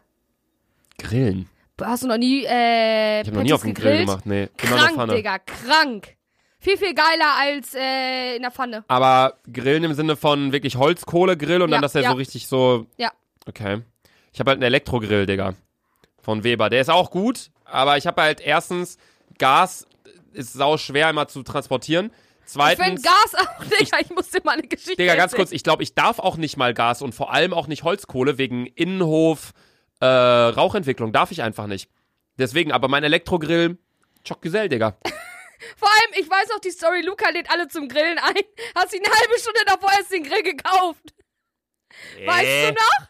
Grillen. 0.98 1.48
Hast 1.80 2.02
du 2.02 2.08
noch 2.08 2.16
nie, 2.18 2.44
äh, 2.44 3.22
Ich 3.22 3.26
habe 3.28 3.36
noch 3.36 3.42
nie 3.44 3.52
auf 3.52 3.62
dem 3.62 3.74
Grill 3.74 3.98
gemacht, 3.98 4.26
nee. 4.26 4.42
Immer 4.44 4.50
in 4.62 4.68
der 4.68 4.78
Krank, 4.78 4.94
Pfanne. 4.94 5.14
Digga, 5.14 5.38
krank. 5.38 6.16
Viel, 6.60 6.76
viel 6.76 6.94
geiler 6.94 7.34
als 7.38 7.74
äh, 7.74 8.36
in 8.36 8.42
der 8.42 8.50
Pfanne. 8.50 8.84
Aber 8.88 9.38
Grillen 9.52 9.84
im 9.84 9.94
Sinne 9.94 10.16
von 10.16 10.50
wirklich 10.52 10.76
Holzkohlegrill 10.76 11.62
und 11.62 11.70
Ja, 11.70 11.76
dann, 11.76 11.82
dass 11.82 11.92
der 11.92 12.02
ja. 12.02 12.10
so 12.10 12.16
richtig 12.16 12.48
so. 12.48 12.86
Ja. 12.96 13.12
Okay. 13.46 13.82
Ich 14.32 14.40
habe 14.40 14.50
halt 14.50 14.56
einen 14.56 14.64
Elektrogrill, 14.64 15.26
Digga. 15.26 15.54
Von 16.20 16.42
Weber. 16.44 16.68
Der 16.68 16.80
ist 16.80 16.90
auch 16.90 17.10
gut, 17.10 17.50
aber 17.64 17.96
ich 17.96 18.06
habe 18.06 18.20
halt 18.22 18.40
erstens, 18.40 18.98
Gas 19.38 19.86
ist 20.32 20.52
sau 20.52 20.76
schwer 20.76 21.10
immer 21.10 21.28
zu 21.28 21.42
transportieren. 21.42 22.06
Ich 22.46 22.52
find 22.52 22.64
Zweitens. 22.76 23.02
Gas 23.02 23.34
auch, 23.36 23.64
Digga, 23.64 23.98
ich, 24.00 24.10
muss 24.10 24.30
dir 24.30 24.40
mal 24.42 24.52
eine 24.52 24.62
Geschichte 24.62 24.96
Digga, 24.96 25.14
ganz 25.14 25.32
erzählen. 25.32 25.46
kurz, 25.46 25.52
ich 25.52 25.62
glaube, 25.62 25.82
ich 25.82 25.94
darf 25.94 26.18
auch 26.18 26.36
nicht 26.36 26.56
mal 26.56 26.74
Gas 26.74 27.02
und 27.02 27.14
vor 27.14 27.32
allem 27.32 27.52
auch 27.54 27.66
nicht 27.66 27.84
Holzkohle 27.84 28.36
wegen 28.38 28.66
Innenhof, 28.66 29.52
äh, 30.00 30.06
Rauchentwicklung. 30.06 31.12
Darf 31.12 31.30
ich 31.30 31.42
einfach 31.42 31.66
nicht. 31.66 31.90
Deswegen, 32.38 32.72
aber 32.72 32.88
mein 32.88 33.04
Elektrogrill, 33.04 33.78
Chockgesell, 34.26 34.68
Digga. 34.68 34.96
Vor 35.76 35.88
allem, 35.88 36.12
ich 36.20 36.30
weiß 36.30 36.50
auch 36.54 36.60
die 36.60 36.70
Story, 36.70 37.02
Luca 37.02 37.28
lädt 37.30 37.50
alle 37.50 37.66
zum 37.68 37.88
Grillen 37.88 38.18
ein. 38.18 38.42
Hast 38.76 38.94
ihn 38.94 39.04
eine 39.04 39.14
halbe 39.14 39.38
Stunde 39.40 39.60
davor 39.66 39.90
erst 39.90 40.12
den 40.12 40.22
Grill 40.22 40.42
gekauft. 40.42 41.14
Weißt 42.24 42.68
du 42.68 42.74
noch? 42.74 43.08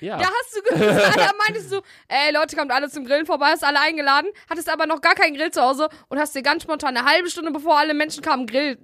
Ja. 0.00 0.18
Da 0.18 0.26
hast 0.26 0.56
du 0.56 0.62
gesagt, 0.62 1.16
da 1.16 1.32
meintest 1.46 1.72
du, 1.72 1.80
ey 2.06 2.32
Leute, 2.32 2.56
kommt 2.56 2.70
alle 2.70 2.88
zum 2.88 3.04
Grillen 3.04 3.26
vorbei, 3.26 3.46
hast 3.46 3.64
alle 3.64 3.80
eingeladen, 3.80 4.30
hattest 4.48 4.68
aber 4.68 4.86
noch 4.86 5.00
gar 5.00 5.14
keinen 5.14 5.34
Grill 5.34 5.50
zu 5.50 5.60
Hause 5.60 5.88
und 6.08 6.18
hast 6.20 6.36
dir 6.36 6.42
ganz 6.42 6.62
spontan 6.62 6.96
eine 6.96 7.08
halbe 7.08 7.28
Stunde 7.30 7.50
bevor 7.50 7.78
alle 7.78 7.94
Menschen 7.94 8.22
kamen, 8.22 8.46
Grill 8.46 8.78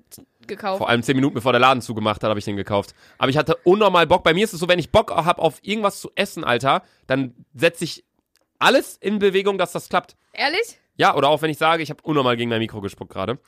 gekauft. 0.48 0.78
Vor 0.78 0.88
allem 0.88 1.02
zehn 1.02 1.16
Minuten 1.16 1.34
bevor 1.34 1.52
der 1.52 1.60
Laden 1.60 1.80
zugemacht 1.80 2.22
hat, 2.22 2.28
habe 2.30 2.38
ich 2.38 2.44
den 2.44 2.56
gekauft. 2.56 2.94
Aber 3.18 3.28
ich 3.30 3.36
hatte 3.36 3.56
unnormal 3.64 4.06
Bock. 4.06 4.22
Bei 4.24 4.34
mir 4.34 4.44
ist 4.44 4.52
es 4.52 4.60
so, 4.60 4.68
wenn 4.68 4.78
ich 4.78 4.90
Bock 4.90 5.10
habe 5.14 5.40
auf 5.42 5.58
irgendwas 5.62 6.00
zu 6.00 6.10
essen, 6.14 6.44
Alter, 6.44 6.82
dann 7.06 7.34
setze 7.54 7.84
ich 7.84 8.04
alles 8.58 8.96
in 8.96 9.18
Bewegung, 9.18 9.58
dass 9.58 9.72
das 9.72 9.88
klappt. 9.88 10.16
Ehrlich? 10.32 10.78
Ja, 10.96 11.14
oder 11.16 11.28
auch 11.28 11.42
wenn 11.42 11.50
ich 11.50 11.58
sage, 11.58 11.82
ich 11.82 11.90
habe 11.90 12.02
unnormal 12.02 12.36
gegen 12.36 12.50
mein 12.50 12.60
Mikro 12.60 12.80
gespuckt 12.80 13.12
gerade. 13.12 13.38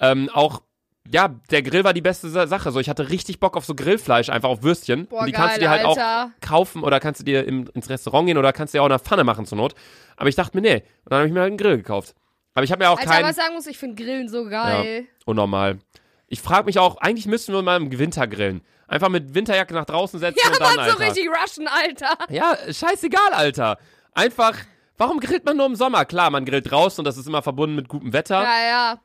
Ähm, 0.00 0.30
auch, 0.32 0.62
ja, 1.10 1.28
der 1.50 1.62
Grill 1.62 1.84
war 1.84 1.92
die 1.92 2.00
beste 2.00 2.30
Sa- 2.30 2.46
Sache. 2.46 2.72
So, 2.72 2.80
ich 2.80 2.88
hatte 2.88 3.10
richtig 3.10 3.38
Bock 3.40 3.56
auf 3.58 3.64
so 3.66 3.74
Grillfleisch, 3.74 4.30
einfach 4.30 4.48
auf 4.48 4.62
Würstchen. 4.62 5.06
Boah, 5.06 5.20
Und 5.20 5.26
die 5.26 5.32
geil, 5.32 5.40
kannst 5.42 5.56
du 5.56 5.60
dir 5.60 5.70
halt 5.70 5.84
Alter. 5.84 6.24
auch 6.32 6.40
kaufen 6.40 6.82
oder 6.82 6.98
kannst 7.00 7.20
du 7.20 7.24
dir 7.24 7.46
im, 7.46 7.68
ins 7.74 7.90
Restaurant 7.90 8.26
gehen 8.26 8.38
oder 8.38 8.52
kannst 8.54 8.72
du 8.72 8.78
dir 8.78 8.82
auch 8.82 8.86
in 8.86 8.90
der 8.90 8.98
Pfanne 9.00 9.22
machen 9.22 9.44
zur 9.44 9.58
Not. 9.58 9.74
Aber 10.16 10.28
ich 10.30 10.34
dachte 10.34 10.56
mir, 10.56 10.62
nee. 10.62 10.74
Und 11.04 11.10
dann 11.12 11.18
habe 11.18 11.26
ich 11.28 11.32
mir 11.34 11.40
halt 11.40 11.48
einen 11.50 11.58
Grill 11.58 11.76
gekauft. 11.76 12.14
Aber 12.54 12.64
ich 12.64 12.72
habe 12.72 12.82
mir 12.82 12.88
auch 12.90 12.98
Alter, 12.98 13.10
keinen. 13.10 13.24
was 13.24 13.30
ich 13.32 13.42
sagen 13.42 13.54
muss, 13.54 13.66
ich 13.66 13.76
finde 13.78 14.02
Grillen 14.02 14.28
so 14.28 14.44
geil. 14.48 15.06
Unnormal. 15.26 15.78
Ich 16.26 16.40
frage 16.40 16.66
mich 16.66 16.78
auch, 16.78 16.96
eigentlich 16.98 17.26
müssten 17.26 17.52
wir 17.52 17.62
mal 17.62 17.76
im 17.76 17.96
Winter 17.98 18.26
grillen. 18.26 18.62
Einfach 18.88 19.08
mit 19.08 19.34
Winterjacke 19.34 19.74
nach 19.74 19.84
draußen 19.84 20.20
setzen 20.20 20.38
Ja, 20.42 20.50
und 20.50 20.60
dann, 20.60 20.76
Mann, 20.76 20.90
so 20.90 20.96
Alter. 20.98 21.06
richtig 21.06 21.28
Russian, 21.28 21.68
Alter. 21.68 22.16
Ja, 22.28 22.56
scheißegal, 22.70 23.32
Alter. 23.32 23.78
Einfach, 24.12 24.56
warum 24.98 25.20
grillt 25.20 25.44
man 25.44 25.56
nur 25.56 25.66
im 25.66 25.76
Sommer? 25.76 26.04
Klar, 26.04 26.30
man 26.30 26.44
grillt 26.44 26.70
draußen 26.70 27.00
und 27.00 27.04
das 27.04 27.16
ist 27.16 27.26
immer 27.26 27.42
verbunden 27.42 27.76
mit 27.76 27.88
gutem 27.88 28.12
Wetter. 28.12 28.42
Ja, 28.42 28.66
ja. 28.68 29.00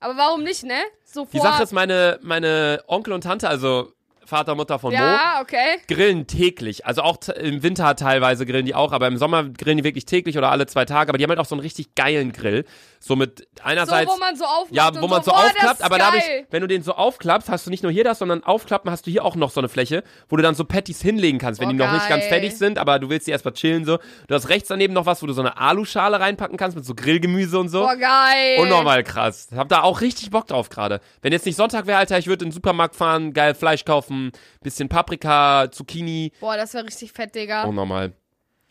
Aber 0.00 0.16
warum 0.16 0.42
nicht, 0.42 0.64
ne? 0.64 0.78
So 1.04 1.24
vor. 1.24 1.30
Die 1.32 1.40
Sache 1.40 1.62
ist, 1.62 1.72
meine, 1.72 2.18
meine 2.22 2.82
Onkel 2.86 3.12
und 3.12 3.22
Tante, 3.22 3.48
also 3.48 3.92
Vater, 4.26 4.54
Mutter 4.54 4.78
von 4.78 4.92
Mo, 4.92 4.98
ja, 4.98 5.38
okay. 5.40 5.78
grillen 5.88 6.26
täglich. 6.26 6.84
Also 6.84 7.02
auch 7.02 7.16
im 7.28 7.62
Winter 7.62 7.94
teilweise 7.96 8.44
grillen 8.44 8.66
die 8.66 8.74
auch, 8.74 8.92
aber 8.92 9.06
im 9.06 9.16
Sommer 9.16 9.44
grillen 9.44 9.78
die 9.78 9.84
wirklich 9.84 10.04
täglich 10.04 10.36
oder 10.36 10.50
alle 10.50 10.66
zwei 10.66 10.84
Tage. 10.84 11.08
Aber 11.10 11.18
die 11.18 11.24
haben 11.24 11.30
halt 11.30 11.38
auch 11.38 11.46
so 11.46 11.54
einen 11.54 11.62
richtig 11.62 11.94
geilen 11.94 12.32
Grill. 12.32 12.64
So 13.06 13.14
mit 13.16 13.38
So, 13.56 13.62
einerseits. 13.64 14.10
wo 14.10 14.16
man 14.18 14.36
so 14.36 14.44
aufmacht 14.44 14.72
ja, 14.74 14.90
wo 15.00 15.06
man 15.06 15.22
so 15.22 15.30
das 15.30 15.44
aufklappt, 15.44 15.82
aber 15.82 15.98
geil. 15.98 16.06
dadurch, 16.12 16.46
wenn 16.50 16.60
du 16.62 16.66
den 16.66 16.82
so 16.82 16.92
aufklappst, 16.94 17.48
hast 17.48 17.66
du 17.66 17.70
nicht 17.70 17.82
nur 17.82 17.92
hier 17.92 18.04
das, 18.04 18.18
sondern 18.18 18.42
aufklappen 18.42 18.90
hast 18.90 19.06
du 19.06 19.10
hier 19.10 19.24
auch 19.24 19.36
noch 19.36 19.50
so 19.50 19.60
eine 19.60 19.68
Fläche, 19.68 20.02
wo 20.28 20.36
du 20.36 20.42
dann 20.42 20.54
so 20.54 20.64
Patties 20.64 21.00
hinlegen 21.02 21.38
kannst, 21.38 21.60
wenn 21.60 21.68
Boah, 21.68 21.72
die 21.72 21.78
noch 21.78 21.92
nicht 21.92 22.08
ganz 22.08 22.22
geil. 22.24 22.28
fertig 22.30 22.56
sind, 22.56 22.78
aber 22.78 22.98
du 22.98 23.08
willst 23.08 23.26
die 23.26 23.30
erstmal 23.30 23.54
chillen 23.54 23.84
so. 23.84 23.98
Du 24.26 24.34
hast 24.34 24.48
rechts 24.48 24.68
daneben 24.68 24.92
noch 24.94 25.06
was, 25.06 25.22
wo 25.22 25.26
du 25.26 25.32
so 25.32 25.40
eine 25.40 25.56
Aluschale 25.56 26.18
reinpacken 26.18 26.56
kannst 26.56 26.76
mit 26.76 26.84
so 26.84 26.94
Grillgemüse 26.94 27.58
und 27.58 27.68
so. 27.68 27.82
Boah, 27.82 27.96
geil. 27.96 28.58
Unnormal 28.60 29.04
krass. 29.04 29.48
Hab 29.54 29.68
da 29.68 29.82
auch 29.82 30.00
richtig 30.00 30.30
Bock 30.30 30.46
drauf 30.48 30.68
gerade. 30.68 31.00
Wenn 31.22 31.32
jetzt 31.32 31.46
nicht 31.46 31.56
Sonntag 31.56 31.86
wäre, 31.86 31.98
Alter, 31.98 32.18
ich 32.18 32.26
würde 32.26 32.44
in 32.44 32.50
den 32.50 32.54
Supermarkt 32.54 32.96
fahren, 32.96 33.32
geil 33.32 33.54
Fleisch 33.54 33.84
kaufen, 33.84 34.32
bisschen 34.62 34.88
Paprika, 34.88 35.68
Zucchini. 35.70 36.32
Boah, 36.40 36.56
das 36.56 36.74
wäre 36.74 36.84
richtig 36.84 37.12
fett, 37.12 37.34
Digga. 37.34 37.64
Unnormal. 37.64 38.12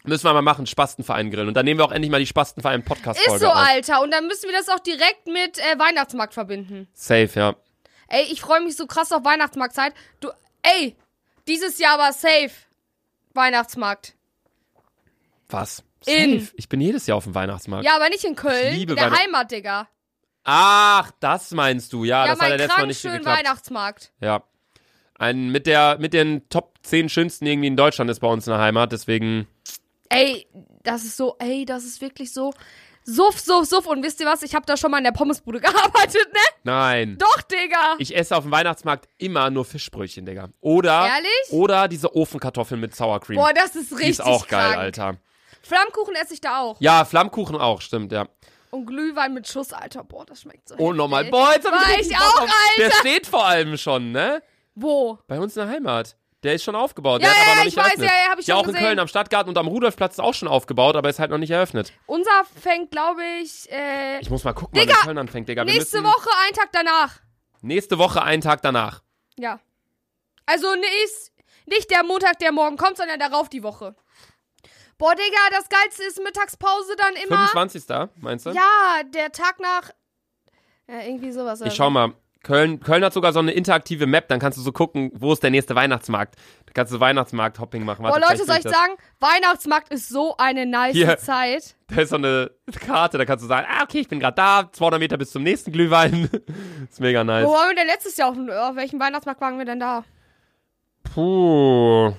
Müssen 0.08 0.24
wir 0.26 0.34
mal 0.34 0.42
machen, 0.42 0.66
Spastenverein 0.68 1.32
grillen. 1.32 1.48
Und 1.48 1.54
dann 1.56 1.66
nehmen 1.66 1.80
wir 1.80 1.86
auch 1.86 1.92
endlich 1.92 2.12
mal 2.12 2.20
die 2.20 2.26
Spastenverein 2.28 2.84
Podcast-Folge 2.84 3.36
Ist 3.36 3.42
so, 3.42 3.48
auf. 3.50 3.56
Alter. 3.56 4.02
Und 4.02 4.12
dann 4.12 4.28
müssen 4.28 4.50
wir 4.50 4.54
das 4.58 4.70
auch 4.70 4.80
direkt 4.80 5.28
mit 5.28 5.58
äh, 5.60 5.78
Weihnachtsmarkt 5.80 6.34
verbinden. 6.34 6.88
Safe, 6.94 7.30
ja. 7.36 7.56
Ey, 8.08 8.24
ich 8.32 8.42
freue 8.42 8.62
mich 8.62 8.76
so 8.76 8.86
krass 8.88 9.12
auf 9.12 9.24
Weihnachtsmarktzeit. 9.26 9.94
Du, 10.20 10.30
ey, 10.62 10.96
dieses 11.48 11.80
Jahr 11.80 11.98
war 11.98 12.14
safe. 12.14 12.52
Weihnachtsmarkt. 13.34 14.14
Was? 15.50 15.84
In. 16.06 16.40
Safe. 16.40 16.52
Ich 16.56 16.70
bin 16.70 16.82
jedes 16.82 17.08
Jahr 17.08 17.18
auf 17.18 17.24
dem 17.24 17.36
Weihnachtsmarkt. 17.36 17.86
Ja, 17.86 17.96
aber 17.96 18.10
nicht 18.10 18.24
in 18.24 18.36
Köln. 18.36 18.74
Ich 18.74 18.80
liebe 18.80 18.92
in 18.94 18.98
der 18.98 19.08
Weihnacht- 19.12 19.20
Heimat, 19.24 19.52
Digga. 19.52 19.88
Ach, 20.44 21.12
das 21.20 21.52
meinst 21.52 21.92
du. 21.94 22.04
Ja, 22.04 22.26
Ja, 22.26 22.32
das 22.32 22.40
hat 22.40 22.44
ja 22.44 22.50
mein 22.50 22.58
letztes 22.60 22.78
Mal 22.78 22.88
nicht 22.88 23.02
schönen 23.02 23.18
geklappt. 23.18 23.40
Weihnachtsmarkt. 23.40 24.12
Ja. 24.22 24.44
Ein, 25.18 25.50
mit, 25.50 25.66
der, 25.66 25.98
mit 26.00 26.14
den 26.14 26.48
Top 26.50 26.76
10 26.84 27.10
schönsten 27.10 27.46
irgendwie 27.48 27.68
in 27.68 27.78
Deutschland 27.78 28.12
ist 28.12 28.20
bei 28.20 28.28
uns 28.28 28.46
in 28.48 28.52
der 28.52 28.60
Heimat, 28.62 28.92
deswegen. 28.92 29.48
Ey, 30.10 30.48
das 30.84 31.04
ist 31.04 31.18
so, 31.18 31.36
ey, 31.40 31.66
das 31.66 31.84
ist 31.84 32.02
wirklich 32.02 32.32
so. 32.34 32.54
Suff, 33.08 33.40
suff, 33.40 33.66
suff. 33.68 33.86
Und 33.86 34.04
wisst 34.04 34.20
ihr 34.20 34.26
was? 34.26 34.42
Ich 34.42 34.56
habe 34.56 34.66
da 34.66 34.76
schon 34.78 34.90
mal 34.90 34.98
in 34.98 35.04
der 35.04 35.12
Pommesbude 35.12 35.60
gearbeitet, 35.62 36.28
ne? 36.34 36.40
Nein. 36.64 37.18
Doch, 37.20 37.42
Digga. 37.44 37.96
Ich 38.00 38.16
esse 38.16 38.36
auf 38.36 38.44
dem 38.44 38.52
Weihnachtsmarkt 38.52 39.08
immer 39.18 39.50
nur 39.52 39.64
Fischbrötchen, 39.66 40.26
Digga. 40.26 40.50
Oder. 40.62 41.08
Ehrlich? 41.08 41.30
Oder 41.52 41.88
diese 41.88 42.16
Ofenkartoffeln 42.16 42.80
mit 42.82 42.96
Sour 42.96 43.20
Cream. 43.20 43.38
Boah, 43.38 43.54
das 43.54 43.76
ist 43.76 43.92
Die 43.92 43.96
richtig 43.96 44.10
ist 44.20 44.22
auch 44.22 44.48
geil, 44.48 44.62
krank. 44.72 44.78
Alter. 44.78 45.18
Flammkuchen 45.62 46.16
esse 46.16 46.34
ich 46.34 46.42
da 46.42 46.60
auch. 46.62 46.78
Ja, 46.80 47.06
Flammkuchen 47.06 47.56
auch, 47.58 47.82
stimmt, 47.82 48.12
ja. 48.12 48.28
Und 48.72 48.88
Glühwein 48.88 49.34
mit 49.34 49.48
Schuss, 49.48 49.72
Alter. 49.72 50.04
Boah, 50.04 50.26
das 50.26 50.42
schmeckt 50.42 50.68
so 50.70 50.76
Oh, 50.78 50.92
nochmal. 50.92 51.26
Boah, 51.26 51.54
jetzt 51.54 51.70
hab 51.70 51.90
ich 52.00 52.08
ich 52.12 52.18
auch, 52.18 52.42
auf- 52.42 52.50
Der 52.78 52.86
Alter. 52.86 52.98
steht 52.98 53.26
vor 53.28 53.46
allem 53.46 53.78
schon, 53.78 54.12
ne? 54.12 54.42
Wo? 54.76 55.18
Bei 55.28 55.40
uns 55.40 55.56
in 55.56 55.62
der 55.66 55.70
Heimat. 55.74 56.18
Der 56.46 56.54
ist 56.54 56.64
schon 56.64 56.76
aufgebaut. 56.76 57.24
Ja, 57.24 57.30
der 57.30 57.32
hat 57.32 57.38
ja, 57.38 57.44
aber 57.44 57.52
noch 57.52 57.58
ja, 57.58 57.64
nicht 57.66 57.74
ich 57.74 57.78
weiß, 57.78 57.86
eröffnet. 57.86 58.10
ja, 58.10 58.16
ja, 58.26 58.30
hab 58.30 58.40
ich 58.40 58.46
ja, 58.46 58.54
schon 58.54 58.64
auch 58.64 58.68
in 58.68 58.74
gesehen. 58.74 58.86
Köln 58.86 59.00
am 59.00 59.08
Stadtgarten 59.08 59.50
und 59.50 59.58
am 59.58 59.68
Rudolfplatz 59.68 60.14
ist 60.14 60.20
auch 60.20 60.36
schon 60.36 60.48
aufgebaut, 60.48 60.96
aber 60.96 61.10
ist 61.10 61.18
halt 61.18 61.32
noch 61.32 61.40
nicht 61.40 61.50
eröffnet. 61.50 61.92
Unser 62.06 62.30
fängt, 62.62 62.92
glaube 62.92 63.24
ich, 63.42 63.68
äh, 63.72 64.20
Ich 64.20 64.30
muss 64.30 64.44
mal 64.44 64.54
gucken, 64.54 64.78
wann 64.78 64.88
Digga, 64.88 65.00
in 65.00 65.06
Köln 65.06 65.18
anfängt, 65.18 65.50
Digga. 65.50 65.66
Wir 65.66 65.74
nächste 65.74 66.02
müssen, 66.02 66.14
Woche, 66.14 66.30
einen 66.46 66.56
Tag 66.56 66.70
danach. 66.72 67.20
Nächste 67.62 67.98
Woche, 67.98 68.22
einen 68.22 68.44
Tag 68.44 68.62
danach. 68.62 69.02
Ja. 69.40 69.60
Also 70.46 70.76
nicht, 70.76 71.32
nicht 71.66 71.90
der 71.90 72.04
Montag, 72.04 72.38
der 72.38 72.52
morgen 72.52 72.78
kommt, 72.78 72.98
sondern 72.98 73.20
darauf 73.20 73.50
die 73.50 73.64
Woche. 73.64 73.96
Boah, 75.00 75.16
Digga, 75.16 75.50
das 75.50 75.68
Geilste 75.68 76.04
ist 76.04 76.22
Mittagspause 76.24 76.96
dann 76.96 77.16
immer. 77.16 77.48
25. 77.48 77.84
meinst 78.22 78.46
du? 78.46 78.52
Ja, 78.52 79.02
der 79.04 79.32
Tag 79.32 79.60
nach. 79.60 79.90
Ja, 80.88 81.00
irgendwie 81.02 81.32
sowas. 81.32 81.60
Ich 81.62 81.74
schau 81.74 81.90
mal. 81.90 82.14
Köln, 82.46 82.80
Köln 82.80 83.04
hat 83.04 83.12
sogar 83.12 83.34
so 83.34 83.40
eine 83.40 83.54
interaktive 83.54 84.06
Map, 84.06 84.28
dann 84.28 84.40
kannst 84.40 84.60
du 84.60 84.62
so 84.62 84.72
gucken, 84.72 85.10
wo 85.16 85.34
ist 85.34 85.42
der 85.42 85.50
nächste 85.50 85.74
Weihnachtsmarkt. 85.74 86.36
Da 86.68 86.74
kannst 86.76 86.94
du 86.94 87.00
Weihnachtsmarkt-Hopping 87.00 87.84
machen. 87.84 88.04
Boah, 88.04 88.20
Leute, 88.20 88.46
soll 88.46 88.58
ich 88.58 88.62
finde 88.62 88.70
sagen, 88.70 88.94
Weihnachtsmarkt 89.20 89.92
ist 89.92 90.10
so 90.10 90.38
eine 90.38 90.68
nice 90.68 90.94
Hier. 90.94 91.18
Zeit. 91.18 91.64
das. 91.64 91.76
Da 91.96 92.02
ist 92.04 92.10
so 92.10 92.18
eine 92.18 92.52
Karte, 92.86 93.18
da 93.18 93.26
kannst 93.26 93.44
du 93.44 93.48
sagen, 93.48 93.66
ah, 93.68 93.82
okay, 93.82 93.98
ich 93.98 94.10
bin 94.10 94.20
gerade 94.20 94.36
da, 94.36 94.70
200 94.72 95.00
Meter 95.00 95.18
bis 95.18 95.32
zum 95.32 95.42
nächsten 95.42 95.72
Glühwein. 95.72 96.30
ist 96.92 97.00
mega 97.00 97.24
nice. 97.24 97.48
Wo 97.48 97.54
waren 97.54 97.70
wir 97.70 97.76
denn 97.76 97.88
letztes 97.88 98.16
Jahr? 98.16 98.30
Auf, 98.30 98.38
auf 98.38 98.76
welchem 98.76 99.00
Weihnachtsmarkt 99.00 99.42
waren 99.42 99.58
wir 99.58 99.66
denn 99.66 99.80
da? 99.80 100.04
Puh. 101.02 102.14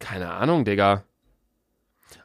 Keine 0.00 0.32
Ahnung, 0.32 0.64
Digga. 0.64 1.04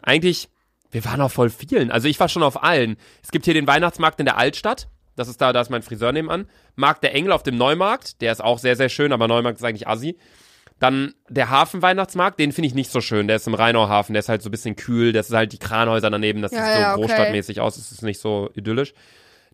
Eigentlich, 0.01 0.49
wir 0.89 1.05
waren 1.05 1.21
auf 1.21 1.33
voll 1.33 1.51
vielen. 1.51 1.91
Also 1.91 2.07
ich 2.07 2.19
war 2.19 2.27
schon 2.27 2.41
auf 2.41 2.63
allen. 2.63 2.97
Es 3.21 3.29
gibt 3.29 3.45
hier 3.45 3.53
den 3.53 3.67
Weihnachtsmarkt 3.67 4.19
in 4.19 4.25
der 4.25 4.37
Altstadt. 4.37 4.89
Das 5.17 5.27
ist 5.27 5.41
da, 5.41 5.51
da 5.51 5.59
ist 5.61 5.69
mein 5.69 5.81
Friseur 5.81 6.13
nebenan. 6.13 6.47
Markt 6.75 7.03
der 7.03 7.13
Engel 7.13 7.33
auf 7.33 7.43
dem 7.43 7.57
Neumarkt. 7.57 8.21
Der 8.21 8.31
ist 8.31 8.41
auch 8.41 8.59
sehr, 8.59 8.75
sehr 8.75 8.87
schön, 8.87 9.11
aber 9.11 9.27
Neumarkt 9.27 9.57
ist 9.57 9.65
eigentlich 9.65 9.87
assi. 9.87 10.17
Dann 10.79 11.15
der 11.27 11.49
Hafenweihnachtsmarkt, 11.49 12.39
den 12.39 12.51
finde 12.51 12.67
ich 12.67 12.75
nicht 12.75 12.91
so 12.91 13.01
schön. 13.01 13.27
Der 13.27 13.37
ist 13.37 13.47
im 13.47 13.55
Rheinauhafen, 13.55 14.13
der 14.13 14.19
ist 14.19 14.29
halt 14.29 14.43
so 14.43 14.49
ein 14.49 14.51
bisschen 14.51 14.75
kühl. 14.75 15.11
Das 15.11 15.27
ist 15.27 15.35
halt 15.35 15.51
die 15.51 15.57
Kranhäuser 15.57 16.11
daneben, 16.11 16.43
das 16.43 16.51
Ja, 16.51 16.63
sieht 16.63 16.75
so 16.75 16.79
ja, 16.79 16.91
okay. 16.93 17.01
großstadtmäßig 17.01 17.59
aus. 17.59 17.75
Das 17.77 17.91
ist 17.91 18.03
nicht 18.03 18.21
so 18.21 18.51
idyllisch. 18.53 18.93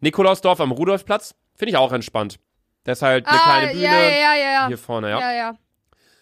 Nikolausdorf 0.02 0.60
am 0.60 0.72
Rudolfplatz, 0.72 1.34
finde 1.56 1.72
ich 1.72 1.78
auch 1.78 1.94
entspannt. 1.94 2.40
Das 2.84 2.98
ist 2.98 3.02
halt 3.04 3.26
eine 3.26 3.40
ah, 3.40 3.44
kleine 3.44 3.72
Bühne. 3.72 3.84
ja, 3.84 3.94
ja, 3.94 4.36
ja, 4.36 4.52
ja. 4.52 4.68
Hier 4.68 4.78
vorne, 4.78 5.10
ja. 5.10 5.20
ja, 5.22 5.34
ja. 5.34 5.58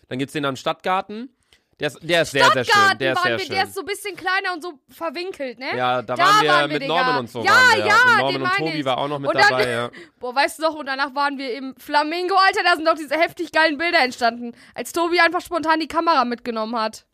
Dann 0.07 0.19
gibt's 0.19 0.33
den 0.33 0.45
am 0.45 0.55
Stadtgarten. 0.55 1.35
Der 1.81 1.87
ist, 1.87 1.99
der 2.03 2.21
ist 2.21 2.31
sehr, 2.31 2.45
sehr 2.51 2.63
schön. 2.63 2.97
Der 2.99 3.13
ist 3.13 3.23
sehr 3.23 3.39
schön. 3.39 3.49
der 3.49 3.63
ist 3.63 3.73
so 3.73 3.79
ein 3.79 3.87
bisschen 3.87 4.15
kleiner 4.15 4.53
und 4.53 4.61
so 4.61 4.73
verwinkelt, 4.89 5.57
ne? 5.57 5.75
ja, 5.75 6.03
da, 6.03 6.15
da 6.15 6.23
waren 6.23 6.41
wir 6.43 6.49
waren 6.51 6.69
wir, 6.69 6.73
mit 6.75 6.83
Digga. 6.83 6.93
Norman 6.93 7.17
und 7.17 7.29
so. 7.31 7.43
Ja, 7.43 7.53
ja, 7.75 7.95
Und 7.95 8.33
den 8.33 8.41
Norman 8.41 8.41
und 8.43 8.57
Tobi 8.57 8.79
ich. 8.79 8.85
war 8.85 8.97
auch 8.99 9.07
noch 9.07 9.17
mit 9.17 9.33
dann- 9.33 9.41
dabei, 9.49 9.67
ja. 9.67 9.89
Boah, 10.19 10.35
weißt 10.35 10.59
du 10.59 10.63
noch, 10.63 10.75
und 10.75 10.85
danach 10.85 11.15
waren 11.15 11.39
wir 11.39 11.51
im 11.55 11.75
Flamingo, 11.77 12.35
Alter, 12.35 12.61
da 12.63 12.75
sind 12.75 12.85
doch 12.87 12.93
diese 12.93 13.15
heftig 13.15 13.51
geilen 13.51 13.79
Bilder 13.79 13.97
entstanden, 14.03 14.51
als 14.75 14.93
Tobi 14.93 15.19
einfach 15.19 15.41
spontan 15.41 15.79
die 15.79 15.87
Kamera 15.87 16.23
mitgenommen 16.23 16.75
hat. 16.79 17.07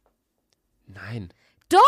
Nein. 0.85 1.33
Doch! 1.69 1.79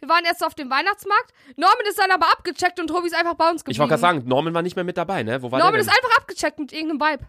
Wir 0.00 0.08
waren 0.08 0.24
erst 0.24 0.42
auf 0.42 0.54
dem 0.54 0.70
Weihnachtsmarkt. 0.70 1.32
Norman 1.56 1.86
ist 1.88 1.98
dann 1.98 2.10
aber 2.10 2.32
abgecheckt 2.32 2.80
und 2.80 2.86
Tobi 2.86 3.08
ist 3.08 3.14
einfach 3.14 3.34
bei 3.34 3.50
uns 3.50 3.62
geblieben. 3.62 3.74
Ich 3.74 3.78
wollte 3.78 3.90
gerade 3.90 4.00
sagen, 4.00 4.22
Norman 4.26 4.54
war 4.54 4.62
nicht 4.62 4.76
mehr 4.76 4.84
mit 4.84 4.96
dabei, 4.96 5.22
ne? 5.22 5.42
Wo 5.42 5.50
war 5.50 5.58
Norman 5.58 5.80
ist 5.80 5.88
einfach 5.88 6.16
abgecheckt 6.18 6.58
mit 6.58 6.72
irgendeinem 6.72 7.00
Vibe. 7.12 7.24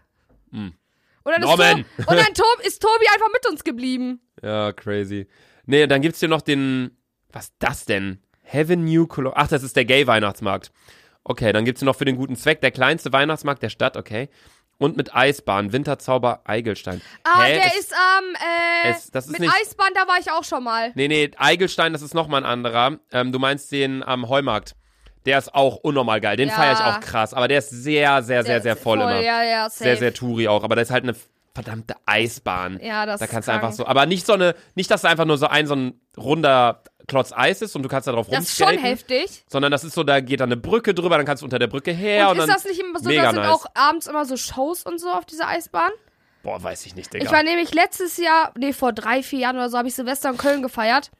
Hm. 0.50 0.74
Und 1.24 1.32
dann, 1.32 1.40
Norman! 1.40 1.78
Ist, 1.80 2.06
to 2.06 2.10
und 2.12 2.16
dann 2.18 2.34
Tob 2.34 2.60
ist 2.64 2.82
Tobi 2.82 3.06
einfach 3.12 3.32
mit 3.32 3.46
uns 3.48 3.64
geblieben. 3.64 4.20
Ja, 4.42 4.72
crazy. 4.72 5.26
Nee, 5.66 5.86
dann 5.86 6.02
gibt's 6.02 6.20
hier 6.20 6.28
noch 6.28 6.42
den. 6.42 6.96
Was 7.32 7.44
ist 7.46 7.54
das 7.58 7.84
denn? 7.86 8.20
Heaven 8.42 8.84
New 8.84 9.06
Cologne. 9.06 9.36
Ach, 9.36 9.48
das 9.48 9.62
ist 9.62 9.74
der 9.74 9.84
Gay-Weihnachtsmarkt. 9.86 10.70
Okay, 11.24 11.52
dann 11.52 11.64
gibt's 11.64 11.80
hier 11.80 11.86
noch 11.86 11.96
für 11.96 12.04
den 12.04 12.16
guten 12.16 12.36
Zweck 12.36 12.60
der 12.60 12.70
kleinste 12.70 13.12
Weihnachtsmarkt 13.12 13.62
der 13.62 13.70
Stadt, 13.70 13.96
okay. 13.96 14.28
Und 14.76 14.96
mit 14.98 15.14
Eisbahn, 15.14 15.72
Winterzauber 15.72 16.42
Eigelstein. 16.44 17.00
Ah, 17.22 17.42
Hä? 17.44 17.54
der 17.54 17.66
Es- 17.66 17.78
ist 17.78 17.94
am, 17.94 18.24
äh, 18.34 18.90
es- 18.90 19.10
das 19.10 19.26
ist 19.26 19.32
mit 19.32 19.40
nicht- 19.40 19.52
Eisbahn, 19.62 19.88
da 19.94 20.06
war 20.06 20.18
ich 20.20 20.30
auch 20.30 20.44
schon 20.44 20.62
mal. 20.62 20.92
Nee, 20.94 21.08
nee, 21.08 21.30
Eigelstein, 21.38 21.92
das 21.94 22.02
ist 22.02 22.12
nochmal 22.12 22.42
ein 22.42 22.46
anderer. 22.50 22.98
Ähm, 23.12 23.32
du 23.32 23.38
meinst 23.38 23.72
den 23.72 24.02
am 24.02 24.28
Heumarkt. 24.28 24.74
Der 25.26 25.38
ist 25.38 25.54
auch 25.54 25.76
unnormal 25.76 26.20
geil. 26.20 26.36
Den 26.36 26.48
Ja. 26.50 26.54
feiere 26.54 26.72
ich 26.74 26.80
auch 26.80 27.00
krass. 27.00 27.32
Aber 27.34 27.48
der 27.48 27.58
ist 27.58 27.70
sehr, 27.70 28.22
sehr, 28.22 28.44
sehr, 28.44 28.60
sehr 28.60 28.76
voll, 28.76 29.00
immer. 29.00 29.20
Ja, 29.20 29.42
ja, 29.42 29.70
safe. 29.70 29.84
Sehr, 29.84 29.96
sehr 29.96 30.14
touri 30.14 30.48
auch. 30.48 30.64
Aber 30.64 30.76
das 30.76 30.88
ist 30.88 30.92
halt 30.92 31.04
eine 31.04 31.14
verdammte 31.54 31.94
Eisbahn. 32.04 32.80
Ja, 32.82 33.06
das 33.06 33.20
Da 33.20 33.26
ist 33.26 33.30
kannst 33.30 33.48
du 33.48 33.52
krank. 33.52 33.64
einfach 33.64 33.76
so, 33.76 33.86
aber 33.86 34.06
nicht 34.06 34.26
so 34.26 34.32
eine, 34.32 34.54
nicht, 34.74 34.90
dass 34.90 35.02
da 35.02 35.08
einfach 35.08 35.24
nur 35.24 35.38
so 35.38 35.46
ein, 35.46 35.66
so 35.66 35.74
ein 35.76 36.00
runder 36.16 36.82
Klotz 37.06 37.32
Eis 37.32 37.62
ist 37.62 37.76
und 37.76 37.82
du 37.82 37.88
kannst 37.88 38.08
da 38.08 38.12
drauf 38.12 38.26
Das 38.30 38.44
ist 38.44 38.56
schon 38.56 38.66
rumskaten. 38.68 38.90
heftig. 38.90 39.44
Sondern 39.48 39.70
das 39.70 39.84
ist 39.84 39.94
so, 39.94 40.02
da 40.04 40.20
geht 40.20 40.40
dann 40.40 40.48
eine 40.48 40.56
Brücke 40.56 40.94
drüber, 40.94 41.16
dann 41.16 41.26
kannst 41.26 41.42
du 41.42 41.46
unter 41.46 41.58
der 41.58 41.66
Brücke 41.68 41.92
her 41.92 42.30
und, 42.30 42.40
und 42.40 42.48
ist 42.48 42.54
das 42.56 42.64
nicht 42.64 42.80
immer 42.80 42.98
so, 42.98 43.08
da 43.10 43.30
sind 43.30 43.42
nice. 43.42 43.50
auch 43.52 43.66
abends 43.74 44.06
immer 44.06 44.24
so 44.24 44.36
Shows 44.36 44.82
und 44.84 44.98
so 45.00 45.10
auf 45.10 45.24
dieser 45.26 45.48
Eisbahn? 45.48 45.90
boah, 46.42 46.62
weiß 46.62 46.84
ich 46.86 46.94
nicht, 46.94 47.12
Digga. 47.12 47.24
Ich 47.24 47.30
war 47.32 47.42
nämlich 47.42 47.72
letztes 47.72 48.18
Jahr, 48.18 48.52
nee, 48.58 48.74
vor 48.74 48.92
drei, 48.92 49.22
vier 49.22 49.38
Jahren 49.38 49.56
oder 49.56 49.70
so, 49.70 49.78
habe 49.78 49.88
ich 49.88 49.94
Silvester 49.94 50.28
in 50.28 50.36
Köln 50.36 50.60
gefeiert. 50.62 51.10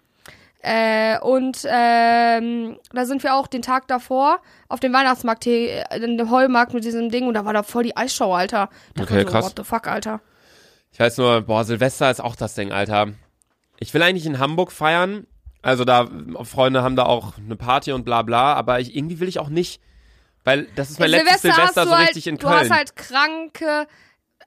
Äh, 0.67 1.19
und 1.21 1.59
ähm, 1.69 2.79
da 2.91 3.05
sind 3.05 3.23
wir 3.23 3.35
auch 3.35 3.47
den 3.47 3.61
Tag 3.61 3.87
davor 3.87 4.41
auf 4.69 4.81
dem 4.81 4.95
Weihnachtsmarkt 4.95 5.45
hier, 5.45 5.91
äh, 5.91 5.99
in 5.99 6.17
dem 6.17 6.31
Heumarkt 6.31 6.73
mit 6.73 6.85
diesem 6.85 7.11
Ding 7.11 7.27
und 7.29 7.35
da 7.35 7.45
war 7.45 7.53
da 7.53 7.63
voll 7.63 7.83
die 7.83 7.95
Eisshow, 7.99 8.33
Alter. 8.33 8.71
Da 8.95 9.03
Okay, 9.03 9.25
so, 9.25 9.31
krass. 9.31 9.45
What 9.45 9.53
the 9.59 9.65
fuck, 9.65 9.87
Alter. 9.87 10.21
Ich 10.91 10.99
weiß 11.01 11.19
nur, 11.19 11.43
boah, 11.43 11.65
Silvester 11.65 12.11
ist 12.11 12.21
auch 12.21 12.35
das 12.35 12.55
Ding, 12.55 12.73
Alter. 12.73 13.09
Ich 13.79 13.93
will 13.93 14.03
eigentlich 14.03 14.25
in 14.25 14.39
Hamburg 14.39 14.73
feiern. 14.73 15.27
Also 15.61 15.85
da, 15.85 16.09
Freunde 16.45 16.83
haben 16.83 16.97
da 16.97 17.05
auch 17.05 17.35
eine 17.37 17.57
Party 17.57 17.93
und 17.93 18.05
bla 18.05 18.23
bla, 18.23 18.55
aber 18.55 18.81
ich, 18.81 18.97
irgendwie 18.97 19.21
will 19.21 19.29
ich 19.29 19.39
auch 19.39 19.51
nicht. 19.51 19.83
Weil 20.45 20.67
das 20.77 20.91
ist 20.91 20.99
mein 20.99 21.11
letztes 21.11 21.43
Silvester 21.43 21.83
du 21.85 21.91
so 21.91 21.97
halt, 21.97 22.09
richtig 22.09 22.27
in 22.27 22.39
Du 22.39 22.47
Köln. 22.47 22.61
hast 22.61 22.71
halt 22.71 22.97
kranke, 22.97 23.87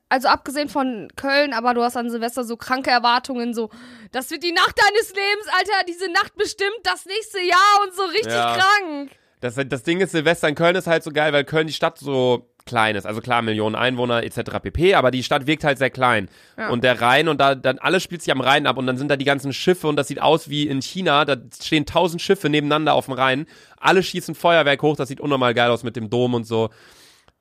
also 0.10 0.28
abgesehen 0.28 0.70
von 0.70 1.10
Köln, 1.16 1.53
aber 1.53 1.74
du 1.74 1.84
hast 1.84 1.97
an 1.97 2.10
Silvester 2.10 2.43
so 2.43 2.58
kranke 2.58 2.89
Erwartungen, 2.89 3.53
so, 3.53 3.70
das 4.12 4.30
wird 4.32 4.43
die 4.43 4.53
Nacht 4.53 4.76
deines 4.78 5.10
Lebens, 5.10 5.47
Alter, 5.58 5.86
diese 5.88 6.12
Nacht 6.12 6.36
bestimmt 6.36 6.80
das 6.84 7.05
nächste 7.05 7.39
Jahr 7.39 7.84
und 7.86 7.93
so 7.93 8.03
richtig 8.03 8.34
Ja. 8.34 8.58
krank. 8.58 9.12
Das, 9.39 9.55
das 9.55 9.84
Ding 9.84 9.99
ist, 9.99 10.12
Silvester 10.12 10.47
in 10.49 10.55
Köln 10.55 10.76
ist 10.76 10.88
halt 10.88 11.03
so 11.03 11.12
geil, 11.12 11.32
weil 11.32 11.43
Köln 11.43 11.68
die 11.68 11.74
Stadt 11.74 11.99
so 11.99 12.49
klein 12.66 12.95
ist. 12.95 13.05
Also 13.05 13.22
klar, 13.22 13.41
Millionen 13.43 13.76
Einwohner 13.76 14.24
etc. 14.24 14.60
pp. 14.62 14.95
Aber 14.95 15.12
die 15.12 15.24
Stadt 15.24 15.45
wirkt 15.47 15.64
halt 15.64 15.78
sehr 15.78 15.91
klein. 15.91 16.28
Ja. 16.58 16.70
Und 16.70 16.84
der 16.84 16.99
Rhein 17.01 17.28
und 17.28 17.39
da 17.39 17.53
dann 17.55 17.78
alles 17.80 18.03
spielt 18.03 18.22
sich 18.24 18.32
am 18.32 18.41
Rhein 18.41 18.66
ab 18.68 18.78
und 18.78 18.88
dann 18.88 18.97
sind 18.97 19.10
da 19.10 19.16
die 19.16 19.26
ganzen 19.26 19.53
Schiffe 19.53 19.88
und 19.88 19.95
das 19.95 20.08
sieht 20.08 20.22
aus 20.22 20.49
wie 20.49 20.68
in 20.68 20.82
China. 20.82 21.24
Da 21.24 21.38
stehen 21.62 21.86
tausend 21.86 22.22
Schiffe 22.22 22.49
nebeneinander 22.49 22.93
auf 22.93 23.05
dem 23.05 23.14
Rhein. 23.14 23.45
Alle 23.80 24.03
schießen 24.03 24.36
Feuerwerk 24.36 24.82
hoch. 24.82 24.95
Das 24.97 25.08
sieht 25.08 25.22
unnormal 25.22 25.53
geil 25.53 25.70
aus 25.70 25.84
mit 25.84 25.95
dem 25.95 26.10
Dom 26.10 26.34
und 26.34 26.45
so. 26.45 26.70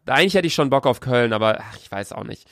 Eigentlich 0.06 0.34
hätte 0.34 0.46
ich 0.46 0.54
schon 0.54 0.70
Bock 0.70 0.86
auf 0.86 1.00
Köln, 1.00 1.32
aber 1.32 1.58
ach, 1.60 1.76
ich 1.78 1.90
weiß 1.90 2.12
auch 2.12 2.24
nicht. 2.24 2.46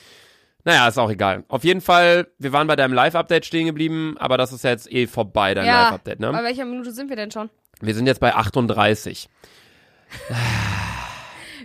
Naja, 0.64 0.88
ist 0.88 0.98
auch 0.98 1.10
egal. 1.10 1.44
Auf 1.48 1.62
jeden 1.64 1.80
Fall, 1.82 2.26
wir 2.38 2.52
waren 2.52 2.66
bei 2.66 2.76
deinem 2.76 2.94
Live-Update 2.94 3.44
stehen 3.44 3.66
geblieben, 3.66 4.16
aber 4.18 4.38
das 4.38 4.50
ist 4.52 4.64
ja 4.64 4.70
jetzt 4.70 4.90
eh 4.90 5.06
vorbei, 5.06 5.52
dein 5.54 5.66
Ja, 5.66 5.84
Live-Update, 5.84 6.20
ne? 6.20 6.32
bei 6.32 6.42
welcher 6.42 6.64
Minute 6.64 6.90
sind 6.92 7.08
wir 7.10 7.16
denn 7.16 7.30
schon? 7.30 7.50
Wir 7.80 7.94
sind 7.94 8.06
jetzt 8.06 8.20
bei 8.20 8.34
38. 8.34 9.28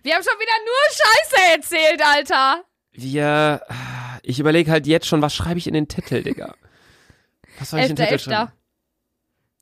Wir 0.03 0.15
haben 0.15 0.23
schon 0.23 0.39
wieder 0.39 0.51
nur 0.65 0.89
Scheiße 0.91 1.55
erzählt, 1.55 2.01
Alter. 2.05 2.63
Wir, 2.91 3.61
ich 4.23 4.39
überlege 4.39 4.71
halt 4.71 4.87
jetzt 4.87 5.07
schon, 5.07 5.21
was 5.21 5.33
schreibe 5.35 5.59
ich 5.59 5.67
in 5.67 5.73
den 5.73 5.87
Titel, 5.87 6.23
Digga? 6.23 6.55
Was 7.59 7.69
soll 7.71 7.79
ich 7.81 7.89
in 7.89 7.95
den 7.95 8.05
Titel 8.07 8.15
11.11. 8.19 8.23
schreiben? 8.23 8.51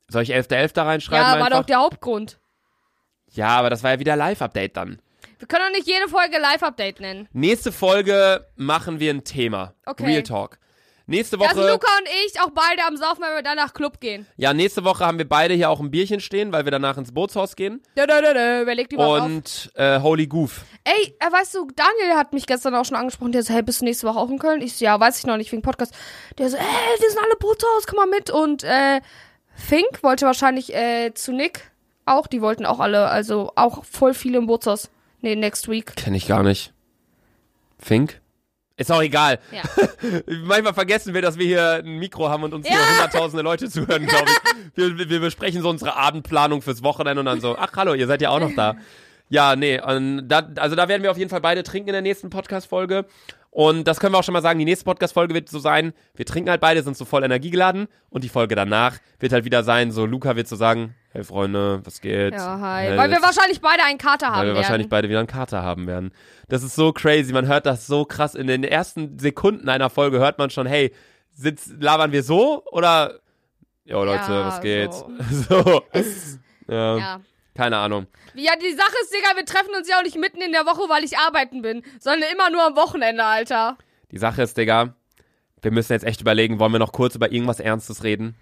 Soll 0.09 0.23
ich 0.23 0.33
11.11. 0.33 0.73
da 0.73 0.83
reinschreiben 0.83 1.25
Ja, 1.25 1.31
war 1.39 1.45
einfach? 1.45 1.59
doch 1.59 1.65
der 1.65 1.77
Hauptgrund. 1.79 2.39
ja, 3.31 3.49
aber 3.49 3.69
das 3.69 3.83
war 3.83 3.91
ja 3.91 3.99
wieder 3.99 4.15
Live-Update 4.15 4.77
dann. 4.77 5.01
Wir 5.39 5.47
können 5.47 5.65
doch 5.67 5.77
nicht 5.77 5.87
jede 5.87 6.07
Folge 6.07 6.39
Live-Update 6.39 6.99
nennen. 6.99 7.27
Nächste 7.31 7.71
Folge 7.71 8.47
machen 8.55 8.99
wir 8.99 9.13
ein 9.13 9.23
Thema. 9.23 9.73
Okay. 9.85 10.05
Real 10.05 10.23
Talk. 10.23 10.57
Nächste 11.09 11.37
Da 11.37 11.45
Woche, 11.45 11.71
Luca 11.71 11.87
und 11.99 12.09
ich 12.25 12.41
auch 12.41 12.49
beide 12.49 12.83
am 12.85 12.97
Saufen, 12.97 13.21
weil 13.21 13.35
wir 13.37 13.41
danach 13.41 13.73
Club 13.73 14.01
gehen. 14.01 14.27
ja, 14.35 14.53
nächste 14.53 14.83
Woche 14.83 15.05
haben 15.05 15.17
wir 15.17 15.29
beide 15.29 15.53
hier 15.53 15.69
auch 15.69 15.79
ein 15.79 15.89
Bierchen 15.89 16.19
stehen, 16.19 16.51
weil 16.51 16.65
wir 16.65 16.71
danach 16.71 16.97
ins 16.97 17.13
Bootshaus 17.13 17.55
gehen. 17.55 17.81
Dö, 17.97 18.05
dö, 18.05 18.21
dö, 18.21 18.33
dö. 18.33 18.65
Wer 18.65 18.75
legt 18.75 18.91
die 18.91 18.97
was 18.97 19.21
auf? 19.21 19.25
Und 19.25 19.71
äh, 19.75 20.01
Holy 20.01 20.27
Goof. 20.27 20.65
Ey, 20.83 21.15
äh, 21.19 21.31
weißt 21.31 21.55
du, 21.55 21.67
Daniel 21.73 22.17
hat 22.17 22.33
mich 22.33 22.45
gestern 22.45 22.75
auch 22.75 22.83
schon 22.83 22.97
angesprochen. 22.97 23.31
Der 23.31 23.43
so, 23.43 23.53
hey, 23.53 23.63
bist 23.63 23.79
du 23.79 23.85
nächste 23.85 24.05
Woche 24.05 24.19
auch 24.19 24.29
in 24.29 24.37
Köln? 24.37 24.61
Ich 24.61 24.75
so, 24.75 24.83
ja, 24.83 24.99
weiß 24.99 25.17
ich 25.19 25.25
noch 25.25 25.37
nicht, 25.37 25.49
wegen 25.53 25.61
Podcast. 25.61 25.93
Der 26.39 26.49
so, 26.49 26.57
ey, 26.57 26.63
wir 26.99 27.09
sind 27.09 27.19
alle 27.23 27.37
Bootshaus, 27.39 27.87
komm 27.87 27.97
mal 27.97 28.07
mit. 28.07 28.29
Und 28.29 28.65
äh, 28.65 28.99
Fink 29.55 30.03
wollte 30.03 30.25
wahrscheinlich 30.25 30.75
äh, 30.75 31.13
zu 31.13 31.31
Nick 31.31 31.71
auch. 32.05 32.27
Die 32.27 32.41
wollten 32.41 32.65
auch 32.65 32.81
alle, 32.81 33.07
also 33.07 33.53
auch 33.55 33.85
voll 33.85 34.13
viele 34.13 34.39
im 34.39 34.47
Bootshaus. 34.47 34.89
Nee, 35.21 35.35
next 35.35 35.67
week. 35.69 35.95
Kenne 35.95 36.17
ich 36.17 36.27
gar 36.27 36.43
nicht. 36.43 36.73
Fink? 37.79 38.21
Ist 38.75 38.91
auch 38.91 39.01
egal. 39.01 39.39
Ja. 39.51 39.63
Manchmal 40.43 40.73
vergessen 40.73 41.13
wir, 41.15 41.21
dass 41.23 41.37
wir 41.39 41.47
hier 41.47 41.81
ein 41.83 41.97
Mikro 41.97 42.29
haben 42.29 42.43
und 42.43 42.53
uns 42.53 42.67
hier 42.67 42.75
Ja. 42.77 42.87
hunderttausende 42.91 43.41
Leute 43.43 43.69
zuhören, 43.69 44.05
glaube 44.05 44.25
ich. 44.29 44.37
Wir, 44.75 44.95
wir- 44.95 45.09
wir 45.09 45.19
besprechen 45.21 45.63
so 45.63 45.69
unsere 45.69 45.95
Abendplanung 45.95 46.61
fürs 46.61 46.83
Wochenende 46.83 47.19
und 47.21 47.25
dann 47.25 47.41
so, 47.41 47.57
ach 47.57 47.71
hallo, 47.75 47.95
ihr 47.95 48.05
seid 48.05 48.21
ja 48.21 48.29
auch 48.29 48.39
noch 48.39 48.53
da. 48.55 48.75
Ja, 49.27 49.55
nee, 49.55 49.81
und 49.81 50.27
da, 50.27 50.47
also 50.57 50.75
da 50.75 50.87
werden 50.87 51.01
wir 51.01 51.09
auf 51.09 51.17
jeden 51.17 51.31
Fall 51.31 51.41
beide 51.41 51.63
trinken 51.63 51.89
in 51.89 51.93
der 51.93 52.01
nächsten 52.03 52.29
Podcast-Folge. 52.29 53.05
Und 53.49 53.85
das 53.87 53.99
können 53.99 54.13
wir 54.13 54.19
auch 54.19 54.23
schon 54.23 54.33
mal 54.33 54.43
sagen, 54.43 54.59
die 54.59 54.65
nächste 54.65 54.85
Podcast-Folge 54.85 55.33
wird 55.33 55.49
so 55.49 55.57
sein, 55.57 55.93
wir 56.15 56.25
trinken 56.27 56.51
halt 56.51 56.61
beide, 56.61 56.83
sind 56.83 56.95
so 56.95 57.05
voll 57.05 57.23
energiegeladen 57.23 57.87
und 58.11 58.23
die 58.23 58.29
Folge 58.29 58.53
danach 58.53 58.97
wird 59.19 59.33
halt 59.33 59.45
wieder 59.45 59.63
sein, 59.63 59.91
so 59.91 60.05
Luca 60.05 60.35
wird 60.35 60.47
so 60.47 60.55
sagen, 60.55 60.93
hey 61.17 61.23
Freunde, 61.23 61.81
was 61.83 61.99
geht? 61.99 62.33
Ja, 62.33 62.59
hi. 62.59 62.83
Hey, 62.85 62.97
Weil 62.97 63.09
wir 63.09 63.21
wahrscheinlich 63.23 63.59
beide 63.59 63.83
einen 63.83 63.97
Kater 63.97 64.27
haben 64.27 64.35
weil 64.37 64.41
wir 64.45 64.47
werden. 64.53 64.57
wahrscheinlich 64.57 64.87
beide 64.89 65.09
wieder 65.09 65.17
einen 65.19 65.27
Kater 65.27 65.63
haben 65.63 65.87
werden. 65.87 66.11
Das 66.47 66.61
ist 66.61 66.75
so 66.75 66.93
crazy. 66.93 67.33
Man 67.33 67.47
hört 67.47 67.65
das 67.65 67.87
so 67.87 68.05
krass. 68.05 68.35
In 68.35 68.45
den 68.47 68.63
ersten 68.63 69.17
Sekunden 69.17 69.67
einer 69.67 69.89
Folge 69.89 70.19
hört 70.19 70.37
man 70.37 70.51
schon, 70.51 70.67
hey, 70.67 70.93
sitz, 71.33 71.73
labern 71.79 72.11
wir 72.11 72.21
so 72.23 72.63
oder? 72.71 73.19
Jo, 73.83 74.03
Leute, 74.03 74.31
Ja, 74.31 74.45
was 74.45 74.61
geht? 74.61 74.93
so. 74.93 75.09
So. 75.63 75.83
Es- 75.91 76.39
Ja. 76.69 76.97
ja. 76.97 77.21
Keine 77.55 77.77
Ahnung. 77.77 78.05
Ja, 78.35 78.51
die 78.55 78.73
Sache 78.73 78.93
ist, 79.01 79.11
Digga, 79.11 79.35
wir 79.35 79.45
treffen 79.45 79.73
uns 79.75 79.89
ja 79.89 79.97
auch 79.97 80.03
nicht 80.03 80.17
mitten 80.19 80.41
in 80.41 80.51
der 80.51 80.65
Woche, 80.67 80.87
weil 80.89 81.03
ich 81.03 81.17
arbeiten 81.17 81.63
bin, 81.63 81.81
sondern 81.99 82.29
immer 82.31 82.51
nur 82.51 82.63
am 82.63 82.75
Wochenende, 82.75 83.23
Alter. 83.23 83.77
Die 84.11 84.19
Sache 84.19 84.43
ist, 84.43 84.55
Digga, 84.57 84.93
wir 85.63 85.71
müssen 85.71 85.93
jetzt 85.93 86.03
echt 86.05 86.21
überlegen, 86.21 86.59
wollen 86.59 86.73
wir 86.73 86.77
noch 86.79 86.91
kurz 86.91 87.15
über 87.15 87.31
irgendwas 87.31 87.59
Ernstes 87.59 88.03
reden? 88.03 88.35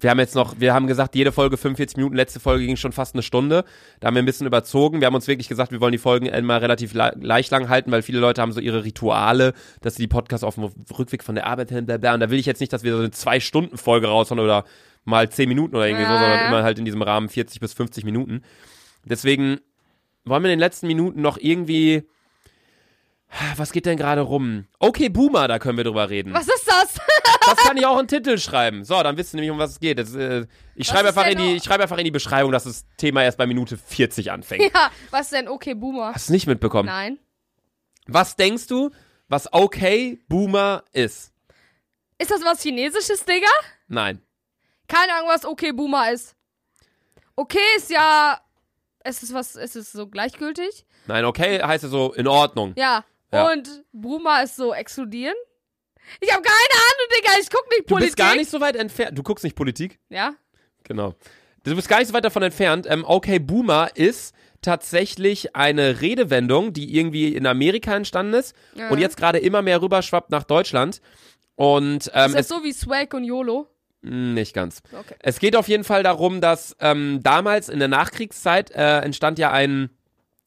Wir 0.00 0.10
haben 0.10 0.18
jetzt 0.18 0.34
noch, 0.34 0.60
wir 0.60 0.74
haben 0.74 0.86
gesagt, 0.86 1.14
jede 1.14 1.32
Folge 1.32 1.56
45 1.56 1.96
Minuten, 1.96 2.16
letzte 2.16 2.40
Folge 2.40 2.66
ging 2.66 2.76
schon 2.76 2.92
fast 2.92 3.14
eine 3.14 3.22
Stunde. 3.22 3.64
Da 4.00 4.06
haben 4.06 4.14
wir 4.14 4.22
ein 4.22 4.26
bisschen 4.26 4.46
überzogen. 4.46 5.00
Wir 5.00 5.06
haben 5.06 5.14
uns 5.14 5.26
wirklich 5.26 5.48
gesagt, 5.48 5.72
wir 5.72 5.80
wollen 5.80 5.92
die 5.92 5.98
Folgen 5.98 6.26
immer 6.26 6.60
relativ 6.62 6.94
le 6.94 7.12
leicht 7.20 7.50
lang 7.50 7.68
halten, 7.68 7.90
weil 7.90 8.02
viele 8.02 8.20
Leute 8.20 8.40
haben 8.40 8.52
so 8.52 8.60
ihre 8.60 8.84
Rituale, 8.84 9.54
dass 9.80 9.96
sie 9.96 10.02
die 10.02 10.08
Podcasts 10.08 10.44
auf 10.44 10.54
dem 10.54 10.70
Rückweg 10.96 11.24
von 11.24 11.34
der 11.34 11.46
Arbeit 11.46 11.70
hin, 11.70 11.86
bla 11.86 11.96
bla. 11.96 12.14
Und 12.14 12.20
da 12.20 12.30
will 12.30 12.38
ich 12.38 12.46
jetzt 12.46 12.60
nicht, 12.60 12.72
dass 12.72 12.84
wir 12.84 12.92
so 12.92 12.98
eine 12.98 13.10
Zwei-Stunden-Folge 13.10 14.06
raushauen 14.06 14.40
oder 14.40 14.64
mal 15.04 15.28
10 15.28 15.48
Minuten 15.48 15.74
oder 15.74 15.86
irgendwie 15.86 16.04
so, 16.04 16.12
sondern 16.12 16.46
immer 16.46 16.62
halt 16.62 16.78
in 16.78 16.84
diesem 16.84 17.02
Rahmen 17.02 17.28
40 17.28 17.60
bis 17.60 17.72
50 17.72 18.04
Minuten. 18.04 18.42
Deswegen 19.04 19.58
wollen 20.24 20.42
wir 20.42 20.50
in 20.50 20.58
den 20.58 20.60
letzten 20.60 20.86
Minuten 20.86 21.22
noch 21.22 21.38
irgendwie, 21.38 22.04
was 23.56 23.72
geht 23.72 23.86
denn 23.86 23.96
gerade 23.96 24.20
rum? 24.20 24.66
Okay, 24.78 25.08
Boomer, 25.08 25.48
da 25.48 25.58
können 25.58 25.78
wir 25.78 25.84
drüber 25.84 26.10
reden. 26.10 26.34
Was 26.34 26.48
ist 26.48 26.66
das? 26.66 26.98
Das 27.46 27.56
kann 27.56 27.76
ich 27.76 27.86
auch 27.86 27.98
einen 27.98 28.08
Titel 28.08 28.38
schreiben. 28.38 28.84
So, 28.84 29.02
dann 29.02 29.16
wisst 29.16 29.32
ihr 29.32 29.36
nämlich, 29.36 29.50
um 29.50 29.58
was 29.58 29.72
es 29.72 29.80
geht. 29.80 29.98
Das, 29.98 30.14
äh, 30.14 30.46
ich 30.74 30.86
schreibe 30.86 31.08
ist 31.08 31.16
einfach 31.16 31.30
in 31.30 31.38
die, 31.38 31.56
ich 31.56 31.64
schreibe 31.64 31.82
einfach 31.82 31.98
in 31.98 32.04
die 32.04 32.10
Beschreibung, 32.10 32.52
dass 32.52 32.64
das 32.64 32.86
Thema 32.96 33.22
erst 33.22 33.38
bei 33.38 33.46
Minute 33.46 33.76
40 33.76 34.30
anfängt. 34.30 34.62
ja, 34.74 34.90
was 35.10 35.22
ist 35.26 35.32
denn 35.32 35.48
okay, 35.48 35.74
Boomer? 35.74 36.12
Hast 36.14 36.28
du 36.28 36.32
nicht 36.32 36.46
mitbekommen? 36.46 36.86
Nein. 36.86 37.18
Was 38.06 38.36
denkst 38.36 38.66
du, 38.66 38.90
was 39.28 39.52
okay 39.52 40.18
Boomer 40.28 40.84
ist? 40.92 41.32
Ist 42.18 42.30
das 42.30 42.44
was 42.44 42.62
Chinesisches, 42.62 43.24
Digga? 43.24 43.46
Nein. 43.86 44.22
Keine 44.88 45.14
Ahnung, 45.14 45.28
was 45.28 45.44
okay, 45.44 45.72
Boomer 45.72 46.10
ist. 46.10 46.34
Okay 47.36 47.58
ist 47.76 47.90
ja. 47.90 48.40
Ist 49.04 49.22
es 49.22 49.32
was, 49.32 49.54
ist 49.54 49.76
es 49.76 49.92
so 49.92 50.08
gleichgültig? 50.08 50.84
Nein, 51.06 51.24
okay 51.24 51.62
heißt 51.62 51.84
ja 51.84 51.88
so 51.90 52.12
in 52.12 52.26
Ordnung. 52.26 52.72
Ja. 52.76 53.04
Ja. 53.32 53.50
Und 53.52 53.84
Boomer 53.92 54.42
ist 54.42 54.56
so 54.56 54.72
exkludieren? 54.74 55.36
Ich 56.20 56.32
habe 56.32 56.42
keine 56.42 56.54
Ahnung, 56.54 57.08
Digga. 57.16 57.30
Ich 57.40 57.50
guck 57.50 57.68
nicht 57.70 57.80
Du 57.82 57.94
Politik. 57.94 58.06
bist 58.06 58.16
gar 58.16 58.34
nicht 58.36 58.50
so 58.50 58.60
weit 58.60 58.76
entfernt. 58.76 59.16
Du 59.18 59.22
guckst 59.22 59.44
nicht 59.44 59.56
Politik? 59.56 59.98
Ja? 60.08 60.34
Genau. 60.84 61.14
Du 61.64 61.74
bist 61.76 61.88
gar 61.88 61.98
nicht 61.98 62.08
so 62.08 62.14
weit 62.14 62.24
davon 62.24 62.42
entfernt. 62.42 62.86
Ähm, 62.88 63.04
okay, 63.06 63.38
Boomer 63.38 63.90
ist 63.94 64.34
tatsächlich 64.62 65.54
eine 65.54 66.00
Redewendung, 66.00 66.72
die 66.72 66.96
irgendwie 66.96 67.34
in 67.34 67.46
Amerika 67.46 67.94
entstanden 67.94 68.34
ist 68.34 68.54
Ja. 68.74 68.88
und 68.88 68.98
jetzt 68.98 69.16
gerade 69.16 69.38
immer 69.38 69.62
mehr 69.62 69.80
rüberschwappt 69.82 70.30
nach 70.30 70.44
Deutschland. 70.44 71.00
Und 71.56 72.10
ähm, 72.14 72.30
Ist 72.30 72.34
das 72.36 72.48
so 72.48 72.62
wie 72.64 72.72
Swag 72.72 73.14
und 73.14 73.24
YOLO? 73.24 73.68
Mh, 74.02 74.32
nicht 74.34 74.54
ganz. 74.54 74.80
Okay. 74.92 75.14
Es 75.20 75.38
geht 75.40 75.56
auf 75.56 75.68
jeden 75.68 75.84
Fall 75.84 76.02
darum, 76.02 76.40
dass 76.40 76.76
ähm, 76.80 77.20
damals 77.22 77.68
in 77.68 77.78
der 77.80 77.88
Nachkriegszeit 77.88 78.70
äh, 78.70 79.00
entstand 79.00 79.38
ja 79.38 79.50
ein 79.52 79.90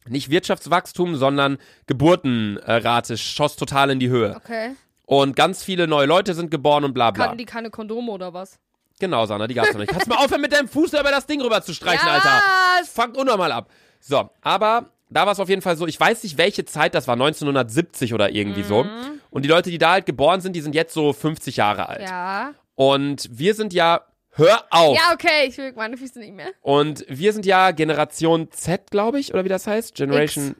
nicht 0.07 0.30
Wirtschaftswachstum, 0.30 1.16
sondern 1.16 1.57
Geburtenrate 1.88 3.18
schoss 3.18 3.55
total 3.55 3.91
in 3.91 3.99
die 3.99 4.09
Höhe. 4.09 4.36
Okay. 4.36 4.72
Und 5.12 5.36
ganz 5.36 5.62
viele 5.62 5.88
neue 5.88 6.05
Leute 6.05 6.34
sind 6.34 6.51
geboren 6.51 6.86
und 6.86 6.93
bla 6.93 7.12
bla. 7.12 7.26
Hatten 7.26 7.38
die 7.38 7.43
keine 7.43 7.70
Kondome 7.70 8.14
oder 8.14 8.34
was? 8.34 8.59
Genau, 8.97 9.26
Sana, 9.26 9.45
die 9.45 9.53
gab's 9.53 9.74
noch 9.74 9.82
nicht. 9.82 9.91
Kannst 9.91 10.07
mal 10.07 10.16
aufhören, 10.16 10.39
mit 10.39 10.53
deinem 10.53 10.70
Fuß 10.70 10.93
über 10.93 11.12
das 11.12 11.26
Ding 11.26 11.41
rüber 11.41 11.62
zu 11.62 11.74
streichen, 11.74 12.07
ja, 12.07 12.14
Alter. 12.14 12.41
Was? 12.80 12.88
Fangt 12.88 13.18
unnormal 13.18 13.51
ab. 13.51 13.70
So, 13.99 14.30
aber 14.39 14.86
da 15.09 15.26
war 15.26 15.34
es 15.34 15.41
auf 15.41 15.49
jeden 15.49 15.62
Fall 15.62 15.76
so, 15.76 15.86
ich 15.86 15.99
weiß 15.99 16.24
nicht, 16.24 16.38
welche 16.38 16.64
Zeit, 16.64 16.95
das 16.95 17.09
war 17.09 17.16
1970 17.16 18.14
oder 18.14 18.32
irgendwie 18.32 18.64
so. 18.64 18.86
Und 19.32 19.43
die 19.43 19.49
Leute, 19.49 19.70
die 19.70 19.80
da 19.80 19.91
halt 19.91 20.05
geboren 20.05 20.39
sind, 20.39 20.55
die 20.55 20.62
sind 20.62 20.76
jetzt 20.76 20.93
so 20.93 21.12
50 21.12 21.57
Jahre 21.57 21.89
alt. 21.89 22.03
Ja. 22.09 22.53
Und 22.76 23.28
wir 23.34 23.53
sind 23.53 23.74
ja, 23.74 24.05
hör 24.30 24.64
auf. 24.70 24.95
Ja, 24.95 25.14
okay. 25.14 25.45
Ich 25.49 25.57
will 25.57 25.74
meine 25.76 25.97
Füße 25.97 26.20
nicht 26.20 26.34
mehr. 26.34 26.51
Und 26.62 27.03
wir 27.09 27.34
sind 27.34 27.45
ja 27.45 27.72
Generation 27.72 28.49
Z, 28.51 28.89
glaube 28.91 29.20
ich, 29.20 29.34
oder 29.34 29.43
wie 29.43 29.49
das 29.49 29.68
heißt? 29.68 29.93
Generation. 29.93 30.55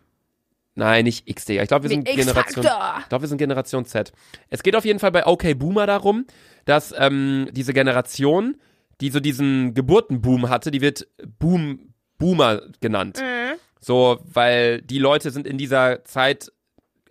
Nein, 0.76 1.04
nicht 1.04 1.28
X, 1.28 1.46
Digga. 1.46 1.64
Ich 1.64 1.68
glaube, 1.68 1.84
wir 1.84 1.90
sind 1.90 2.08
Wie 2.08 2.16
Generation. 2.16 2.66
Ich 2.66 3.10
glaube, 3.10 3.24
wir 3.24 3.28
sind 3.28 3.38
Generation 3.38 3.86
Z. 3.86 4.14
Es 4.50 4.64
geht 4.64 4.76
auf 4.76 4.86
jeden 4.86 5.00
Fall 5.00 5.12
bei 5.12 5.26
OK 5.26 5.58
Boomer 5.58 5.86
darum, 5.86 6.26
dass 6.66 6.94
ähm, 6.98 7.50
diese 7.52 7.74
Generation, 7.74 8.56
die 9.02 9.10
so 9.10 9.20
diesen 9.20 9.74
Geburtenboom 9.74 10.50
hatte, 10.50 10.72
die 10.72 10.82
wird 10.82 11.08
Boom 11.40 11.94
Boomer 12.18 12.62
genannt. 12.80 13.20
Mhm. 13.20 13.58
So, 13.80 14.20
weil 14.24 14.82
die 14.82 15.00
Leute 15.00 15.32
sind 15.32 15.48
in 15.48 15.58
dieser 15.58 16.06
Zeit 16.06 16.52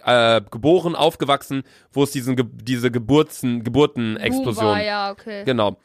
äh, 0.05 0.41
geboren, 0.51 0.95
aufgewachsen, 0.95 1.65
wo 1.93 2.05
es 2.05 2.13
diesen, 2.13 2.37
diese 2.65 2.91
Geburten, 2.91 3.65
Geburtenexplosion 3.65 4.65
Boomer, 4.65 4.83
ja, 4.83 5.11
okay. 5.11 5.45
Genau. 5.45 5.79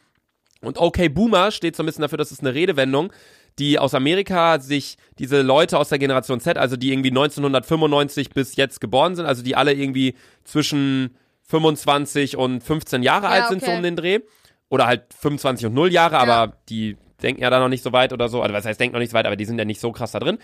Und 0.61 0.77
okay, 0.77 1.09
Boomer 1.09 1.51
steht 1.51 1.75
so 1.75 1.83
ein 1.83 1.85
bisschen 1.85 2.03
dafür, 2.03 2.17
das 2.17 2.31
ist 2.31 2.41
eine 2.41 2.53
Redewendung, 2.53 3.11
die 3.59 3.79
aus 3.79 3.93
Amerika 3.93 4.59
sich 4.59 4.97
diese 5.17 5.41
Leute 5.41 5.77
aus 5.77 5.89
der 5.89 5.99
Generation 5.99 6.39
Z, 6.39 6.57
also 6.57 6.75
die 6.75 6.91
irgendwie 6.91 7.09
1995 7.09 8.31
bis 8.31 8.55
jetzt 8.55 8.81
geboren 8.81 9.15
sind, 9.15 9.25
also 9.25 9.43
die 9.43 9.55
alle 9.55 9.73
irgendwie 9.73 10.15
zwischen 10.43 11.15
25 11.47 12.37
und 12.37 12.61
15 12.61 13.03
Jahre 13.03 13.27
alt 13.27 13.47
sind, 13.47 13.61
so 13.61 13.67
okay. 13.67 13.77
um 13.77 13.83
den 13.83 13.95
Dreh. 13.95 14.19
Oder 14.67 14.87
halt 14.87 15.03
25 15.19 15.67
und 15.67 15.73
0 15.73 15.91
Jahre, 15.91 16.17
aber 16.17 16.57
die 16.69 16.97
denken 17.21 17.41
ja 17.41 17.49
da 17.49 17.59
noch 17.59 17.69
nicht 17.69 17.83
so 17.83 17.93
weit 17.93 18.13
oder 18.13 18.29
so. 18.29 18.41
Also 18.41 18.53
was 18.53 18.65
heißt, 18.65 18.79
denken 18.79 18.93
noch 18.93 18.99
nicht 18.99 19.11
so 19.11 19.15
weit, 19.15 19.27
aber 19.27 19.35
die 19.35 19.45
sind 19.45 19.59
ja 19.59 19.65
nicht 19.65 19.79
so 19.79 19.91
krass 19.91 20.11
da 20.11 20.19
drin. 20.19 20.39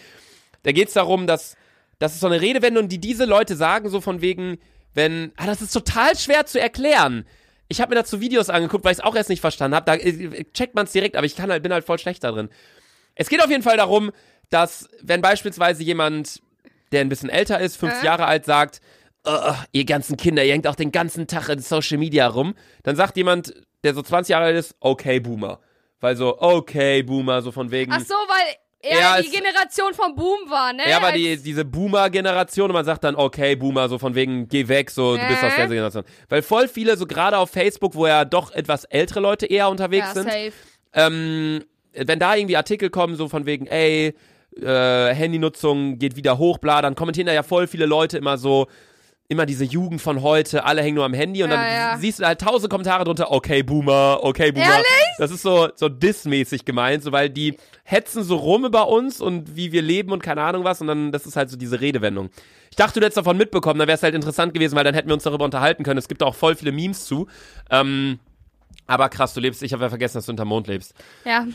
Da 0.63 0.71
geht's 0.71 0.93
darum, 0.93 1.27
dass 1.27 1.55
das 2.01 2.13
ist 2.13 2.21
so 2.21 2.27
eine 2.27 2.41
Redewendung, 2.41 2.87
die 2.87 2.99
diese 2.99 3.25
Leute 3.25 3.55
sagen, 3.55 3.89
so 3.89 4.01
von 4.01 4.21
wegen, 4.21 4.57
wenn, 4.93 5.31
ah, 5.37 5.45
das 5.45 5.61
ist 5.61 5.71
total 5.71 6.17
schwer 6.17 6.45
zu 6.45 6.59
erklären. 6.59 7.25
Ich 7.67 7.79
habe 7.79 7.89
mir 7.89 7.95
dazu 7.95 8.19
Videos 8.21 8.49
angeguckt, 8.49 8.83
weil 8.83 8.91
ich 8.91 8.99
es 8.99 9.03
auch 9.03 9.15
erst 9.15 9.29
nicht 9.29 9.41
verstanden 9.41 9.75
habe. 9.75 9.85
Da 9.85 9.95
äh, 9.95 10.45
checkt 10.53 10.75
man 10.75 10.85
es 10.85 10.91
direkt, 10.91 11.15
aber 11.15 11.25
ich 11.25 11.35
kann 11.35 11.51
halt, 11.51 11.63
bin 11.63 11.71
halt 11.71 11.85
voll 11.85 11.99
schlecht 11.99 12.23
da 12.23 12.31
drin. 12.31 12.49
Es 13.15 13.29
geht 13.29 13.43
auf 13.43 13.49
jeden 13.49 13.63
Fall 13.63 13.77
darum, 13.77 14.11
dass 14.49 14.89
wenn 15.01 15.21
beispielsweise 15.21 15.83
jemand, 15.83 16.41
der 16.91 17.01
ein 17.01 17.09
bisschen 17.09 17.29
älter 17.29 17.59
ist, 17.59 17.77
50 17.77 18.03
Äh? 18.03 18.05
Jahre 18.05 18.25
alt, 18.25 18.45
sagt, 18.45 18.81
"Oh, 19.23 19.53
ihr 19.71 19.85
ganzen 19.85 20.17
Kinder, 20.17 20.43
ihr 20.43 20.53
hängt 20.53 20.67
auch 20.67 20.75
den 20.75 20.91
ganzen 20.91 21.27
Tag 21.27 21.49
in 21.49 21.59
Social 21.59 21.97
Media 21.97 22.27
rum, 22.27 22.55
dann 22.83 22.95
sagt 22.95 23.17
jemand, 23.17 23.53
der 23.83 23.93
so 23.93 24.01
20 24.01 24.31
Jahre 24.31 24.45
alt 24.45 24.57
ist, 24.57 24.75
okay, 24.79 25.19
Boomer. 25.19 25.59
Weil 25.99 26.15
so, 26.15 26.39
okay, 26.41 27.03
Boomer, 27.03 27.41
so 27.41 27.51
von 27.51 27.69
wegen. 27.71 27.91
Ach 27.93 27.99
so, 28.01 28.15
weil 28.15 28.55
er 28.83 29.17
Er 29.17 29.21
die 29.21 29.29
Generation 29.29 29.93
vom 29.93 30.15
Boom 30.15 30.49
war, 30.49 30.73
ne? 30.73 30.83
Er 30.85 31.01
war 31.01 31.11
die, 31.11 31.37
diese 31.37 31.63
Boomer-Generation 31.63 32.71
und 32.71 32.73
man 32.73 32.85
sagt 32.85 33.03
dann, 33.03 33.15
okay, 33.15 33.55
Boomer, 33.55 33.87
so 33.87 33.99
von 33.99 34.15
wegen, 34.15 34.47
geh 34.47 34.67
weg, 34.67 34.89
so, 34.89 35.15
du 35.15 35.27
bist 35.27 35.43
aus 35.43 35.55
der? 35.55 35.67
Generation. 35.67 36.03
Weil 36.29 36.41
voll 36.41 36.67
viele, 36.67 36.97
so 36.97 37.05
gerade 37.05 37.37
auf 37.37 37.51
Facebook, 37.51 37.93
wo 37.93 38.07
ja 38.07 38.25
doch 38.25 38.51
etwas 38.51 38.85
ältere 38.85 39.19
Leute 39.19 39.45
eher 39.45 39.69
unterwegs 39.69 40.07
ja, 40.07 40.13
sind, 40.13 40.25
safe. 40.31 40.53
ähm, 40.93 41.63
wenn 41.93 42.19
da 42.19 42.35
irgendwie 42.35 42.57
Artikel 42.57 42.89
kommen, 42.89 43.15
so 43.15 43.27
von 43.27 43.45
wegen, 43.45 43.67
ey, 43.67 44.13
äh, 44.59 45.13
Handynutzung 45.13 45.97
geht 45.97 46.15
wieder 46.15 46.37
hoch, 46.37 46.57
bla, 46.57 46.81
dann 46.81 46.95
kommentieren 46.95 47.27
da 47.27 47.33
ja 47.33 47.43
voll 47.43 47.67
viele 47.67 47.85
Leute 47.85 48.17
immer 48.17 48.37
so, 48.37 48.67
immer 49.27 49.45
diese 49.45 49.63
Jugend 49.63 50.01
von 50.01 50.21
heute, 50.21 50.65
alle 50.65 50.81
hängen 50.81 50.95
nur 50.95 51.05
am 51.05 51.13
Handy 51.13 51.41
und 51.41 51.51
Ja, 51.51 51.55
dann 51.55 51.65
ja. 51.65 51.97
siehst 51.97 52.19
du 52.19 52.25
halt 52.25 52.41
tausend 52.41 52.69
Kommentare 52.69 53.05
drunter, 53.05 53.31
okay, 53.31 53.63
Boomer, 53.63 54.19
okay, 54.23 54.51
Boomer. 54.51 54.65
Ehrlich? 54.65 54.85
Das 55.17 55.31
ist 55.31 55.41
so, 55.41 55.69
so 55.75 55.87
diss-mäßig 55.87 56.65
gemeint, 56.65 57.03
so, 57.03 57.13
weil 57.13 57.29
die 57.29 57.55
hetzen 57.83 58.23
so 58.23 58.35
rum 58.35 58.65
über 58.65 58.89
uns 58.89 59.21
und 59.21 59.55
wie 59.55 59.71
wir 59.71 59.81
leben 59.81 60.11
und 60.11 60.21
keine 60.21 60.41
Ahnung 60.41 60.65
was 60.65 60.81
und 60.81 60.87
dann, 60.87 61.11
das 61.13 61.25
ist 61.25 61.37
halt 61.37 61.49
so 61.49 61.55
diese 61.55 61.79
Redewendung. 61.79 62.29
Ich 62.71 62.75
dachte, 62.75 62.99
du 62.99 63.05
hättest 63.05 63.17
davon 63.17 63.37
mitbekommen, 63.37 63.79
dann 63.79 63.87
wäre 63.87 63.95
es 63.95 64.03
halt 64.03 64.15
interessant 64.15 64.53
gewesen, 64.53 64.75
weil 64.75 64.83
dann 64.83 64.93
hätten 64.93 65.09
wir 65.09 65.13
uns 65.13 65.23
darüber 65.23 65.45
unterhalten 65.45 65.83
können. 65.83 65.97
Es 65.97 66.07
gibt 66.07 66.23
auch 66.23 66.35
voll 66.35 66.55
viele 66.55 66.71
Memes 66.71 67.05
zu. 67.05 67.27
Ähm, 67.69 68.19
aber 68.87 69.07
krass, 69.09 69.33
du 69.33 69.39
lebst, 69.39 69.63
ich 69.63 69.71
habe 69.73 69.83
ja 69.83 69.89
vergessen, 69.89 70.17
dass 70.17 70.25
du 70.25 70.31
unter 70.31 70.45
Mond 70.45 70.67
lebst. 70.67 70.93
Ja. 71.25 71.47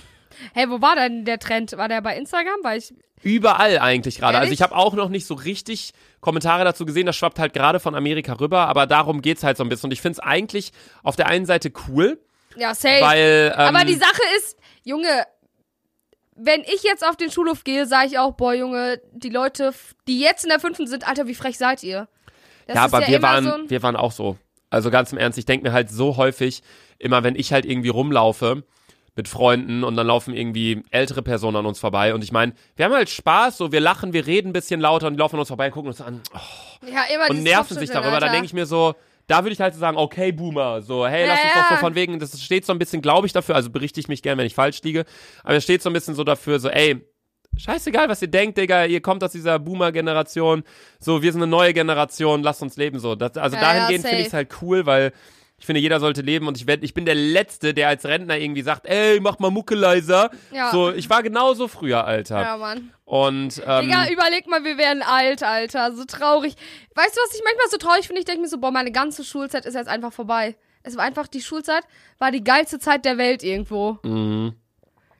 Hey, 0.55 0.69
wo 0.69 0.81
war 0.81 0.97
denn 0.97 1.25
der 1.25 1.39
Trend? 1.39 1.77
War 1.77 1.89
der 1.89 2.01
bei 2.01 2.17
Instagram? 2.17 2.59
Weil 2.63 2.79
ich. 2.79 2.95
Überall 3.23 3.79
eigentlich 3.79 4.19
gerade. 4.19 4.39
Also 4.39 4.53
ich 4.53 4.63
habe 4.63 4.77
auch 4.77 4.95
noch 4.95 5.09
nicht 5.09 5.27
so 5.27 5.35
richtig 5.35 5.93
Kommentare 6.21 6.65
dazu 6.65 6.85
gesehen. 6.85 7.07
Das 7.07 7.17
schwappt 7.17 7.39
halt 7.39 7.55
gerade 7.55 7.81
von 7.81 7.95
Amerika 7.95 8.35
rüber, 8.35 8.69
aber 8.69 8.87
darum 8.87 9.23
geht's 9.23 9.43
halt 9.43 9.57
so 9.57 9.65
ein 9.65 9.69
bisschen. 9.69 9.89
Und 9.89 9.93
ich 9.93 10.01
find's 10.03 10.19
eigentlich 10.19 10.73
auf 11.03 11.17
der 11.17 11.27
einen 11.27 11.47
Seite 11.47 11.73
cool, 11.89 12.21
Ja, 12.57 12.75
safe. 12.75 13.01
weil 13.01 13.55
ähm, 13.57 13.75
Aber 13.75 13.85
die 13.85 13.95
Sache 13.95 14.21
ist, 14.37 14.59
Junge, 14.85 15.25
wenn 16.37 16.61
ich 16.63 16.83
jetzt 16.83 17.07
auf 17.07 17.17
den 17.17 17.31
Schulhof 17.31 17.65
gehe, 17.65 17.87
sage 17.87 18.09
ich 18.09 18.19
auch, 18.19 18.33
boah, 18.33 18.53
Junge, 18.55 19.01
die 19.13 19.31
Leute, 19.31 19.73
die 20.07 20.21
jetzt 20.21 20.45
in 20.45 20.51
der 20.51 20.61
fünften 20.61 20.87
sind, 20.87 21.09
Alter, 21.09 21.27
wie 21.27 21.35
frech 21.35 21.57
seid 21.57 21.83
ihr? 21.83 22.09
Das 22.67 22.77
ja, 22.77 22.87
ist 22.87 22.95
aber 22.95 23.07
wir 23.07 23.17
immer 23.17 23.29
waren, 23.29 23.45
so 23.45 23.71
wir 23.71 23.83
waren 23.83 23.97
auch 23.97 24.13
so. 24.13 24.37
Also 24.69 24.91
ganz 24.91 25.13
im 25.13 25.19
Ernst, 25.19 25.39
ich 25.39 25.47
denke 25.47 25.67
mir 25.69 25.73
halt 25.73 25.91
so 25.91 26.17
häufig, 26.17 26.63
immer 26.99 27.23
wenn 27.25 27.37
ich 27.37 27.53
halt 27.53 27.65
irgendwie 27.65 27.89
rumlaufe 27.89 28.65
mit 29.17 29.29
Freunden 29.29 29.83
und 29.83 29.97
dann 29.97 30.07
laufen 30.07 30.35
irgendwie 30.35 30.83
ältere 30.91 31.23
Personen 31.23 31.57
an 31.57 31.67
uns 31.67 31.81
vorbei 31.81 32.15
und 32.15 32.23
ich 32.23 32.33
meine, 32.33 32.53
wir 32.77 32.85
haben 32.85 32.93
halt 32.93 33.09
Spaß, 33.09 33.57
so 33.57 33.73
wir 33.73 33.81
lachen, 33.81 34.13
wir 34.13 34.27
reden 34.27 34.51
ein 34.51 34.53
bisschen 34.53 34.81
lauter 34.81 35.07
und 35.07 35.15
die 35.15 35.19
laufen 35.19 35.37
an 35.37 35.41
uns 35.41 35.49
vorbei 35.49 35.67
und 35.67 35.73
gucken 35.73 35.89
uns 35.89 36.01
an 36.01 36.21
oh, 36.35 36.87
ja, 36.87 37.03
immer 37.15 37.31
und 37.31 37.43
nerven 37.43 37.77
sich 37.79 37.91
darüber. 37.91 38.13
Dann 38.13 38.25
Alter. 38.25 38.33
denke 38.33 38.47
ich 38.47 38.53
mir 38.53 38.67
so, 38.67 38.95
da 39.27 39.43
würde 39.43 39.53
ich 39.55 39.61
halt 39.61 39.75
so 39.75 39.81
sagen, 39.81 39.97
okay, 39.97 40.33
Boomer, 40.33 40.83
so, 40.83 41.07
hey, 41.07 41.23
Ja, 41.27 41.33
lass 41.33 41.43
uns 41.45 41.53
doch 41.55 41.69
so 41.69 41.75
ja. 41.75 41.81
von 41.81 41.95
wegen, 41.95 42.19
das 42.19 42.41
steht 42.41 42.65
so 42.65 42.73
ein 42.73 42.79
bisschen, 42.79 43.03
glaube 43.03 43.27
ich, 43.27 43.33
dafür, 43.33 43.55
also 43.57 43.71
berichte 43.71 43.99
ich 43.99 44.09
mich 44.09 44.23
gern, 44.23 44.39
wenn 44.39 44.47
ich 44.47 44.55
falsch 44.55 44.83
liege, 44.83 45.05
aber 45.43 45.55
es 45.57 45.65
steht 45.65 45.83
so 45.83 45.91
ein 45.91 45.95
bisschen 45.95 46.15
so 46.15 46.23
dafür, 46.23 46.61
so, 46.61 46.69
ey, 46.69 47.03
scheißegal, 47.57 48.09
was 48.09 48.21
ihr 48.23 48.29
denkt, 48.29 48.59
Digga, 48.59 48.85
ihr 48.85 49.01
kommt 49.01 49.25
aus 49.25 49.33
dieser 49.33 49.59
Boomer-Generation, 49.59 50.63
so, 51.01 51.23
wir 51.23 51.33
sind 51.33 51.43
eine 51.43 51.51
neue 51.51 51.73
Generation, 51.73 52.43
lasst 52.43 52.63
uns 52.63 52.77
leben, 52.77 52.99
so. 52.99 53.15
Das, 53.15 53.37
also 53.37 53.57
Ja, 53.57 53.63
ja, 53.63 53.69
dahingehend 53.69 54.05
finde 54.05 54.09
safe. 54.17 54.21
ich 54.21 54.27
es 54.29 54.33
halt 54.35 54.63
cool, 54.63 54.87
weil 54.87 55.13
Ich 55.59 55.65
finde, 55.65 55.81
jeder 55.81 56.01
sollte 56.01 56.21
leben 56.21 56.49
und 56.49 56.59
ich, 56.59 56.67
werd, 56.67 56.85
ich 56.85 56.93
bin 56.93 57.07
der 57.07 57.15
Letzte, 57.15 57.73
der 57.73 57.89
als 57.89 58.05
Rentner 58.05 58.37
irgendwie 58.37 58.61
sagt, 58.63 58.87
ey, 58.87 59.21
mach 59.21 59.39
mal 59.39 59.51
Mucke 59.51 59.75
leiser. 59.75 60.31
Ja. 60.53 60.71
So, 60.71 60.93
ich 60.93 61.09
war 61.09 61.23
genauso 61.23 61.67
früher, 61.67 62.05
Alter. 62.05 62.43
Ja, 62.43 62.57
Mann. 62.59 62.93
Und 63.07 63.63
ähm, 63.67 63.87
Digga, 63.87 64.11
überleg 64.11 64.47
mal, 64.49 64.65
wir 64.65 64.77
werden 64.77 65.03
alt, 65.03 65.43
Alter. 65.43 65.93
So 65.93 66.05
traurig. 66.05 66.55
Weißt 66.95 67.17
du, 67.17 67.21
was 67.21 67.35
ich 67.35 67.43
manchmal 67.43 67.71
so 67.71 67.79
traurig 67.79 68.07
finde? 68.07 68.19
Ich 68.21 68.27
denke 68.27 68.43
mir 68.43 68.49
so, 68.49 68.59
boah, 68.59 68.71
meine 68.71 68.93
ganze 68.93 69.25
Schulzeit 69.25 69.65
ist 69.65 69.75
jetzt 69.75 69.89
einfach 69.89 70.13
vorbei. 70.13 70.57
Es 70.83 70.97
war 70.97 71.05
einfach, 71.05 71.27
die 71.27 71.41
Schulzeit 71.41 71.85
war 72.19 72.31
die 72.31 72.45
geilste 72.45 72.79
Zeit 72.79 73.05
der 73.05 73.17
Welt 73.17 73.43
irgendwo. 73.43 73.99
mhm. 74.03 74.55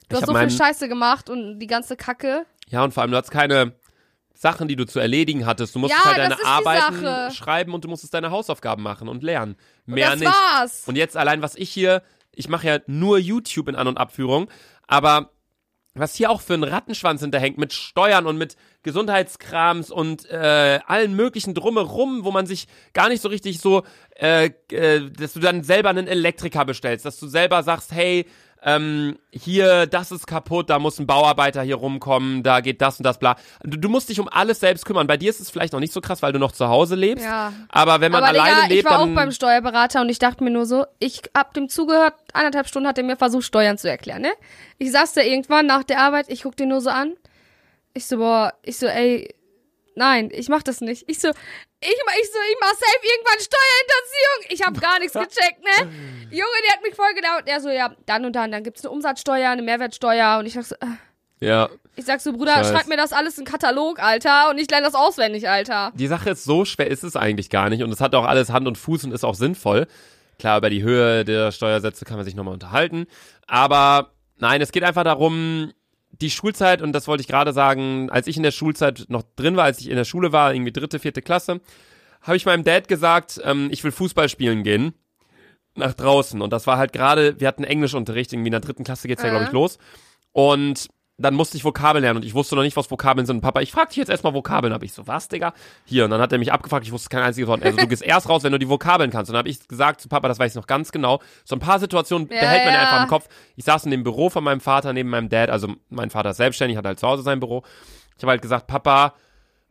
Du 0.09 0.15
Ich 0.15 0.21
hast 0.21 0.29
so 0.29 0.35
viel 0.37 0.49
Scheiße 0.49 0.87
gemacht 0.87 1.29
und 1.29 1.59
die 1.59 1.67
ganze 1.67 1.97
Kacke. 1.97 2.45
Ja, 2.69 2.83
und 2.83 2.93
vor 2.93 3.01
allem, 3.03 3.11
du 3.11 3.17
hattest 3.17 3.33
keine 3.33 3.73
Sachen, 4.37 4.67
die 4.67 4.75
du 4.75 4.85
zu 4.85 4.99
erledigen 4.99 5.47
hattest. 5.47 5.73
Du 5.73 5.79
musstest 5.79 6.05
Ja, 6.05 6.11
halt 6.11 6.19
deine 6.19 6.45
Arbeiten 6.45 7.31
schreiben 7.33 7.73
und 7.73 7.83
du 7.83 7.87
musstest 7.89 8.13
deine 8.13 8.29
Hausaufgaben 8.29 8.83
machen 8.83 9.07
und 9.07 9.23
lernen. 9.23 9.55
Und 9.87 9.95
Mehr 9.95 10.11
das 10.11 10.19
nicht. 10.19 10.31
war's. 10.31 10.83
Und 10.85 10.95
jetzt 10.95 11.17
allein, 11.17 11.41
was 11.41 11.55
ich 11.55 11.71
hier, 11.71 12.03
ich 12.31 12.47
mache 12.47 12.67
ja 12.67 12.79
nur 12.85 13.17
YouTube 13.17 13.67
in 13.67 13.75
An- 13.75 13.87
und 13.87 13.97
Abführung, 13.97 14.47
aber 14.85 15.31
was 15.95 16.13
hier 16.13 16.29
auch 16.29 16.41
für 16.41 16.53
ein 16.53 16.63
Rattenschwanz 16.63 17.21
hinterhängt 17.21 17.57
mit 17.57 17.73
Steuern 17.73 18.27
und 18.27 18.37
mit 18.37 18.55
Gesundheitskrams 18.83 19.89
und 19.89 20.29
äh, 20.29 20.79
allen 20.85 21.15
möglichen 21.15 21.55
drumherum, 21.55 22.23
wo 22.23 22.29
man 22.29 22.45
sich 22.45 22.67
gar 22.93 23.09
nicht 23.09 23.23
so 23.23 23.29
richtig 23.29 23.59
so, 23.59 23.81
äh, 24.15 24.51
äh, 24.71 25.09
dass 25.09 25.33
du 25.33 25.39
dann 25.39 25.63
selber 25.63 25.89
einen 25.89 26.07
Elektriker 26.07 26.65
bestellst, 26.65 27.05
dass 27.05 27.17
du 27.19 27.25
selber 27.25 27.63
sagst, 27.63 27.91
hey, 27.91 28.27
ähm, 28.67 29.17
hier, 29.31 29.85
das 29.85 30.11
ist 30.11 30.27
kaputt, 30.27 30.69
da 30.69 30.77
muss 30.77 30.99
ein 30.99 31.07
Bauarbeiter 31.07 31.61
hier 31.61 31.77
rumkommen, 31.77 32.43
da 32.43 32.59
geht 32.59 32.81
das 32.81 32.99
und 32.99 33.05
das, 33.05 33.17
bla. 33.17 33.37
Du, 33.63 33.77
du 33.77 33.87
musst 33.87 34.09
dich 34.09 34.19
um 34.19 34.27
alles 34.27 34.59
selbst 34.59 34.83
kümmern. 34.85 35.07
Bei 35.07 35.15
dir 35.15 35.29
ist 35.29 35.39
es 35.39 35.49
vielleicht 35.49 35.71
noch 35.71 35.79
nicht 35.79 35.93
so 35.93 36.01
krass, 36.01 36.21
weil 36.21 36.33
du 36.33 36.39
noch 36.39 36.51
zu 36.51 36.67
Hause 36.67 36.95
lebst. 36.95 37.23
Ja. 37.23 37.53
Aber 37.69 38.01
wenn 38.01 38.11
man 38.11 38.25
Aber 38.25 38.33
alleine 38.33 38.55
Digga, 38.55 38.67
lebt, 38.67 38.79
ich 38.79 38.85
war 38.85 38.97
dann 38.99 39.11
auch 39.11 39.15
beim 39.15 39.31
Steuerberater 39.31 40.01
und 40.01 40.09
ich 40.09 40.19
dachte 40.19 40.43
mir 40.43 40.49
nur 40.49 40.65
so, 40.65 40.85
ich 40.99 41.21
hab 41.33 41.53
dem 41.53 41.69
zugehört, 41.69 42.15
eineinhalb 42.33 42.67
Stunden 42.67 42.89
hat 42.89 42.97
er 42.97 43.05
mir 43.05 43.15
versucht, 43.15 43.45
Steuern 43.45 43.77
zu 43.77 43.89
erklären, 43.89 44.21
ne? 44.21 44.33
Ich 44.79 44.91
saß 44.91 45.13
da 45.13 45.21
irgendwann 45.21 45.65
nach 45.65 45.85
der 45.85 46.01
Arbeit, 46.01 46.25
ich 46.27 46.43
guck 46.43 46.57
den 46.57 46.67
nur 46.67 46.81
so 46.81 46.89
an. 46.89 47.13
Ich 47.93 48.05
so, 48.05 48.17
boah, 48.17 48.53
ich 48.63 48.77
so, 48.77 48.87
ey, 48.87 49.33
nein, 49.95 50.29
ich 50.33 50.49
mach 50.49 50.61
das 50.61 50.81
nicht. 50.81 51.05
Ich 51.07 51.19
so, 51.19 51.31
ich, 51.79 51.95
mach- 52.05 52.13
ich 52.15 52.27
so, 52.31 52.39
ich 52.51 52.57
mach 52.59 52.69
safe 52.69 53.03
irgendwann 53.03 53.39
Steuerhinterziehung. 53.39 54.45
Ich 54.49 54.61
hab 54.65 54.81
gar 54.81 54.99
nichts 54.99 55.13
gecheckt, 55.35 55.63
ne? 55.63 55.91
Junge, 56.29 56.57
der 56.65 56.73
hat 56.73 56.83
mich 56.83 56.95
voll 56.95 57.13
gedauert. 57.15 57.43
Er 57.45 57.61
so, 57.61 57.69
ja, 57.69 57.95
dann 58.05 58.25
und 58.25 58.33
dann, 58.35 58.51
dann 58.51 58.63
gibt's 58.63 58.83
eine 58.83 58.91
Umsatzsteuer, 58.91 59.49
eine 59.51 59.61
Mehrwertsteuer 59.61 60.39
und 60.39 60.45
ich 60.45 60.53
sag 60.53 60.63
so, 60.65 60.75
äh, 60.75 61.45
ja. 61.45 61.69
ich 61.95 62.05
sag 62.05 62.19
so, 62.19 62.33
Bruder, 62.33 62.63
schreib 62.63 62.87
mir 62.87 62.97
das 62.97 63.13
alles 63.13 63.37
in 63.37 63.45
Katalog, 63.45 63.99
Alter, 63.99 64.49
und 64.49 64.57
ich 64.57 64.69
lerne 64.69 64.85
das 64.85 64.95
auswendig, 64.95 65.47
Alter. 65.47 65.91
Die 65.95 66.07
Sache 66.07 66.31
ist, 66.31 66.43
so 66.43 66.65
schwer 66.65 66.87
ist 66.87 67.03
es 67.03 67.15
eigentlich 67.15 67.49
gar 67.49 67.69
nicht 67.69 67.83
und 67.83 67.91
es 67.91 68.01
hat 68.01 68.15
auch 68.15 68.25
alles 68.25 68.49
Hand 68.49 68.67
und 68.67 68.77
Fuß 68.77 69.03
und 69.05 69.11
ist 69.11 69.23
auch 69.23 69.35
sinnvoll. 69.35 69.87
Klar, 70.39 70.57
über 70.57 70.69
die 70.69 70.83
Höhe 70.83 71.25
der 71.25 71.51
Steuersätze 71.51 72.05
kann 72.05 72.17
man 72.17 72.25
sich 72.25 72.35
nochmal 72.35 72.53
unterhalten. 72.53 73.05
Aber 73.47 74.11
nein, 74.37 74.61
es 74.61 74.71
geht 74.71 74.83
einfach 74.83 75.03
darum, 75.03 75.73
die 76.11 76.29
Schulzeit, 76.31 76.81
und 76.81 76.93
das 76.93 77.07
wollte 77.07 77.21
ich 77.21 77.27
gerade 77.27 77.53
sagen, 77.53 78.09
als 78.09 78.27
ich 78.27 78.37
in 78.37 78.43
der 78.43 78.51
Schulzeit 78.51 79.05
noch 79.09 79.23
drin 79.35 79.55
war, 79.55 79.65
als 79.65 79.79
ich 79.79 79.89
in 79.89 79.95
der 79.95 80.05
Schule 80.05 80.31
war, 80.31 80.53
irgendwie 80.53 80.71
dritte, 80.71 80.99
vierte 80.99 81.21
Klasse, 81.21 81.61
habe 82.21 82.37
ich 82.37 82.45
meinem 82.45 82.63
Dad 82.63 82.87
gesagt, 82.87 83.39
ähm, 83.43 83.69
ich 83.71 83.83
will 83.83 83.91
Fußball 83.91 84.27
spielen 84.29 84.63
gehen. 84.63 84.93
Nach 85.75 85.93
draußen. 85.93 86.41
Und 86.41 86.51
das 86.51 86.65
war 86.65 86.77
halt 86.79 86.91
gerade, 86.91 87.39
wir 87.39 87.47
hatten 87.47 87.63
Englischunterricht, 87.63 88.33
irgendwie 88.33 88.47
in 88.47 88.53
der 88.53 88.61
dritten 88.61 88.83
Klasse 88.83 89.07
geht's 89.07 89.21
ja, 89.21 89.29
glaube 89.29 89.43
ich, 89.45 89.51
Äh. 89.51 89.53
los. 89.53 89.77
Und 90.31 90.87
dann 91.17 91.33
musste 91.33 91.57
ich 91.57 91.63
Vokabeln 91.63 92.03
lernen 92.03 92.17
und 92.17 92.25
ich 92.25 92.35
wusste 92.35 92.55
noch 92.55 92.61
nicht, 92.61 92.77
was 92.77 92.91
Vokabeln 92.91 93.25
sind. 93.25 93.37
Und 93.37 93.41
Papa, 93.41 93.61
ich 93.61 93.71
frag 93.71 93.89
dich 93.89 93.97
jetzt 93.97 94.09
erstmal 94.09 94.35
Vokabeln. 94.35 94.71
Hab 94.71 94.83
ich 94.83 94.93
so, 94.93 95.07
was, 95.07 95.27
Digga? 95.27 95.53
Hier. 95.83 96.05
Und 96.05 96.11
dann 96.11 96.21
hat 96.21 96.31
er 96.31 96.37
mich 96.37 96.53
abgefragt, 96.53 96.85
ich 96.85 96.91
wusste 96.91 97.09
kein 97.09 97.23
einziges 97.23 97.47
Wort. 97.47 97.63
Also 97.63 97.75
du 97.75 97.87
gehst 97.87 98.03
erst 98.03 98.29
raus, 98.29 98.43
wenn 98.43 98.51
du 98.51 98.59
die 98.59 98.69
Vokabeln 98.69 99.09
kannst. 99.09 99.29
Und 99.29 99.33
dann 99.33 99.39
habe 99.39 99.49
ich 99.49 99.67
gesagt 99.67 99.99
zu 100.01 100.09
Papa, 100.09 100.27
das 100.27 100.37
weiß 100.37 100.51
ich 100.51 100.55
noch 100.55 100.67
ganz 100.67 100.91
genau. 100.91 101.19
So 101.43 101.55
ein 101.55 101.59
paar 101.59 101.79
Situationen 101.79 102.29
Ja, 102.31 102.41
behält 102.41 102.65
man 102.65 102.73
ja 102.73 102.81
einfach 102.81 103.03
im 103.03 103.09
Kopf. 103.09 103.27
Ich 103.55 103.65
saß 103.65 103.85
in 103.85 103.91
dem 103.91 104.03
Büro 104.03 104.29
von 104.29 104.43
meinem 104.43 104.59
Vater 104.59 104.93
neben 104.93 105.09
meinem 105.09 105.29
Dad. 105.29 105.49
Also 105.49 105.73
mein 105.89 106.11
Vater 106.11 106.29
ist 106.29 106.37
selbstständig, 106.37 106.77
hat 106.77 106.85
halt 106.85 106.99
zu 106.99 107.07
Hause 107.07 107.23
sein 107.23 107.39
Büro. 107.39 107.63
Ich 108.15 108.23
habe 108.23 108.31
halt 108.31 108.43
gesagt, 108.43 108.67
Papa, 108.67 109.15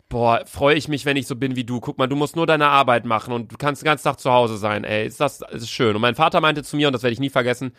boah, 0.09 0.43
freue 0.47 0.75
ich 0.75 0.89
mich, 0.89 1.05
wenn 1.05 1.17
ich 1.17 1.29
so 1.29 1.37
bin 1.37 1.55
wie 1.55 1.65
du. 1.65 1.79
Guck 1.79 1.97
mal, 1.97 2.09
du 2.09 2.17
musst 2.17 2.35
nur 2.35 2.47
deine 2.49 2.67
Arbeit 2.67 3.05
machen 3.05 3.33
und 3.33 3.53
du 3.53 3.57
kannst 3.57 3.83
den 3.83 3.87
ganzen 3.87 4.05
Tag 4.05 4.19
zu 4.19 4.33
Hause 4.33 4.57
sein. 4.57 4.83
Ey, 4.83 5.07
ist 5.07 5.21
das 5.21 5.43
ist 5.53 5.71
schön. 5.71 5.95
Und 5.95 6.03
mein 6.03 6.17
Vater 6.17 6.41
meinte 6.41 6.65
zu 6.65 6.77
mir, 6.77 6.89
und 6.89 6.93
das 6.93 7.05
werde 7.05 7.13
ich 7.13 7.21
nie 7.21 7.31
vergessen, 7.31 7.73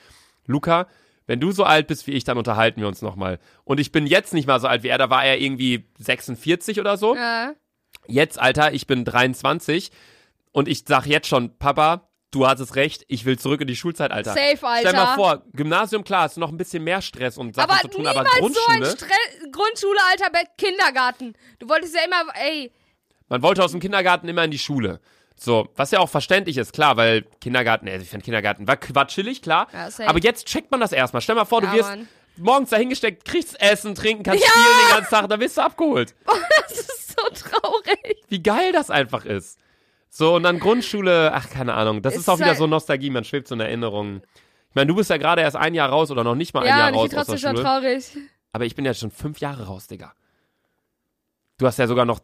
Luca, 0.45 0.87
wenn 1.27 1.39
du 1.39 1.51
so 1.51 1.63
alt 1.63 1.87
bist 1.87 2.07
wie 2.07 2.11
ich, 2.11 2.23
dann 2.23 2.37
unterhalten 2.37 2.81
wir 2.81 2.87
uns 2.87 3.01
nochmal. 3.01 3.39
Und 3.63 3.79
ich 3.79 3.91
bin 3.91 4.07
jetzt 4.07 4.33
nicht 4.33 4.47
mal 4.47 4.59
so 4.59 4.67
alt 4.67 4.83
wie 4.83 4.87
er, 4.87 4.97
da 4.97 5.09
war 5.09 5.23
er 5.23 5.39
irgendwie 5.39 5.85
46 5.99 6.79
oder 6.79 6.97
so. 6.97 7.15
Ja. 7.15 7.53
Jetzt, 8.07 8.39
Alter, 8.39 8.73
ich 8.73 8.87
bin 8.87 9.05
23 9.05 9.91
und 10.51 10.67
ich 10.67 10.85
sag 10.87 11.05
jetzt 11.05 11.27
schon, 11.27 11.57
Papa, 11.57 12.09
du 12.31 12.47
hattest 12.47 12.75
recht, 12.75 13.03
ich 13.09 13.25
will 13.25 13.37
zurück 13.37 13.61
in 13.61 13.67
die 13.67 13.75
Schulzeit, 13.75 14.11
Alter. 14.11 14.33
Safe, 14.33 14.65
Alter. 14.65 14.89
Stell 14.89 14.93
mal 14.93 15.15
vor, 15.15 15.43
Gymnasium, 15.53 16.03
klar, 16.03 16.23
hast 16.23 16.37
du 16.37 16.39
noch 16.39 16.49
ein 16.49 16.57
bisschen 16.57 16.83
mehr 16.83 17.01
Stress 17.01 17.37
und 17.37 17.55
Sachen 17.55 17.69
Aber 17.69 17.81
zu 17.81 17.89
tun, 17.89 18.07
aber 18.07 18.23
so 18.23 18.31
ein 18.31 18.39
Grundschule, 18.39 18.95
Grundschule, 19.51 19.99
Alter, 20.09 20.29
bei 20.31 20.43
Kindergarten. 20.57 21.33
Du 21.59 21.67
wolltest 21.67 21.93
ja 21.93 22.01
immer, 22.05 22.23
ey, 22.35 22.71
man 23.29 23.41
wollte 23.41 23.63
aus 23.63 23.71
dem 23.71 23.81
Kindergarten 23.81 24.27
immer 24.29 24.43
in 24.45 24.51
die 24.51 24.59
Schule. 24.59 25.01
So, 25.39 25.69
was 25.75 25.91
ja 25.91 25.99
auch 25.99 26.09
verständlich 26.09 26.57
ist, 26.57 26.73
klar, 26.73 26.97
weil 26.97 27.23
Kindergarten, 27.41 27.87
also 27.87 28.01
ich 28.01 28.09
finde 28.09 28.23
Kindergarten 28.25 28.67
war 28.67 28.75
quatschelig, 28.77 29.41
klar. 29.43 29.67
Ja, 29.71 29.87
aber 30.07 30.19
jetzt 30.19 30.47
checkt 30.47 30.71
man 30.71 30.79
das 30.79 30.91
erstmal. 30.91 31.21
Stell 31.21 31.35
mal 31.35 31.45
vor, 31.45 31.61
du 31.61 31.67
Ja, 31.67 31.73
wirst 31.73 31.89
Mann. 31.89 32.07
morgens 32.37 32.71
dahingesteckt, 32.71 33.23
kriegst 33.23 33.61
Essen, 33.61 33.93
trinken, 33.93 34.23
kannst 34.23 34.43
Ja! 34.43 34.49
spielen 34.49 34.65
den 34.87 34.95
ganzen 34.95 35.09
Tag, 35.11 35.29
dann 35.29 35.39
wirst 35.39 35.57
du 35.57 35.61
abgeholt. 35.61 36.15
das 36.67 36.79
ist 36.79 37.09
so 37.09 37.49
traurig. 37.49 38.17
Wie 38.29 38.41
geil 38.41 38.71
das 38.71 38.89
einfach 38.89 39.25
ist. 39.25 39.59
So, 40.09 40.35
und 40.35 40.43
dann 40.43 40.59
Grundschule, 40.59 41.31
ach, 41.33 41.49
keine 41.51 41.75
Ahnung, 41.75 42.01
das 42.01 42.15
ist, 42.15 42.21
Ist 42.21 42.29
auch 42.29 42.39
wieder 42.39 42.55
so 42.55 42.65
Nostalgie, 42.65 43.11
man 43.11 43.23
schwebt 43.23 43.47
so 43.47 43.53
in 43.53 43.61
Erinnerungen. 43.61 44.23
Ich 44.69 44.75
meine, 44.75 44.87
du 44.87 44.95
bist 44.95 45.11
ja 45.11 45.17
gerade 45.17 45.41
erst 45.43 45.55
ein 45.55 45.75
Jahr 45.75 45.89
raus 45.89 46.09
oder 46.09 46.23
noch 46.23 46.33
nicht 46.35 46.55
mal 46.55 46.61
ein 46.61 46.67
Ja, 46.69 46.79
Jahr 46.79 46.93
raus 46.93 47.09
bin 47.09 47.19
aus 47.19 47.25
der 47.27 47.35
trotzdem 47.35 47.55
schon 47.57 47.63
traurig. 47.63 48.05
Aber 48.53 48.65
ich 48.65 48.73
bin 48.73 48.85
ja 48.85 48.93
schon 48.95 49.11
fünf 49.11 49.39
Jahre 49.39 49.67
raus, 49.67 49.85
Digga. 49.85 50.13
Du 51.59 51.67
hast 51.67 51.77
ja 51.77 51.85
sogar 51.87 52.05
noch, 52.05 52.19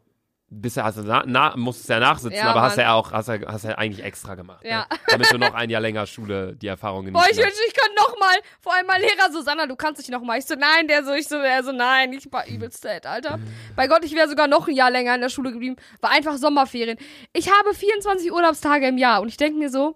bisher 0.50 0.84
hast 0.84 0.98
du 0.98 1.04
na, 1.04 1.24
na, 1.26 1.56
musstest 1.56 1.90
ja 1.90 2.00
nachsitzen, 2.00 2.38
Ja, 2.38 2.52
aber 2.52 2.62
hast 2.62 2.78
Mann. 2.78 2.86
ja 2.86 2.94
auch, 2.94 3.12
hast 3.12 3.28
ja, 3.28 3.40
hast 3.48 3.66
ja 3.66 3.78
eigentlich 3.78 4.04
extra 4.04 4.36
gemacht. 4.36 4.64
Ja. 4.64 4.82
Ne? 4.82 4.98
Damit 5.08 5.32
du 5.32 5.38
noch 5.38 5.54
ein 5.54 5.70
Jahr 5.70 5.82
länger 5.82 6.06
Schule 6.06 6.56
die 6.56 6.68
Erfahrung 6.68 7.12
Boah, 7.12 7.26
ich 7.30 7.38
wünschte, 7.38 7.60
ich 7.68 7.74
könnte 7.74 7.96
noch 7.98 8.18
mal, 8.20 8.36
vor 8.62 8.74
allem 8.74 8.86
mein 8.88 9.02
Lehrer 9.02 9.32
Susanna, 9.32 9.66
du 9.66 9.76
kannst 9.76 10.02
dich 10.02 10.10
noch 10.10 10.22
mal. 10.22 10.38
Ich 10.38 10.46
so, 10.46 10.56
nein, 10.56 10.88
der 10.88 11.04
so, 11.04 11.14
ich 11.14 11.28
so, 11.28 11.38
er 11.38 11.64
so, 11.64 11.72
nein, 11.72 12.14
ich 12.14 12.32
war 12.32 12.48
übelst 12.48 12.82
sad, 12.82 13.06
Alter. 13.06 13.40
Bei 13.76 13.88
Gott, 13.88 14.04
ich 14.04 14.16
wäre 14.16 14.28
sogar 14.30 14.48
noch 14.48 14.68
ein 14.68 14.76
Jahr 14.76 14.92
länger 14.92 15.16
in 15.16 15.22
der 15.22 15.30
Schule 15.30 15.52
geblieben. 15.52 15.76
War 16.02 16.12
einfach 16.12 16.38
Sommerferien. 16.38 16.98
Ich 17.34 17.50
habe 17.52 17.74
24 17.74 18.32
Urlaubstage 18.32 18.88
im 18.88 18.98
Jahr 18.98 19.22
und 19.22 19.30
ich 19.30 19.38
denke 19.38 19.58
mir 19.58 19.70
so, 19.70 19.96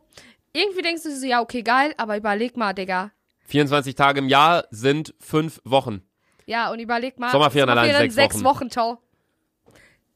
irgendwie 0.54 0.82
denkst 0.82 1.04
du 1.04 1.16
so, 1.16 1.26
ja, 1.26 1.42
okay, 1.42 1.62
geil, 1.62 1.94
aber 1.98 2.18
überleg 2.18 2.58
mal, 2.58 2.74
Digga. 2.74 3.12
24 3.48 3.96
Tage 3.96 4.20
im 4.20 4.28
Jahr 4.28 4.66
sind 4.72 5.14
fünf 5.20 5.62
Wochen. 5.64 6.02
Ja, 6.46 6.72
und 6.72 6.80
überleg 6.80 7.20
mal. 7.20 7.32
Sommerferien 7.32 7.70
allein 7.70 7.94
sechs 7.96 8.16
sechs 8.16 8.36
Wochen. 8.36 8.44
Wochen, 8.44 8.70
ciao. 8.70 9.00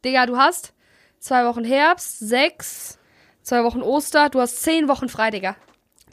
Digga, 0.04 0.26
du 0.26 0.38
hast 0.38 0.74
zwei 1.20 1.46
Wochen 1.46 1.64
Herbst, 1.64 2.20
sechs, 2.20 2.98
zwei 3.42 3.64
Wochen 3.64 3.82
Oster, 3.82 4.30
du 4.30 4.40
hast 4.42 4.62
zehn 4.64 4.88
Wochen 4.88 5.10
frei, 5.10 5.30
Digga. 5.32 5.56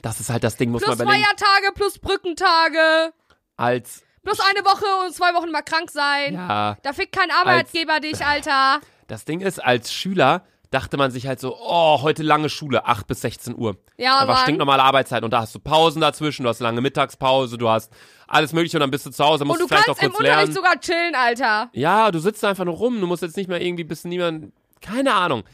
Das 0.02 0.20
ist 0.20 0.30
halt 0.30 0.44
das 0.44 0.56
Ding, 0.56 0.70
muss 0.70 0.82
Plus 0.82 0.96
man 0.96 1.06
überlegen. 1.06 1.24
Feiertage, 1.24 1.72
plus 1.74 1.98
Brückentage, 1.98 3.12
Als, 3.56 4.02
plus 4.22 4.38
eine 4.40 4.64
Woche 4.64 4.84
und 5.06 5.12
zwei 5.14 5.34
Wochen 5.34 5.50
mal 5.50 5.62
krank 5.62 5.90
sein. 5.90 6.34
ja, 6.34 6.76
Da 6.82 6.92
fickt 6.92 7.16
kein 7.16 7.30
Arbeitgeber 7.30 7.98
dich, 8.00 8.24
Alter. 8.24 8.80
das 9.08 9.24
Ding 9.24 9.40
ist, 9.40 9.58
als 9.64 9.92
Schüler 9.92 10.44
dachte 10.70 10.96
man 10.96 11.10
sich 11.10 11.26
halt 11.26 11.40
so, 11.40 11.56
oh, 11.58 12.02
heute 12.02 12.22
lange 12.22 12.48
Schule, 12.48 12.86
8 12.86 13.06
bis 13.06 13.22
16 13.22 13.56
Uhr. 13.56 13.76
Ja, 13.96 14.24
Mann. 14.26 14.36
stinknormale 14.38 14.82
Arbeitszeit 14.82 15.22
und 15.24 15.32
da 15.32 15.40
hast 15.40 15.54
du 15.54 15.60
Pausen 15.60 16.00
dazwischen, 16.00 16.42
du 16.42 16.48
hast 16.48 16.60
lange 16.60 16.80
Mittagspause, 16.80 17.56
du 17.56 17.68
hast 17.68 17.92
alles 18.26 18.52
mögliche 18.52 18.76
und 18.76 18.82
dann 18.82 18.90
bist 18.90 19.06
du 19.06 19.10
zu 19.10 19.24
Hause, 19.24 19.44
musst 19.44 19.60
Und 19.60 19.64
du 19.64 19.68
vielleicht 19.68 19.86
kannst 19.86 20.02
noch 20.02 20.06
im 20.06 20.12
kurz 20.12 20.20
Unterricht 20.20 20.52
lernen. 20.52 20.54
sogar 20.54 20.80
chillen, 20.80 21.14
Alter. 21.14 21.70
Ja, 21.72 22.10
du 22.10 22.18
sitzt 22.18 22.44
einfach 22.44 22.64
nur 22.64 22.74
rum, 22.74 23.00
du 23.00 23.06
musst 23.06 23.22
jetzt 23.22 23.36
nicht 23.36 23.48
mehr 23.48 23.60
irgendwie 23.60 23.84
bis 23.84 24.04
niemand, 24.04 24.52
keine 24.82 25.14
Ahnung. 25.14 25.44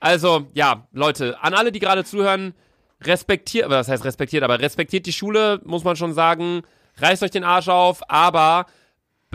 Also, 0.00 0.46
ja, 0.52 0.86
Leute, 0.92 1.38
an 1.40 1.54
alle, 1.54 1.72
die 1.72 1.78
gerade 1.78 2.04
zuhören, 2.04 2.54
respektiert, 3.02 3.68
was 3.70 3.88
heißt 3.88 4.04
respektiert, 4.04 4.42
aber 4.42 4.58
respektiert 4.60 5.06
die 5.06 5.12
Schule, 5.12 5.60
muss 5.64 5.84
man 5.84 5.96
schon 5.96 6.12
sagen, 6.12 6.62
reißt 6.98 7.22
euch 7.22 7.30
den 7.30 7.44
Arsch 7.44 7.68
auf, 7.68 8.02
aber 8.10 8.66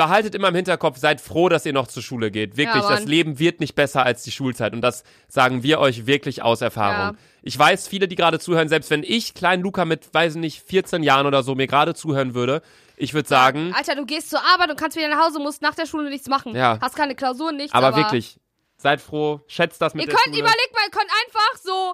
behaltet 0.01 0.33
immer 0.33 0.47
im 0.47 0.55
Hinterkopf, 0.55 0.97
seid 0.97 1.21
froh, 1.21 1.47
dass 1.47 1.63
ihr 1.63 1.73
noch 1.73 1.85
zur 1.85 2.01
Schule 2.01 2.31
geht. 2.31 2.57
Wirklich, 2.57 2.81
Ja, 2.81 2.89
das. 2.89 3.05
Leben 3.05 3.37
wird 3.37 3.59
nicht 3.59 3.75
besser 3.75 4.03
als 4.03 4.23
die 4.23 4.31
Schulzeit 4.31 4.73
und 4.73 4.81
das 4.81 5.03
sagen 5.27 5.61
wir 5.61 5.79
euch 5.79 6.07
wirklich 6.07 6.41
aus 6.41 6.61
Erfahrung. 6.61 7.15
Ja. 7.15 7.21
Ich 7.43 7.57
weiß, 7.57 7.87
viele, 7.87 8.07
die 8.07 8.15
gerade 8.15 8.39
zuhören, 8.39 8.67
selbst 8.67 8.89
wenn 8.89 9.03
ich, 9.03 9.35
kleinen 9.35 9.61
Luca 9.61 9.85
mit, 9.85 10.11
weiß 10.11 10.33
ich 10.35 10.41
nicht, 10.41 10.63
14 10.63 11.03
Jahren 11.03 11.27
oder 11.27 11.43
so, 11.43 11.53
mir 11.53 11.67
gerade 11.67 11.93
zuhören 11.93 12.33
würde, 12.33 12.63
ich 12.97 13.13
würde 13.13 13.29
sagen, 13.29 13.73
Alter, 13.77 13.93
du 13.95 14.05
gehst 14.07 14.31
zur 14.31 14.39
Arbeit 14.53 14.71
und 14.71 14.79
kannst 14.79 14.97
wieder 14.97 15.07
nach 15.09 15.23
Hause, 15.23 15.37
musst 15.39 15.61
nach 15.61 15.75
der 15.75 15.85
Schule 15.85 16.09
nichts 16.09 16.27
machen. 16.27 16.55
Ja. 16.55 16.79
Hast 16.81 16.95
keine 16.95 17.13
Klausuren, 17.13 17.57
nichts. 17.57 17.73
aber, 17.73 17.95
wirklich, 17.95 18.39
seid 18.77 19.01
froh, 19.01 19.41
schätzt 19.45 19.81
das 19.83 19.93
mit 19.93 20.03
Ihr 20.03 20.07
der 20.07 20.15
könnt, 20.15 20.35
Schule. 20.35 20.39
überlegt 20.47 20.73
mal, 20.73 20.81
ihr 20.85 20.91
könnt 20.91 21.11
einfach 21.25 21.61
so 21.63 21.93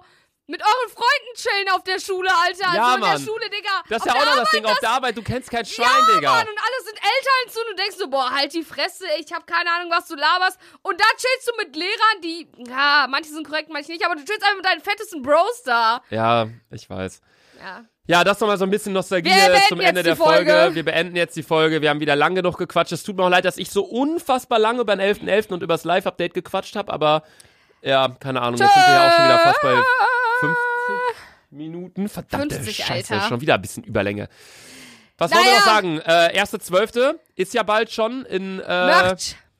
Mit 0.50 0.62
euren 0.62 0.88
Freunden 0.88 1.32
chillen 1.34 1.68
auf 1.76 1.84
der 1.84 2.00
Schule, 2.00 2.30
Alter. 2.32 2.74
Ja, 2.74 2.84
also 2.84 2.94
in 2.94 3.00
Mann. 3.00 3.10
der 3.10 3.18
Schule, 3.18 3.50
Digga. 3.50 3.82
Das 3.86 3.98
ist 3.98 4.06
ja 4.06 4.12
auch 4.14 4.24
noch 4.24 4.24
das 4.24 4.38
Arbeit, 4.38 4.52
Ding. 4.54 4.64
Auf 4.64 4.78
der 4.78 4.90
Arbeit, 4.90 5.16
du 5.18 5.22
kennst 5.22 5.50
kein 5.50 5.66
Schwein, 5.66 5.86
ja, 5.86 6.14
Digga. 6.14 6.30
Mann, 6.30 6.48
und 6.48 6.58
alle 6.58 6.84
sind 6.86 6.96
Eltern 6.96 7.52
zu 7.52 7.60
und 7.60 7.68
du 7.68 7.82
denkst 7.82 7.96
so, 7.98 8.08
boah, 8.08 8.30
halt 8.30 8.54
die 8.54 8.62
Fresse, 8.62 9.04
ich 9.20 9.30
hab 9.30 9.46
keine 9.46 9.70
Ahnung, 9.70 9.90
was 9.90 10.08
du 10.08 10.14
laberst. 10.16 10.58
Und 10.80 10.98
da 10.98 11.04
chillst 11.18 11.48
du 11.48 11.52
mit 11.58 11.76
Lehrern, 11.76 12.20
die, 12.24 12.48
ja, 12.66 13.06
manche 13.10 13.28
sind 13.28 13.46
korrekt, 13.46 13.68
manche 13.70 13.92
nicht, 13.92 14.06
aber 14.06 14.14
du 14.14 14.24
chillst 14.24 14.42
einfach 14.42 14.56
mit 14.56 14.64
deinen 14.64 14.80
fettesten 14.80 15.20
Bros 15.20 15.62
da. 15.66 16.00
Ja, 16.08 16.48
ich 16.70 16.88
weiß. 16.88 17.20
Ja. 17.60 17.84
Ja, 18.06 18.24
das 18.24 18.40
nochmal 18.40 18.56
so 18.56 18.64
ein 18.64 18.70
bisschen 18.70 18.94
Nostalgie 18.94 19.30
zum 19.68 19.80
Ende 19.80 20.02
der 20.02 20.16
Folge. 20.16 20.50
Folge. 20.50 20.74
Wir 20.76 20.84
beenden 20.86 21.14
jetzt 21.14 21.36
die 21.36 21.42
Folge. 21.42 21.82
Wir 21.82 21.90
haben 21.90 22.00
wieder 22.00 22.16
lang 22.16 22.34
genug 22.34 22.56
gequatscht. 22.56 22.92
Es 22.92 23.02
tut 23.02 23.18
mir 23.18 23.24
auch 23.24 23.28
leid, 23.28 23.44
dass 23.44 23.58
ich 23.58 23.70
so 23.70 23.84
unfassbar 23.84 24.58
lange 24.58 24.80
über 24.80 24.96
den 24.96 25.14
11.11. 25.14 25.52
und 25.52 25.62
über 25.62 25.74
das 25.74 25.84
Live-Update 25.84 26.32
gequatscht 26.32 26.74
habe, 26.74 26.90
aber 26.90 27.22
ja, 27.82 28.08
keine 28.18 28.40
Ahnung, 28.40 28.58
jetzt 28.58 28.74
sind 28.74 28.86
wir 28.86 28.92
ja 28.92 29.08
auch 29.08 29.14
schon 29.14 29.24
wieder 29.24 29.38
fast 29.38 29.60
bei 29.62 29.74
50 30.40 30.56
Minuten. 31.50 32.08
Verdammte 32.08 32.56
50, 32.56 32.76
Scheiße, 32.84 33.14
Alter. 33.14 33.28
schon 33.28 33.40
wieder 33.40 33.54
ein 33.54 33.62
bisschen 33.62 33.84
Überlänge. 33.84 34.28
Was 35.16 35.32
wollen 35.32 35.42
wir 35.44 35.50
Naja. 35.50 35.58
noch 35.60 35.66
sagen? 35.66 35.98
Äh, 36.00 36.36
erste 36.36 36.58
Zwölfte 36.60 37.18
ist 37.34 37.54
ja 37.54 37.62
bald 37.62 37.90
schon 37.90 38.24
in... 38.26 38.60
Äh, 38.60 39.16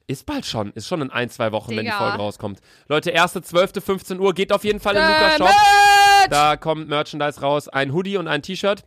ist 0.06 0.24
bald 0.24 0.46
schon. 0.46 0.72
Ist 0.72 0.86
schon 0.86 1.02
in 1.02 1.10
ein, 1.10 1.28
zwei 1.28 1.52
Wochen, 1.52 1.70
wenn 1.70 1.78
die 1.78 1.84
Digga. 1.84 1.98
Folge 1.98 2.16
rauskommt. 2.16 2.60
Leute, 2.88 3.10
erste 3.10 3.42
Zwölfte, 3.42 3.80
15 3.82 4.18
Uhr. 4.20 4.32
Geht 4.32 4.52
auf 4.52 4.64
jeden 4.64 4.80
Fall 4.80 4.96
in 4.96 5.02
Äh, 5.02 5.06
Lukas 5.06 5.36
Shop. 5.36 5.48
Merch. 5.48 6.28
Da 6.30 6.56
kommt 6.56 6.88
Merchandise 6.88 7.40
raus. 7.42 7.68
Ein 7.68 7.92
Hoodie 7.92 8.16
und 8.16 8.26
ein 8.28 8.40
T-Shirt. 8.40 8.84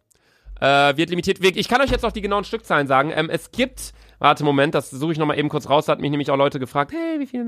Äh, 0.59 0.97
wird 0.97 1.09
limitiert. 1.11 1.37
Ich 1.43 1.67
kann 1.67 1.81
euch 1.81 1.91
jetzt 1.91 2.05
auch 2.05 2.11
die 2.11 2.21
genauen 2.21 2.43
Stückzahlen 2.43 2.87
sagen. 2.87 3.11
Ähm, 3.15 3.29
es 3.29 3.51
gibt, 3.51 3.93
warte, 4.19 4.43
Moment, 4.43 4.73
das 4.73 4.89
suche 4.89 5.11
ich 5.11 5.17
nochmal 5.19 5.37
eben 5.37 5.49
kurz 5.49 5.69
raus. 5.69 5.85
Da 5.85 5.91
hat 5.91 5.99
mich 5.99 6.09
nämlich 6.09 6.31
auch 6.31 6.37
Leute 6.37 6.59
gefragt, 6.59 6.91
hey, 6.91 7.19
wie 7.19 7.27
viele 7.27 7.43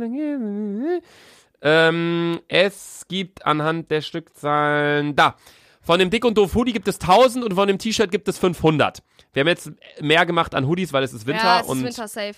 ähm, 1.64 2.40
Es 2.48 3.06
gibt 3.08 3.46
anhand 3.46 3.90
der 3.90 4.02
Stückzahlen, 4.02 5.16
da. 5.16 5.36
Von 5.82 6.00
dem 6.00 6.10
Dick 6.10 6.24
und 6.24 6.38
Doof 6.38 6.56
Hoodie 6.56 6.72
gibt 6.74 6.88
es 6.88 7.00
1000 7.02 7.44
und 7.44 7.56
von 7.56 7.68
dem 7.68 7.78
T-Shirt 7.78 8.10
gibt 8.12 8.28
es 8.28 8.38
500. 8.38 9.04
Wir 9.34 9.42
haben 9.42 9.48
jetzt 9.48 9.72
mehr 10.00 10.26
gemacht 10.26 10.56
an 10.56 10.66
Hoodies, 10.68 10.94
weil 10.94 11.04
es 11.04 11.12
ist 11.14 11.26
Winter 11.28 11.44
Ja, 11.44 11.56
es 11.60 11.64
ist 11.66 11.70
und 11.72 11.84
Winter 11.84 12.08
safe. 12.08 12.36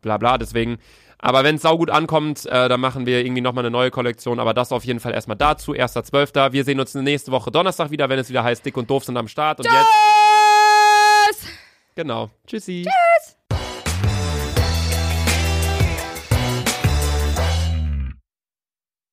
bla 0.00 0.16
bla, 0.16 0.38
deswegen. 0.38 0.78
Aber 1.18 1.44
wenn 1.44 1.56
es 1.56 1.62
saugut 1.62 1.90
ankommt, 1.90 2.44
äh, 2.46 2.68
dann 2.68 2.80
machen 2.80 3.04
wir 3.06 3.20
irgendwie 3.24 3.40
nochmal 3.42 3.62
eine 3.64 3.70
neue 3.70 3.90
Kollektion. 3.90 4.38
Aber 4.38 4.54
das 4.54 4.70
auf 4.72 4.84
jeden 4.84 5.00
Fall 5.00 5.12
erstmal 5.14 5.36
dazu. 5.36 5.72
1.12. 5.72 6.52
Wir 6.52 6.64
sehen 6.64 6.78
uns 6.80 6.94
nächste 6.94 7.32
Woche 7.32 7.50
Donnerstag 7.50 7.90
wieder, 7.90 8.08
wenn 8.08 8.18
es 8.18 8.28
wieder 8.28 8.44
heißt, 8.44 8.64
dick 8.64 8.76
und 8.76 8.88
doof 8.88 9.04
sind 9.04 9.16
am 9.16 9.26
Start. 9.28 9.58
Und 9.60 9.64
jetzt, 9.66 9.86
Tschüss. 11.40 11.52
genau. 11.94 12.30
Tschüssi. 12.46 12.86